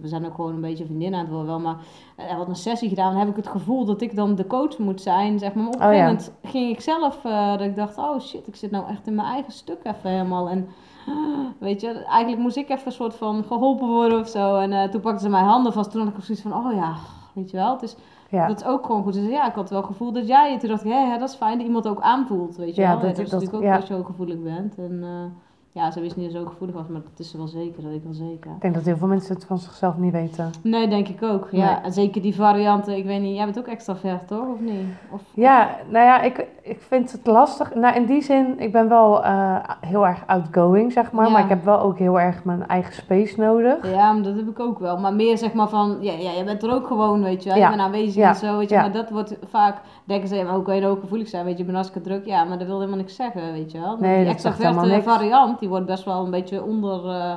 [0.00, 1.60] we zijn ook gewoon een beetje vriendin aan het worden wel.
[1.60, 1.76] Maar
[2.16, 3.10] hij had een sessie gedaan.
[3.10, 5.38] Dan heb ik het gevoel dat ik dan de coach moet zijn.
[5.38, 5.64] Zeg maar.
[5.64, 8.46] maar op een oh, gegeven moment ging ik zelf, uh, dat ik dacht, oh shit,
[8.46, 10.48] ik zit nou echt in mijn eigen stuk even helemaal.
[10.48, 10.68] En
[11.58, 14.56] weet je, eigenlijk moest ik even een soort van geholpen worden of zo.
[14.56, 15.90] En uh, toen pakte ze mijn handen vast.
[15.90, 16.94] Toen had ik zoiets van, oh ja,
[17.32, 17.96] weet je wel, het is...
[18.30, 18.46] Ja.
[18.46, 19.12] Dat is ook gewoon goed.
[19.12, 20.58] Dus ja, ik had wel het gevoel dat jij...
[20.58, 22.98] Toen dacht ik, hé, dat is fijn dat iemand ook aanvoelt, weet je ja, wel.
[23.00, 23.76] Dat, dat, is natuurlijk ook ja.
[23.76, 24.78] als je zo gevoelig bent.
[24.78, 25.24] En uh,
[25.72, 27.92] ja, ze wist niet dat ze zo gevoelig was, maar dat is wel zeker, dat
[27.92, 28.50] ik wel zeker.
[28.50, 30.50] Ik denk dat heel veel mensen het van zichzelf niet weten.
[30.62, 31.48] Nee, denk ik ook.
[31.50, 32.96] Ja, zeker die varianten.
[32.96, 34.46] Ik weet niet, jij bent ook extravert, toch?
[34.52, 34.86] Of niet?
[35.10, 37.74] Of, ja, nou ja, ik, ik vind het lastig.
[37.74, 41.30] Nou, in die zin, ik ben wel uh, heel erg outgoing, zeg maar.
[41.30, 43.90] Maar ik heb wel ook heel erg mijn eigen space nodig.
[43.92, 44.98] Ja, maar dat heb ik ook wel.
[44.98, 47.58] Maar meer zeg maar van, ja, ja je bent er ook gewoon, weet je wel.
[47.58, 48.76] Je bent aanwezig en zo, weet je.
[48.76, 51.44] Maar dat wordt vaak, denken ze, maar hoe kan je ook gevoelig zijn?
[51.44, 52.26] Weet je, je bent hartstikke druk.
[52.26, 53.96] Ja, maar dat wil helemaal niks zeggen, weet je wel.
[53.96, 57.04] Nee, die extraverte variant, die wordt best wel een beetje onder...
[57.04, 57.36] Uh,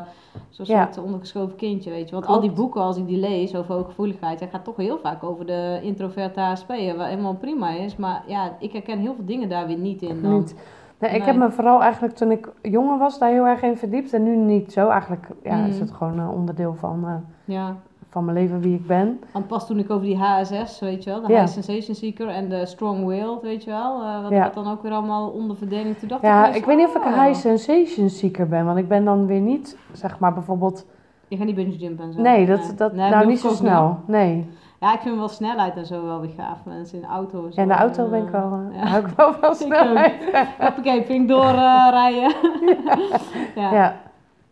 [0.49, 0.83] Zo'n ja.
[0.91, 2.15] soort ondergeschoven kindje, weet je.
[2.15, 5.23] Want al die boeken, als ik die lees over hooggevoeligheid, dat gaat toch heel vaak
[5.23, 7.95] over de introverte HSP, wat helemaal prima is.
[7.95, 10.37] Maar ja, ik herken heel veel dingen daar weer niet in dan.
[10.37, 10.55] Niet.
[10.99, 14.13] Nee, ik heb me vooral eigenlijk toen ik jonger was daar heel erg in verdiept.
[14.13, 14.89] En nu niet zo.
[14.89, 15.81] Eigenlijk ja, is mm.
[15.81, 17.15] het gewoon een onderdeel van, uh,
[17.55, 17.75] ja
[18.13, 19.19] van mijn leven wie ik ben.
[19.31, 22.49] Want pas toen ik over die HSS, weet je wel, de High Sensation Seeker en
[22.49, 24.49] de Strong Willed, weet je wel, uh, wat, ja.
[24.49, 25.97] dan ook weer allemaal onder verdeling.
[25.97, 27.23] Toen dacht ja, ik, ik weet niet of ik een.
[27.23, 30.85] High Sensation Seeker ben, want ik ben dan weer niet, zeg maar bijvoorbeeld...
[31.27, 32.21] Je gaat niet bungee jumpen en zo?
[32.21, 34.49] Nee, dat, dat nou niet zo snel, nee.
[34.79, 36.57] Ja, ik vind wel snelheid en zo wel weer gaaf.
[36.65, 37.55] Mensen in auto's.
[37.55, 38.85] Ja, in de auto ben ik wel, uh, ja.
[38.85, 40.13] hou ik wel van snelheid.
[40.59, 42.35] Hoppakee, vind ik doorrijden.
[43.61, 43.73] ja.
[43.73, 43.95] ja.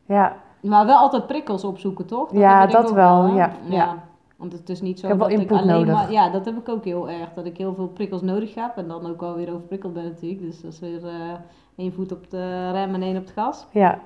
[0.06, 0.36] ja.
[0.62, 2.30] Maar wel altijd prikkels opzoeken, toch?
[2.30, 3.28] Dat ja, dat wel.
[3.28, 3.52] Ja.
[3.70, 4.04] ja.
[4.36, 5.94] Want het is niet zo ik dat ik alleen nodig.
[5.94, 6.12] maar...
[6.12, 7.34] Ja, dat heb ik ook heel erg.
[7.34, 8.78] Dat ik heel veel prikkels nodig heb.
[8.78, 10.42] En dan ook alweer overprikkeld ben natuurlijk.
[10.42, 11.12] Dus dat is weer uh,
[11.76, 13.68] één voet op de rem en één op het gas.
[13.72, 14.00] Ja.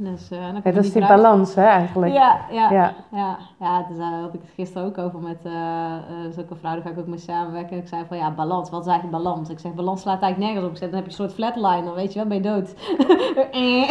[0.00, 2.12] Dus, uh, ja, dat is die balans, hè, eigenlijk.
[2.12, 2.94] Ja, ja, ja.
[3.12, 6.82] ja, ja daar had ik het gisteren ook over met uh, uh, zulke vrouw, daar
[6.82, 7.70] ga ik ook mee samenwerken.
[7.70, 9.48] En ik zei van, ja, balans, wat is eigenlijk balans?
[9.48, 10.72] Ik zeg, balans slaat eigenlijk nergens op.
[10.72, 12.74] Ik zeg, dan heb je een soort flatline, dan weet je wel, ben je dood.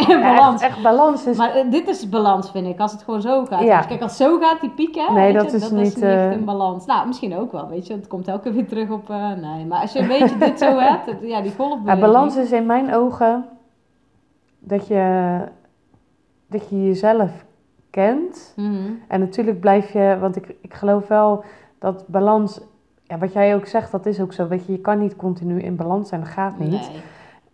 [0.22, 0.62] balans.
[0.62, 1.36] echt, echt, balans is...
[1.36, 3.60] Maar dit is balans, vind ik, als het gewoon zo gaat.
[3.60, 6.32] Dus kijk, als zo gaat, die pieken, nee, dat, je, is, dat niet, is niet
[6.32, 6.86] in balans.
[6.86, 9.08] Nou, misschien ook wel, weet je, het komt elke keer weer terug op,
[9.40, 9.66] nee.
[9.66, 12.00] Maar als je een beetje dit zo hebt, ja, die golfbeweging.
[12.00, 13.44] Balans is in mijn ogen
[14.58, 15.38] dat je
[16.48, 17.44] dat je jezelf
[17.90, 18.52] kent.
[18.56, 18.90] Mhm.
[19.08, 21.44] En natuurlijk blijf je, want ik, ik geloof wel
[21.78, 22.60] dat balans,
[23.02, 24.48] ja, wat jij ook zegt, dat is ook zo.
[24.48, 26.70] Weet je, je kan niet continu in balans zijn, dat gaat niet.
[26.70, 27.02] Nee.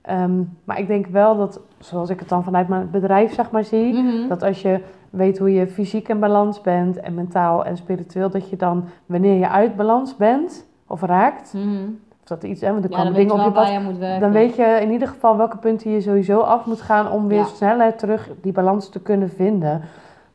[0.02, 3.64] Ehm, maar ik denk wel dat, zoals ik het dan vanuit mijn bedrijf zeg maar
[3.64, 4.28] zie, mhm.
[4.28, 4.80] dat als je
[5.10, 9.38] weet hoe je fysiek in balans bent en mentaal en spiritueel, dat je dan wanneer
[9.38, 11.90] je uit balans bent of raakt, mhm.
[12.24, 13.68] Of dat iets, hè, want er ja, komen dingen op je pad.
[13.68, 17.28] Je dan weet je in ieder geval welke punten je sowieso af moet gaan om
[17.28, 19.82] weer sneller terug die balans te kunnen vinden.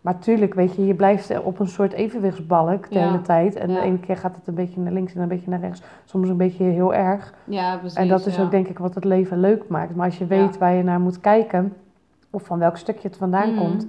[0.01, 3.55] Maar tuurlijk, weet je, je blijft op een soort evenwichtsbalk de hele tijd.
[3.55, 5.81] En de ene keer gaat het een beetje naar links en een beetje naar rechts.
[6.05, 7.33] Soms een beetje heel erg.
[7.43, 7.97] Ja, precies.
[7.97, 9.95] En dat is ook denk ik wat het leven leuk maakt.
[9.95, 11.73] Maar als je weet waar je naar moet kijken,
[12.29, 13.57] of van welk stukje het vandaan mm.
[13.57, 13.87] komt,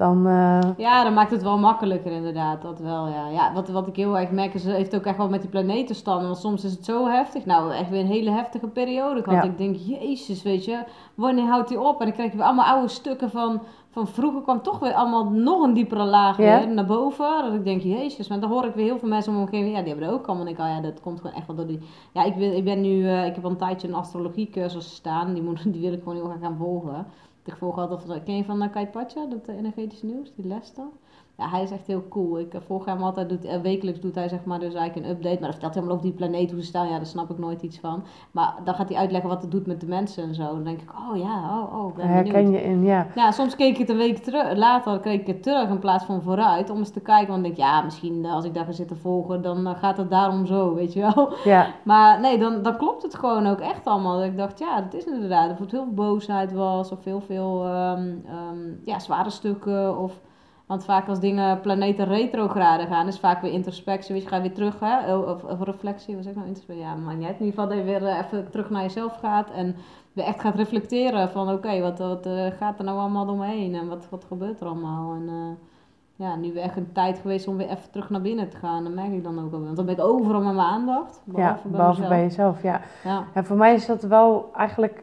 [0.00, 0.26] dan...
[0.26, 0.58] Uh...
[0.76, 3.28] Ja, dan maakt het wel makkelijker inderdaad, dat wel, ja.
[3.28, 5.50] ja wat, wat ik heel erg merk is, het heeft ook echt wel met die
[5.50, 7.44] planetenstanden, want soms is het zo heftig.
[7.44, 9.22] Nou, echt weer een hele heftige periode.
[9.24, 10.82] Want ik denk, jezus, weet je,
[11.14, 11.98] wanneer houdt die op?
[11.98, 15.24] En dan krijg je weer allemaal oude stukken van, van vroeger kwam toch weer allemaal
[15.24, 17.42] nog een diepere laag weer naar boven.
[17.42, 19.70] Dat ik denk, jezus, maar dan hoor ik weer heel veel mensen om me heen,
[19.70, 20.46] ja, die hebben er ook allemaal.
[20.46, 21.80] En ik, oh ja, dat komt gewoon echt wel door die...
[22.12, 25.34] Ja, ik, ben, ik ben nu, uh, ik heb al een tijdje een astrologiecursus staan,
[25.34, 27.06] die, moet, die wil ik gewoon heel graag gaan volgen
[27.50, 30.74] ik volg altijd, ken je van uh, Kite Pacha, dat uh, energetisch nieuws, die les
[30.74, 30.92] dan?
[31.40, 32.38] Ja, hij is echt heel cool.
[32.38, 35.12] Ik uh, volg hem altijd, doet, uh, wekelijks doet hij zeg maar dus eigenlijk een
[35.12, 35.34] update.
[35.34, 36.88] Maar dan vertelt hij helemaal over die planeet, hoe ze staan.
[36.88, 38.02] Ja, daar snap ik nooit iets van.
[38.30, 40.42] Maar dan gaat hij uitleggen wat het doet met de mensen en zo.
[40.42, 43.06] Dan denk ik, oh ja, oh, oh, ben Herken je in, ja.
[43.14, 46.04] Ja, soms keek ik het een week terug, later keek ik het terug in plaats
[46.04, 46.70] van vooruit.
[46.70, 49.42] Om eens te kijken, want ik denk, ja, misschien als ik daar ga zitten volgen,
[49.42, 51.32] dan gaat het daarom zo, weet je wel.
[51.44, 51.66] Ja.
[51.82, 54.16] Maar nee, dan, dan klopt het gewoon ook echt allemaal.
[54.16, 55.50] Dat ik dacht, ja, dat is inderdaad.
[55.50, 60.20] Of het heel veel boosheid was, of heel veel um, um, ja, zware stukken, of...
[60.70, 64.14] Want vaak als dingen planeten retrograde gaan, is vaak weer introspectie.
[64.14, 65.16] Weet je, ga je weer terug, hè?
[65.16, 66.46] Of, of reflectie, zeg ik nou?
[66.46, 69.16] Introspectie, ja, maar niet In ieder geval dat je weer eh, even terug naar jezelf
[69.16, 69.50] gaat.
[69.50, 69.76] En
[70.12, 73.46] weer echt gaat reflecteren van, oké, wat, wat uh, gaat er nou allemaal door me
[73.46, 73.74] heen?
[73.74, 75.14] En wat, wat gebeurt er allemaal?
[75.14, 78.48] En uh, ja, nu weer echt een tijd geweest om weer even terug naar binnen
[78.48, 78.84] te gaan.
[78.84, 79.64] Dat merk ik dan ook wel.
[79.64, 81.20] Want dan ben ik overal met mijn aandacht.
[81.24, 82.80] Behalve ja, behalve bij jezelf, ja.
[83.04, 83.24] ja.
[83.34, 85.02] En voor mij is dat wel eigenlijk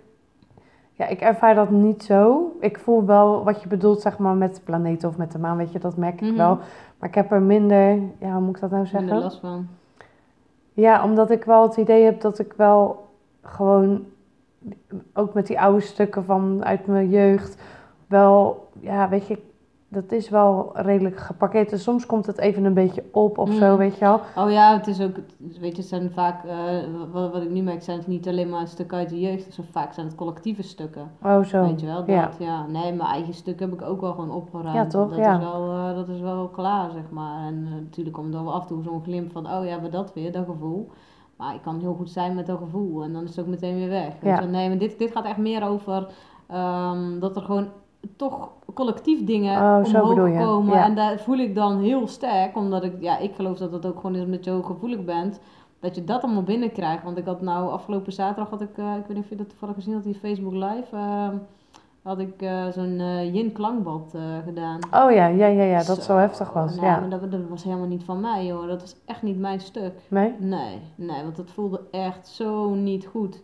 [0.98, 2.52] ja, ik ervaar dat niet zo.
[2.60, 5.58] Ik voel wel wat je bedoelt, zeg maar, met de planeten of met de maan,
[5.58, 6.38] weet je, dat merk ik mhm.
[6.38, 6.60] wel.
[7.00, 9.10] Maar ik heb er minder, ja, hoe moet ik dat nou zeggen?
[9.10, 9.68] Minder last van.
[10.74, 13.08] Ja, omdat ik wel het idee heb dat ik wel
[13.42, 14.06] gewoon,
[15.14, 17.62] ook met die oude stukken van uit mijn jeugd,
[18.08, 19.40] wel, ja, weet je,
[19.90, 21.72] dat is wel redelijk geparkeerd.
[21.72, 23.78] En soms komt het even een beetje op of zo, mm.
[23.78, 24.22] weet je wel.
[24.36, 26.52] Oh ja, het is ook, weet je, het zijn vaak, uh,
[27.12, 29.54] wat, wat, ik nu merk, zijn het niet alleen maar stukken uit de jeugd.
[29.54, 31.12] Zo vaak zijn het collectieve stukken.
[31.24, 31.62] Oh zo.
[31.62, 32.32] Weet je wel, dat, ja.
[32.40, 32.66] ja.
[32.66, 34.76] Nee, mijn eigen stuk heb ik ook wel gewoon opgeruimd.
[34.76, 35.10] Ja, toch?
[35.10, 35.38] Dat, ja.
[35.38, 37.48] Is, wel, uh, dat is wel klaar, zeg maar.
[37.48, 39.90] En uh, natuurlijk komt er wel af en toe zo'n glimp van, oh ja, we
[39.90, 40.90] dat weer, dat gevoel.
[41.38, 43.04] Maar ik kan heel goed zijn met dat gevoel.
[43.04, 44.14] En dan is het ook meteen weer weg.
[44.22, 44.44] Ja.
[44.44, 46.08] Nee, maar dit, dit gaat echt meer over
[46.52, 47.68] um, dat er gewoon
[48.16, 50.84] toch collectief dingen oh, omhoog komen.
[50.84, 53.96] En daar voel ik dan heel sterk, omdat ik, ja, ik geloof dat het ook
[53.96, 55.40] gewoon is omdat je ook gevoelig bent.
[55.80, 57.04] Dat je dat allemaal binnenkrijgt.
[57.04, 59.50] Want ik had nou afgelopen zaterdag, had ik, uh, ik weet niet of je dat
[59.50, 60.96] toevallig gezien had, die Facebook Live.
[60.96, 61.28] Uh,
[62.02, 63.00] had ik uh, zo'n
[63.34, 64.80] yin klankbad gedaan.
[64.92, 66.76] Oh ja, ja, ja, ja, dat zo, zo heftig was.
[66.76, 67.00] Nou, ja.
[67.00, 68.68] maar dat, dat, was helemaal niet van mij, hoor.
[68.68, 69.94] Dat was echt niet mijn stuk.
[70.08, 70.34] Nee?
[70.40, 73.42] Nee, nee, want het voelde echt zo niet goed.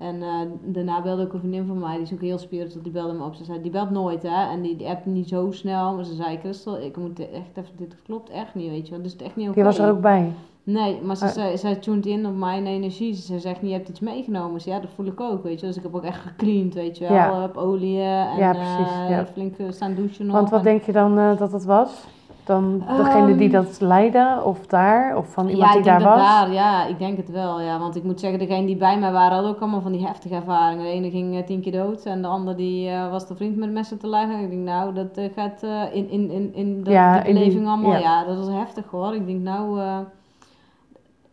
[0.00, 2.92] En uh, daarna belde ook een vriendin van mij, die is ook heel spiritueel, die
[2.92, 3.34] belde me op.
[3.34, 5.94] Ze zei, die belt nooit hè, en die, die appt niet zo snel.
[5.94, 9.02] Maar ze zei, Christel, ik moet echt even, dit klopt echt niet, weet je wel.
[9.02, 9.58] Dus het is echt niet oké.
[9.58, 9.70] Okay.
[9.70, 10.32] Die was er ook bij?
[10.62, 11.30] Nee, maar ze uh.
[11.30, 13.14] zei, zij tuned in op mijn energie.
[13.14, 14.60] Ze zegt niet, je hebt iets meegenomen.
[14.60, 16.98] Ze, ja, dat voel ik ook, weet je Dus ik heb ook echt gecleaned, weet
[16.98, 17.16] je wel.
[17.16, 17.44] Ja.
[17.44, 19.26] Op olie en ja, precies, uh, ja.
[19.26, 20.36] flink staan douchen nog.
[20.36, 22.06] Want wat denk je dan dat het was?
[22.50, 25.16] Dan degene die ehm, dat leidde of daar?
[25.16, 26.18] Of van iemand die daar was?
[26.18, 27.60] Daar, ja, ik denk het wel.
[27.60, 27.78] Ja.
[27.78, 30.34] Want ik moet zeggen, degene die bij mij waren hadden ook allemaal van die heftige
[30.34, 30.84] ervaringen.
[30.84, 33.56] De ene ging uh, tien keer dood en de ander die uh, was de vriend
[33.56, 34.40] met messen te leggen.
[34.40, 37.92] Ik denk, nou, dat uh, gaat in, in, in, in de, ja, de beleving allemaal.
[37.92, 37.98] Ja.
[37.98, 38.24] ja.
[38.24, 39.14] dat was heftig hoor.
[39.14, 39.80] Ik denk, nou,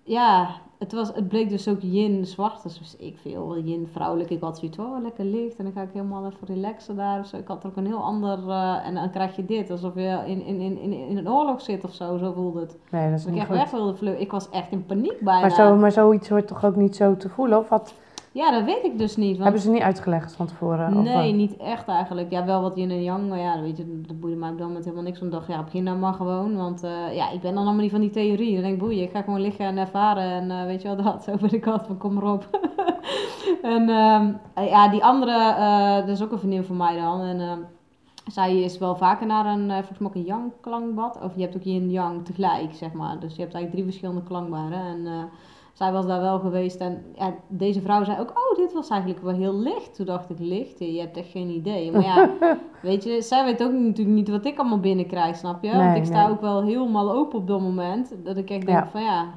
[0.03, 0.47] ja,
[0.77, 2.63] het, was, het bleek dus ook yin zwart.
[2.63, 4.29] Dus ik veel yin vrouwelijk.
[4.29, 5.57] Ik had zoiets, oh lekker licht.
[5.57, 7.21] En dan ga ik helemaal even relaxen daar.
[7.21, 8.39] Dus ik had ook een heel ander.
[8.47, 9.71] Uh, en dan krijg je dit.
[9.71, 12.17] Alsof je in, in, in, in, in een oorlog zit of zo.
[12.17, 12.77] Zo voelde het.
[12.91, 14.21] Nee, dat is ik niet echt weg wilde vluchten.
[14.21, 15.41] Ik was echt in paniek bijna.
[15.41, 17.57] Maar, zo, maar zoiets hoort toch ook niet zo te voelen?
[17.57, 17.93] Of wat?
[18.37, 19.31] Ja, dat weet ik dus niet.
[19.31, 19.43] Want...
[19.43, 21.03] Hebben ze niet uitgelegd van tevoren?
[21.03, 22.31] Nee, niet echt eigenlijk.
[22.31, 24.67] Ja, wel wat yin en yang, maar ja, weet je, dat boeide mij op dat
[24.67, 25.21] moment helemaal niks.
[25.21, 26.55] Ik dacht, ja, begin nou maar gewoon.
[26.55, 28.53] Want uh, ja, ik ben dan allemaal niet van die theorie.
[28.53, 30.23] Dan denk ik, boeien, ik ga gewoon liggen en ervaren.
[30.23, 31.23] En uh, weet je wel, dat.
[31.23, 32.59] Zo ben ik altijd van, kom maar op.
[33.77, 37.21] en uh, ja, die andere, uh, dat is ook een vriendin van mij dan.
[37.21, 37.59] En ehm,
[38.25, 41.19] zij is wel vaker naar een, volgens mij ook een yang klankbad.
[41.23, 43.19] Of je hebt ook yin yang tegelijk, zeg maar.
[43.19, 44.79] Dus je hebt eigenlijk drie verschillende klankbaren.
[44.79, 45.29] En
[45.77, 49.21] zij was daar wel geweest en ja, deze vrouw zei ook, oh, dit was eigenlijk
[49.21, 49.95] wel heel licht.
[49.95, 50.79] Toen dacht ik, licht?
[50.79, 51.91] Je hebt echt geen idee.
[51.91, 52.29] Maar ja,
[52.81, 55.71] weet je, zij weet ook natuurlijk niet wat ik allemaal binnenkrijg, snap je?
[55.71, 58.15] Want ik sta ook wel helemaal open op dat moment.
[58.23, 59.33] Dat ik echt denk van ja,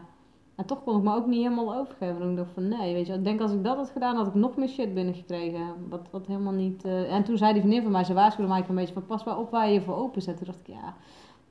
[0.60, 2.22] en toch kon ik me ook niet helemaal overgeven.
[2.22, 4.26] En ik dacht van nee, weet je, ik denk als ik dat had gedaan, had
[4.26, 5.60] ik nog meer shit binnengekregen.
[5.88, 6.84] Wat, wat helemaal niet...
[6.84, 7.12] Uh...
[7.12, 9.38] En toen zei die vriendin van mij, ze waarschuwde mij een beetje van pas maar
[9.38, 10.36] op waar je je voor open zet.
[10.36, 10.94] Toen dacht ik, ja,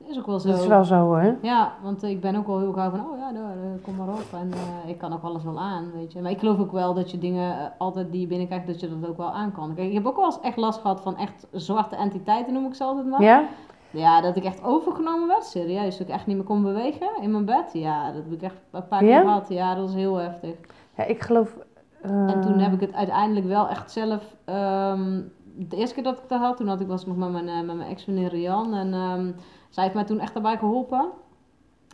[0.08, 0.50] is ook wel zo.
[0.50, 1.34] Dat is wel zo, hè?
[1.42, 4.26] Ja, want ik ben ook wel heel gauw van, oh ja, daar, kom maar op.
[4.34, 6.22] En uh, ik kan ook alles wel aan, weet je.
[6.22, 9.00] Maar ik geloof ook wel dat je dingen uh, altijd die je binnenkrijgt, dat je
[9.00, 9.76] dat ook wel aan kan.
[9.76, 12.74] Kijk, ik heb ook wel eens echt last gehad van echt zwarte entiteiten, noem ik
[12.74, 13.22] ze altijd maar.
[13.22, 13.44] Ja?
[13.92, 15.98] Ja, dat ik echt overgenomen werd, serieus.
[15.98, 17.70] Dat ik echt niet meer kon bewegen in mijn bed.
[17.74, 19.50] Ja, dat heb ik echt een paar keer gehad.
[19.50, 20.56] Ja, dat was heel heftig.
[20.98, 21.58] Ja, ik geloof...
[22.06, 22.12] Uh...
[22.12, 24.36] En toen heb ik het uiteindelijk wel echt zelf...
[24.46, 27.66] Um, de eerste keer dat ik dat had, toen had ik, was nog met mijn,
[27.66, 28.74] met mijn ex-vriendin Rian.
[28.74, 28.94] En...
[28.94, 29.36] Um,
[29.70, 31.08] zij heeft mij toen echt daarbij geholpen.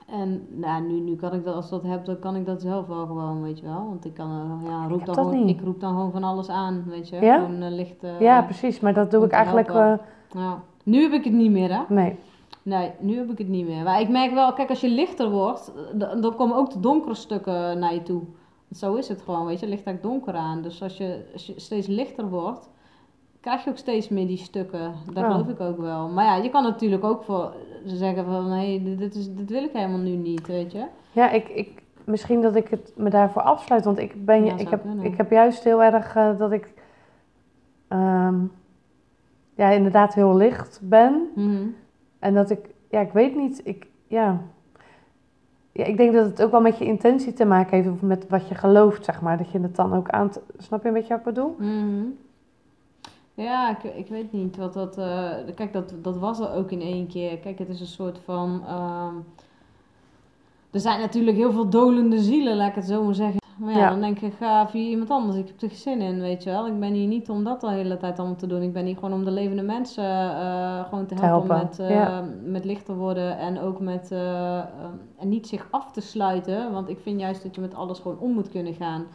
[0.07, 2.87] En nou, nu, nu kan ik dat, als dat heb, dan kan ik dat zelf
[2.87, 3.85] wel gewoon, weet je wel.
[3.89, 6.83] Want ik kan, uh, ja, roep dan gewoon, ik roep dan gewoon van alles aan,
[6.87, 7.19] weet je.
[7.21, 7.39] Ja?
[7.39, 8.03] Gewoon uh, licht.
[8.03, 8.79] Uh, ja, precies.
[8.79, 9.71] Maar dat doe ik eigenlijk...
[10.31, 10.63] Ja.
[10.83, 11.81] Nu heb ik het niet meer, hè?
[11.89, 12.19] Nee.
[12.63, 13.83] Nee, nu heb ik het niet meer.
[13.83, 15.73] Maar ik merk wel, kijk, als je lichter wordt,
[16.21, 18.21] dan, komen ook de donkere stukken naar je toe.
[18.71, 19.67] Zo is het gewoon, weet je.
[19.67, 20.61] Ligt eigenlijk donker aan.
[20.61, 22.69] Dus als je, als je steeds lichter wordt,
[23.45, 24.93] krijg je ook steeds meer die stukken.
[25.13, 25.31] Dat oh.
[25.31, 26.09] geloof ik ook wel.
[26.09, 27.53] Maar ja, je kan natuurlijk ook voor
[27.85, 28.45] zeggen van...
[28.51, 30.85] hé, hey, dit, is, dit wil ik helemaal nu niet, weet je.
[31.11, 33.85] Ja, ik, ik, misschien dat ik het me daarvoor afsluit.
[33.85, 36.73] Want ik, ben, ja, ik, heb, ik heb juist heel erg uh, dat ik...
[37.89, 38.51] Um,
[39.55, 41.29] ja, inderdaad heel licht ben.
[41.35, 41.75] -hmm.
[42.19, 42.69] En dat ik...
[42.89, 43.61] Ja, ik weet niet.
[43.63, 44.41] Ik, ja...
[45.71, 47.89] Ja, ik denk dat het ook wel met je intentie te maken heeft.
[47.89, 49.37] Of met wat je gelooft, zeg maar.
[49.37, 50.31] Dat je het dan ook aan...
[50.57, 51.55] Snap je een beetje wat ik bedoel?
[51.57, 52.17] -hmm.
[53.35, 54.97] Ja, ik, ik weet niet wat dat.
[54.97, 57.37] Uh, kijk, dat, dat was er ook in één keer.
[57.37, 58.61] Kijk, het is een soort van.
[58.63, 59.07] Uh,
[60.71, 63.39] er zijn natuurlijk heel veel dolende zielen, laat ik het zo maar zeggen.
[63.57, 65.37] Maar ja, ja, dan denk ik, ga via iemand anders.
[65.37, 66.67] Ik heb er geen zin in, weet je wel.
[66.67, 68.61] Ik ben hier niet om dat de hele tijd allemaal te doen.
[68.61, 71.97] Ik ben hier gewoon om de levende mensen uh, gewoon te helpen, te helpen.
[71.97, 72.25] met, ja.
[72.51, 73.37] met lichter worden.
[73.37, 74.11] En ook met
[75.17, 76.71] en niet zich af te sluiten.
[76.71, 79.05] Want ik vind juist dat je met alles gewoon om moet kunnen gaan.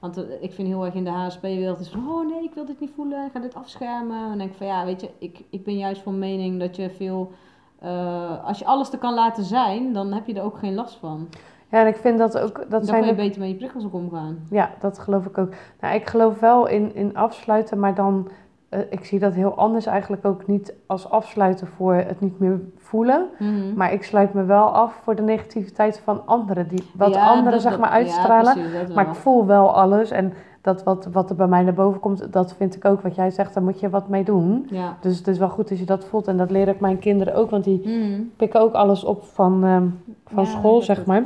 [0.00, 2.64] Want uh, ik vind heel erg in de HSP-wereld is van, oh nee, ik wil
[2.64, 4.22] dit niet voelen, ik ga dit afschermen.
[4.22, 6.76] En dan denk ik van, ja, weet je, ik, ik ben juist van mening dat
[6.76, 7.32] je veel,
[7.82, 10.96] uh, als je alles er kan laten zijn, dan heb je er ook geen last
[10.96, 11.28] van.
[11.70, 12.58] Ja, en ik vind dat ook...
[12.58, 14.46] Dat dan zijn kan je beter met je prikkels ook omgaan.
[14.50, 15.54] Ja, dat geloof ik ook.
[15.80, 18.28] Nou, ik geloof wel in, in afsluiten, maar dan
[18.90, 23.26] ik zie dat heel anders eigenlijk ook niet als afsluiten voor het niet meer voelen.
[23.38, 23.74] Mm -hmm.
[23.74, 26.68] Maar ik sluit me wel af voor de negativiteit van anderen.
[26.68, 28.58] Die, wat ja, anderen dat, zeg maar uitstralen.
[28.58, 30.10] Ja, precies, maar ik voel wel alles.
[30.10, 33.00] En dat wat, wat er bij mij naar boven komt, dat vind ik ook.
[33.00, 34.66] Wat jij zegt, daar moet je wat mee doen.
[34.70, 34.96] Ja.
[35.00, 36.28] Dus het is wel goed als je dat voelt.
[36.28, 37.50] En dat leer ik mijn kinderen ook.
[37.50, 38.30] Want die mm -hmm.
[38.36, 41.22] pikken ook alles op van, um, van school, zeg maar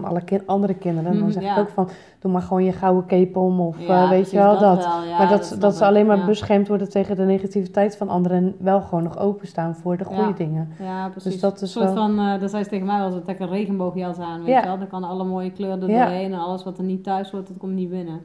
[0.00, 1.12] van alle andere kinderen.
[1.12, 1.52] En dan zeg ja.
[1.52, 1.88] ik ook van,
[2.18, 4.60] doe maar gewoon je gouden cape om of ja, uh, weet je wel dat.
[4.60, 4.84] dat.
[4.84, 8.08] Wel, ja, maar dat, dat, dat, ze alleen maar beschermd worden tegen de negativiteit van
[8.08, 10.72] anderen en wel gewoon nog openstaan voor de goede dingen.
[10.82, 11.32] Ja, precies.
[11.32, 11.94] Dus dat is een soort wel...
[11.94, 14.66] van, uh, dat zei ze tegen mij wel, dat ik een regenboogjas aan, weet je
[14.66, 14.78] wel.
[14.78, 17.56] Dan kan alle mooie kleuren er doorheen en alles wat er niet thuis hoort, dat
[17.56, 18.20] komt niet binnen.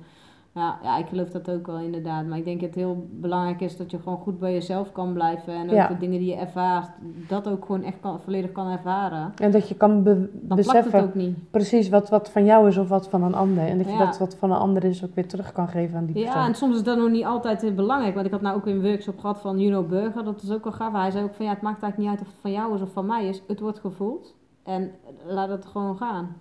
[0.53, 2.25] Ja, ja, ik geloof dat ook wel inderdaad.
[2.25, 5.13] Maar ik denk dat het heel belangrijk is dat je gewoon goed bij jezelf kan
[5.13, 5.53] blijven.
[5.53, 5.87] En ook Ja.
[5.87, 6.89] de dingen die je ervaart,
[7.27, 9.33] dat ook gewoon echt kan, volledig kan ervaren.
[9.37, 11.51] En dat je kan be- Dan beseffen het ook niet.
[11.51, 13.63] precies wat, wat van jou is of wat van een ander.
[13.67, 16.05] En dat je dat wat van een ander is ook weer terug kan geven aan
[16.05, 16.41] die persoon.
[16.41, 18.13] Ja, en soms is dat nog niet altijd belangrijk.
[18.13, 20.23] Want ik had nou ook een workshop gehad van Juno Burger.
[20.23, 20.93] Dat is ook wel gaaf.
[20.93, 22.81] Hij zei ook van ja, het maakt eigenlijk niet uit of het van jou is
[22.81, 23.41] of van mij is.
[23.47, 24.35] Het wordt gevoeld.
[24.63, 24.91] En
[25.27, 26.35] laat het gewoon gaan.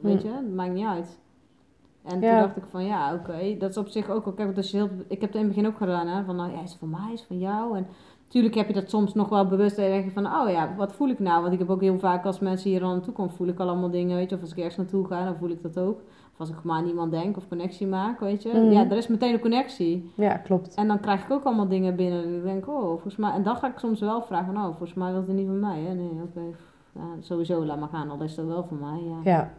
[0.00, 0.28] Weet Hm.
[0.28, 1.18] je, het maakt niet uit.
[2.04, 2.30] En Ja.
[2.30, 4.36] toen dacht ik van ja, oké, dat is op zich ook.
[4.36, 6.52] Kijk, dat is heel, ik heb het in het begin ook gedaan, hè, van nou
[6.52, 7.76] ja, is het van mij, is het van jou?
[7.76, 7.86] En
[8.24, 9.76] natuurlijk heb je dat soms nog wel bewust.
[9.78, 11.40] En dan denk je van, oh ja, wat voel ik nou?
[11.40, 13.68] Want ik heb ook heel vaak als mensen hier aan naartoe komen, voel ik al
[13.68, 14.36] allemaal dingen, weet je.
[14.36, 16.00] Of als ik ergens naartoe ga, dan voel ik dat ook.
[16.32, 18.48] Of als ik maar aan iemand denk of connectie maak, weet je.
[18.48, 18.70] Mhm.
[18.70, 20.10] Ja, er is meteen een connectie.
[20.14, 20.74] Ja, klopt.
[20.74, 22.24] En dan krijg ik ook allemaal dingen binnen.
[22.24, 23.32] En ik denk, oh, volgens mij.
[23.32, 25.80] En dan ga ik soms wel vragen, nou, volgens mij was het niet van mij,
[25.80, 25.94] hè?
[25.94, 26.40] Nee, oké.
[26.92, 29.30] Ja, sowieso, laat maar gaan, al is dat wel van mij, ja.
[29.30, 29.50] Ja.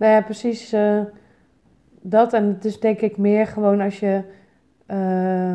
[0.00, 1.00] Nou ja, precies eh,
[2.00, 2.32] dat.
[2.32, 4.22] En het is denk ik meer gewoon als je
[4.86, 5.54] eh,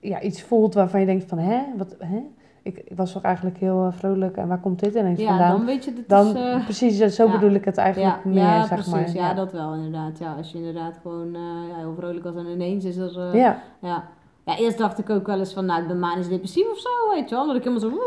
[0.00, 2.22] ja, iets voelt waarvan je denkt van, hè, wat, hè?
[2.62, 5.56] ik, ik was toch eigenlijk heel uh, vrolijk en waar komt dit ineens ja, vandaan?
[5.56, 6.42] dan weet je, dit dan, is...
[6.42, 9.28] Uh, precies, zo bedoel ik het eigenlijk ja, meer, ja, zeg precies, maar.
[9.28, 10.18] Ja, dat wel inderdaad.
[10.18, 11.32] Ja, als je inderdaad gewoon
[11.68, 13.36] ja, heel vrolijk was en ineens is er...
[13.80, 14.08] ja.
[14.46, 14.58] Ja.
[14.58, 17.28] Eerst dacht ik ook wel eens van, nou, ik ben manisch depressief of zo, weet
[17.28, 17.46] je wel.
[17.46, 17.98] Dat ik helemaal zo...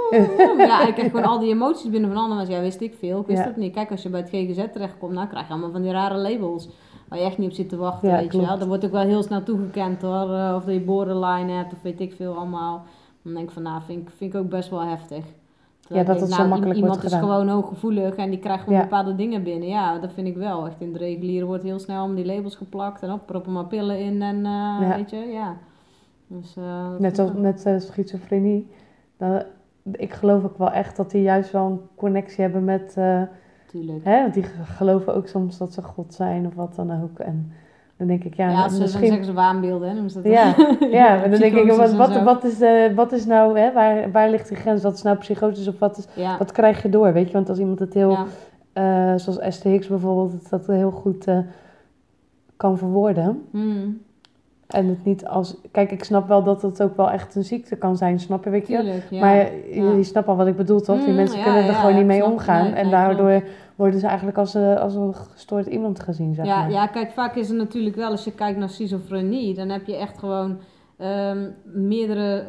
[0.58, 2.50] ja, ik krijg gewoon al die emoties binnen van anderen.
[2.50, 3.74] Ja, wist ik veel, ik wist het niet.
[3.74, 6.70] Kijk, als je bij het GGZ terechtkomt, nou krijg je allemaal van die rare labels.
[7.08, 8.58] Waar je echt niet op zit te wachten, weet je wel.
[8.58, 10.30] Dan wordt ook wel heel snel toegekend hoor.
[10.30, 12.86] Uh, of dat je borderline hebt, of weet ik veel allemaal.
[13.22, 15.26] Dan denk ik van, nou, vind ik, vind ik ook best wel heftig.
[15.88, 18.80] ja, dat het nou, zo makkelijk Iemand wordt is gewoon hooggevoelig en die krijgt gewoon
[18.80, 19.68] bepaalde dingen binnen.
[19.68, 20.66] Ja, dat vind ik wel.
[20.66, 23.02] Echt in de reguliere wordt heel snel om die labels geplakt.
[23.02, 25.58] En op, proppen maar pillen in en uh, weet je, ja.
[26.30, 28.68] Dus, uh, net als met uh, schizofrenie.
[29.18, 29.44] Dan,
[29.92, 32.96] ik geloof ook wel echt dat die juist wel een connectie hebben met...
[32.98, 33.22] Uh,
[33.68, 34.04] Tuurlijk.
[34.04, 37.20] Hè, want die geloven ook soms dat ze God zijn of wat dan ook.
[37.20, 37.52] En
[37.98, 39.02] dan denk ik, ja, ja ze, misschien...
[39.02, 40.02] dan zeggen ze waanbeelden, hè?
[40.02, 42.60] Dat ja, ja, en dan denk ik, wat, wat, wat, is,
[42.96, 44.84] wat is nou, hè, waar, waar ligt die grens?
[44.84, 46.38] Wat is nou psychotisch of wat, is, ja.
[46.38, 47.34] wat krijg je door, weet je?
[47.34, 48.18] Want als iemand het heel,
[49.16, 51.26] zoals STX bijvoorbeeld, dat heel goed
[52.58, 53.48] kan verwoorden...
[53.52, 54.02] Mm.
[54.70, 55.56] En het niet als...
[55.72, 58.50] Kijk, ik snap wel dat het ook wel echt een ziekte kan zijn, snap je?
[58.50, 58.76] Weet je?
[58.76, 59.20] Tuurlijk, ja.
[59.20, 60.98] Maar je, je snapt al wat ik bedoel, toch?
[61.00, 62.64] Die Mm, mensen ja, kunnen er gewoon niet mee omgaan.
[62.64, 63.44] nee, en daardoor
[63.76, 66.72] worden ze eigenlijk als, een- als een gestoord iemand gezien, zeg Ja, maar.
[66.72, 69.96] ja, kijk, vaak is het natuurlijk wel, als je kijkt naar schizofrenie, dan heb je
[69.98, 70.58] echt gewoon
[70.98, 72.44] ehm, meerdere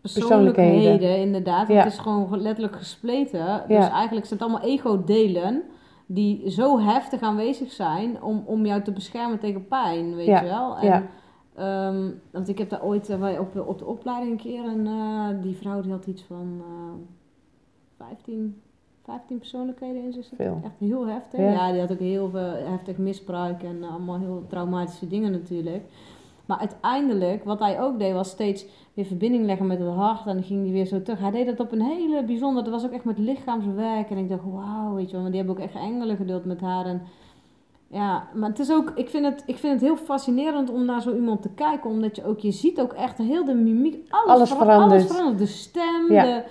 [0.00, 1.18] persoonlijkheden, Persoonlijkheden.
[1.18, 1.68] inderdaad.
[1.68, 3.62] Het is gewoon letterlijk gespleten.
[3.68, 5.62] Dus eigenlijk zijn het allemaal ego-delen
[6.06, 10.76] die zo heftig aanwezig zijn om, om jou te beschermen tegen pijn, weet je wel.
[10.78, 11.06] En,
[11.56, 14.86] ehm, want ik heb daar ooit eh, wij op, op de opleiding een keer, en
[14.86, 17.14] eh, die vrouw die had iets van eh
[17.96, 18.60] 15,
[19.04, 20.60] 15 persoonlijkheden in zich zitten.
[20.64, 21.40] Echt heel heftig.
[21.40, 21.50] Ja.
[21.50, 21.72] Ja.
[21.72, 25.84] die had ook heel veel heftig misbruik en eh, allemaal heel traumatische dingen natuurlijk.
[26.46, 30.26] Maar uiteindelijk, wat hij ook deed, was steeds weer verbinding leggen met het hart.
[30.26, 31.18] En dan ging hij weer zo terug.
[31.20, 32.64] Hij deed dat op een hele bijzondere...
[32.64, 34.10] Dat was ook echt met lichaamswerk.
[34.10, 35.20] En ik dacht, wauw, weet je wel.
[35.20, 36.86] Want die hebben ook echt engelen geduld met haar.
[36.86, 37.02] En
[37.88, 38.92] ja, maar het is ook...
[38.94, 41.90] Ik vind het, ik vind het heel fascinerend om naar zo iemand te kijken.
[41.90, 42.38] Omdat je ook...
[42.38, 44.06] Je ziet ook echt heel de mimiek.
[44.10, 45.00] Alles, Alles vera- verandert.
[45.00, 45.38] Alles verandert.
[45.38, 46.22] De stem, Ja.
[46.22, 46.42] de...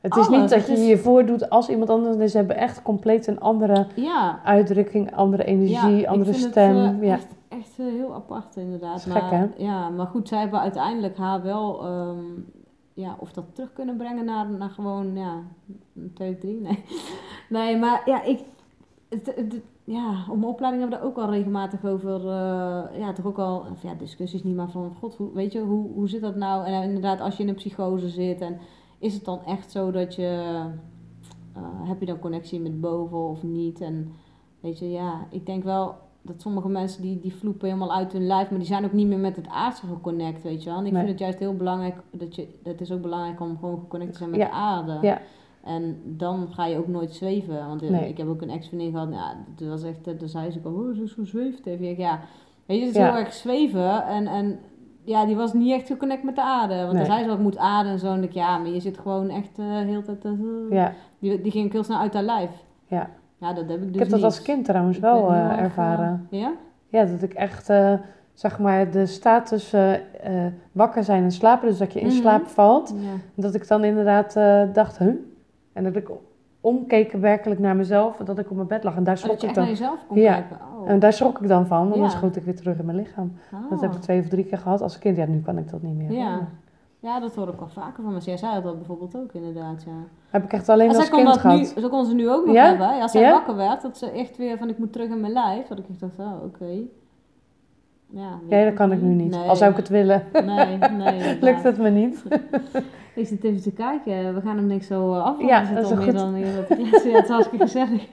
[0.00, 2.16] Het is niet dat het je is- je voordoet als iemand anders.
[2.16, 6.76] Nee, ze hebben echt compleet een andere Ja, uitdrukking, andere energie, andere het, stem.
[6.76, 7.12] eh, ja.
[7.14, 9.02] Echt, echt eh, heel apart inderdaad.
[9.02, 9.46] Gek, maar, hè?
[9.56, 12.18] Ja, maar goed, zij hebben uiteindelijk haar wel, ehm,
[12.94, 15.34] ja, of dat terug kunnen brengen naar, naar gewoon, ja,
[15.96, 16.84] een twee of drie, nee.
[17.48, 18.40] Nee, maar ja, ik,
[19.08, 19.60] het, het-
[19.90, 23.38] ja, op mijn opleiding hebben we daar ook al regelmatig over, eh, ja, toch ook
[23.38, 26.36] al, of ja, discussies niet, maar van, god, hoe, weet je, hoe, hoe zit dat
[26.36, 26.66] nou?
[26.66, 28.58] En eh, inderdaad, als je in een psychose zit en
[28.98, 30.42] is het dan echt zo dat je,
[31.52, 33.80] eh, heb je dan connectie met boven of niet?
[33.80, 34.12] En
[34.60, 38.26] weet je, ja, ik denk wel dat sommige mensen die, die vloepen helemaal uit hun
[38.26, 40.78] lijf, maar die zijn ook niet meer met het aardse geconnect, weet je wel.
[40.78, 41.00] En ik Nee.
[41.00, 44.18] vind het juist heel belangrijk, dat je, het is ook belangrijk om gewoon geconnect te
[44.18, 44.46] zijn met Ja.
[44.46, 44.98] de aarde.
[45.06, 45.20] Ja.
[45.68, 47.66] En dan ga je ook nooit zweven.
[47.68, 48.08] Want eh, Nee.
[48.08, 50.64] ik heb ook een ex-vriendin gehad, ja, dat was echt, eh, dan zei ze ook
[50.64, 51.88] al, oh, zo, zo zweeft even.
[51.90, 52.20] Ik, Ja,
[52.66, 53.08] weet je, het is Ja.
[53.12, 54.58] heel erg zweven en, en
[55.04, 56.74] ja, die was niet echt geconnect met de aarde.
[56.74, 56.96] Want Nee.
[57.06, 58.12] dan zei ze ik moet aarde en zo.
[58.12, 60.24] En ik, ja, maar je zit gewoon echt eh heel tijd...
[60.24, 60.32] eh,
[60.70, 60.92] Ja.
[61.18, 62.50] die, die ging ook heel snel uit haar lijf.
[62.86, 63.10] Ja.
[63.40, 64.24] Ja, dat heb ik dus ik heb dat niet.
[64.24, 66.26] als kind trouwens Ik wel eh, ervaren.
[66.30, 66.52] eh, ja?
[66.88, 67.92] Ja, dat ik echt, eh,
[68.34, 72.16] zeg maar, de status eh, eh, wakker zijn en slapen, dus dat je in Mhm.
[72.16, 73.42] slaap valt, Ja.
[73.42, 75.12] dat ik dan inderdaad eh, dacht, huh?
[75.78, 76.08] En dat ik
[76.60, 78.96] omkeek werkelijk naar mezelf, dat ik op mijn bed lag.
[78.96, 79.64] En daar Oh, schrok ik naar dan.
[79.66, 80.44] jezelf kon Ja.
[80.80, 80.90] Oh.
[80.90, 82.08] En daar schrok ik dan van, want dan Ja.
[82.08, 83.32] schoot ik weer terug in mijn lichaam.
[83.70, 83.96] Dat heb Oh.
[83.96, 85.16] ik twee of drie keer gehad als kind.
[85.16, 86.12] Ja, nu kan ik dat niet meer.
[86.12, 86.34] Ja.
[86.34, 86.46] hoor.
[87.00, 88.30] Ja, dat hoor ik wel vaker van mensen.
[88.32, 89.92] Jij zei dat bijvoorbeeld ook inderdaad, ja.
[90.30, 91.72] Heb ik echt alleen En als kind dat gehad.
[91.76, 92.64] nu, zo kon ze nu ook nog Ja?
[92.64, 93.00] hebben.
[93.02, 93.30] Als zij Ja?
[93.32, 95.66] wakker werd, dat ze echt weer van ik moet terug in mijn lijf.
[95.66, 96.66] Dat ik echt dacht, oh, oké.
[98.10, 99.30] Ja, Ja, dat kan ik nu niet.
[99.30, 99.48] Nee.
[99.48, 101.38] Al zou ik het willen, Nee, nee.
[101.40, 102.22] lukt het me niet.
[103.18, 104.34] Ik zit even te kijken.
[104.34, 105.46] We gaan hem denk ik zo eh, afronden.
[105.46, 107.10] Ja, dat zitten is al meer dan hier te kletsen.
[107.10, 108.02] Ja, het is hartstikke gezellig.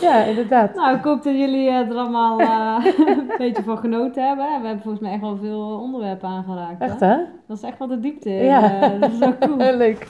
[0.00, 0.74] Ja, inderdaad.
[0.74, 4.44] Nou, ik hoop dat jullie eh, er allemaal eh, een beetje van genoten hebben.
[4.46, 6.80] We hebben volgens mij echt wel veel onderwerpen aangeraakt.
[6.82, 7.06] Echt hè?
[7.06, 7.16] hè?
[7.46, 8.30] Dat is echt wel de diepte.
[8.30, 8.80] Ja.
[8.92, 9.18] eh, dat is
[9.48, 9.56] cool.
[9.76, 10.06] Leuk.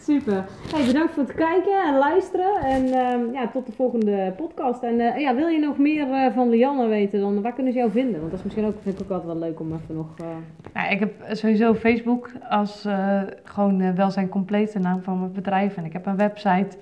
[0.00, 0.44] Super.
[0.74, 2.54] Hey, bedankt voor het kijken en luisteren.
[2.62, 4.82] En ehm, ja, tot de volgende podcast.
[4.82, 7.78] En eh, ja, wil je nog meer eh, van Lianne weten, dan waar kunnen ze
[7.78, 8.18] jou vinden?
[8.18, 10.06] Want dat is misschien ook, vind ik ook altijd wel leuk om even nog...
[10.18, 10.26] eh,
[10.74, 15.32] Nou, ik heb sowieso Facebook als eh, gewoon eh, welzijn compleet de naam van mijn
[15.32, 15.76] bedrijf.
[15.76, 16.76] En ik heb een website.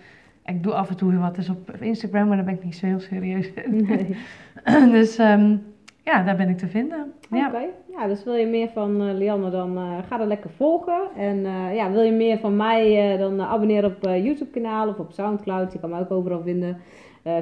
[0.45, 2.87] Ik doe af en toe wat eens op Instagram, maar daar ben ik niet zo
[2.87, 3.87] heel serieus in.
[3.87, 4.17] Nee.
[4.97, 5.57] dus ehm,
[6.05, 7.13] ja, daar ben ik te vinden.
[7.31, 7.47] Ja.
[7.47, 9.79] Oké, ja, dus wil je meer van eh, Lianne, dan
[10.09, 11.01] ga er lekker volgen.
[11.17, 11.41] En
[11.75, 15.73] ja, wil je meer van mij, dan abonneer op eh, YouTube kanaal of op Soundcloud.
[15.73, 16.77] Je kan mij ook overal vinden.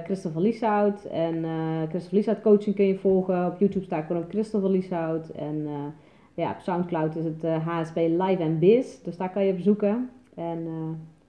[0.04, 1.04] Christopher Lieshout.
[1.04, 3.46] En eh Christopher Lieshout coaching kun je volgen.
[3.46, 5.28] Op YouTube sta ik gewoon op Christopher Lieshout.
[5.28, 5.66] En
[6.42, 9.02] ja, op Soundcloud is het HSP Live and Biz.
[9.02, 10.10] Dus daar kan je bezoeken.
[10.34, 10.66] En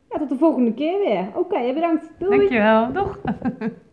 [0.09, 1.27] ja, tot de volgende keer weer.
[1.35, 2.11] Oké, bedankt.
[2.17, 2.37] Doei.
[2.37, 2.93] Dankjewel.
[2.93, 3.19] Doeg.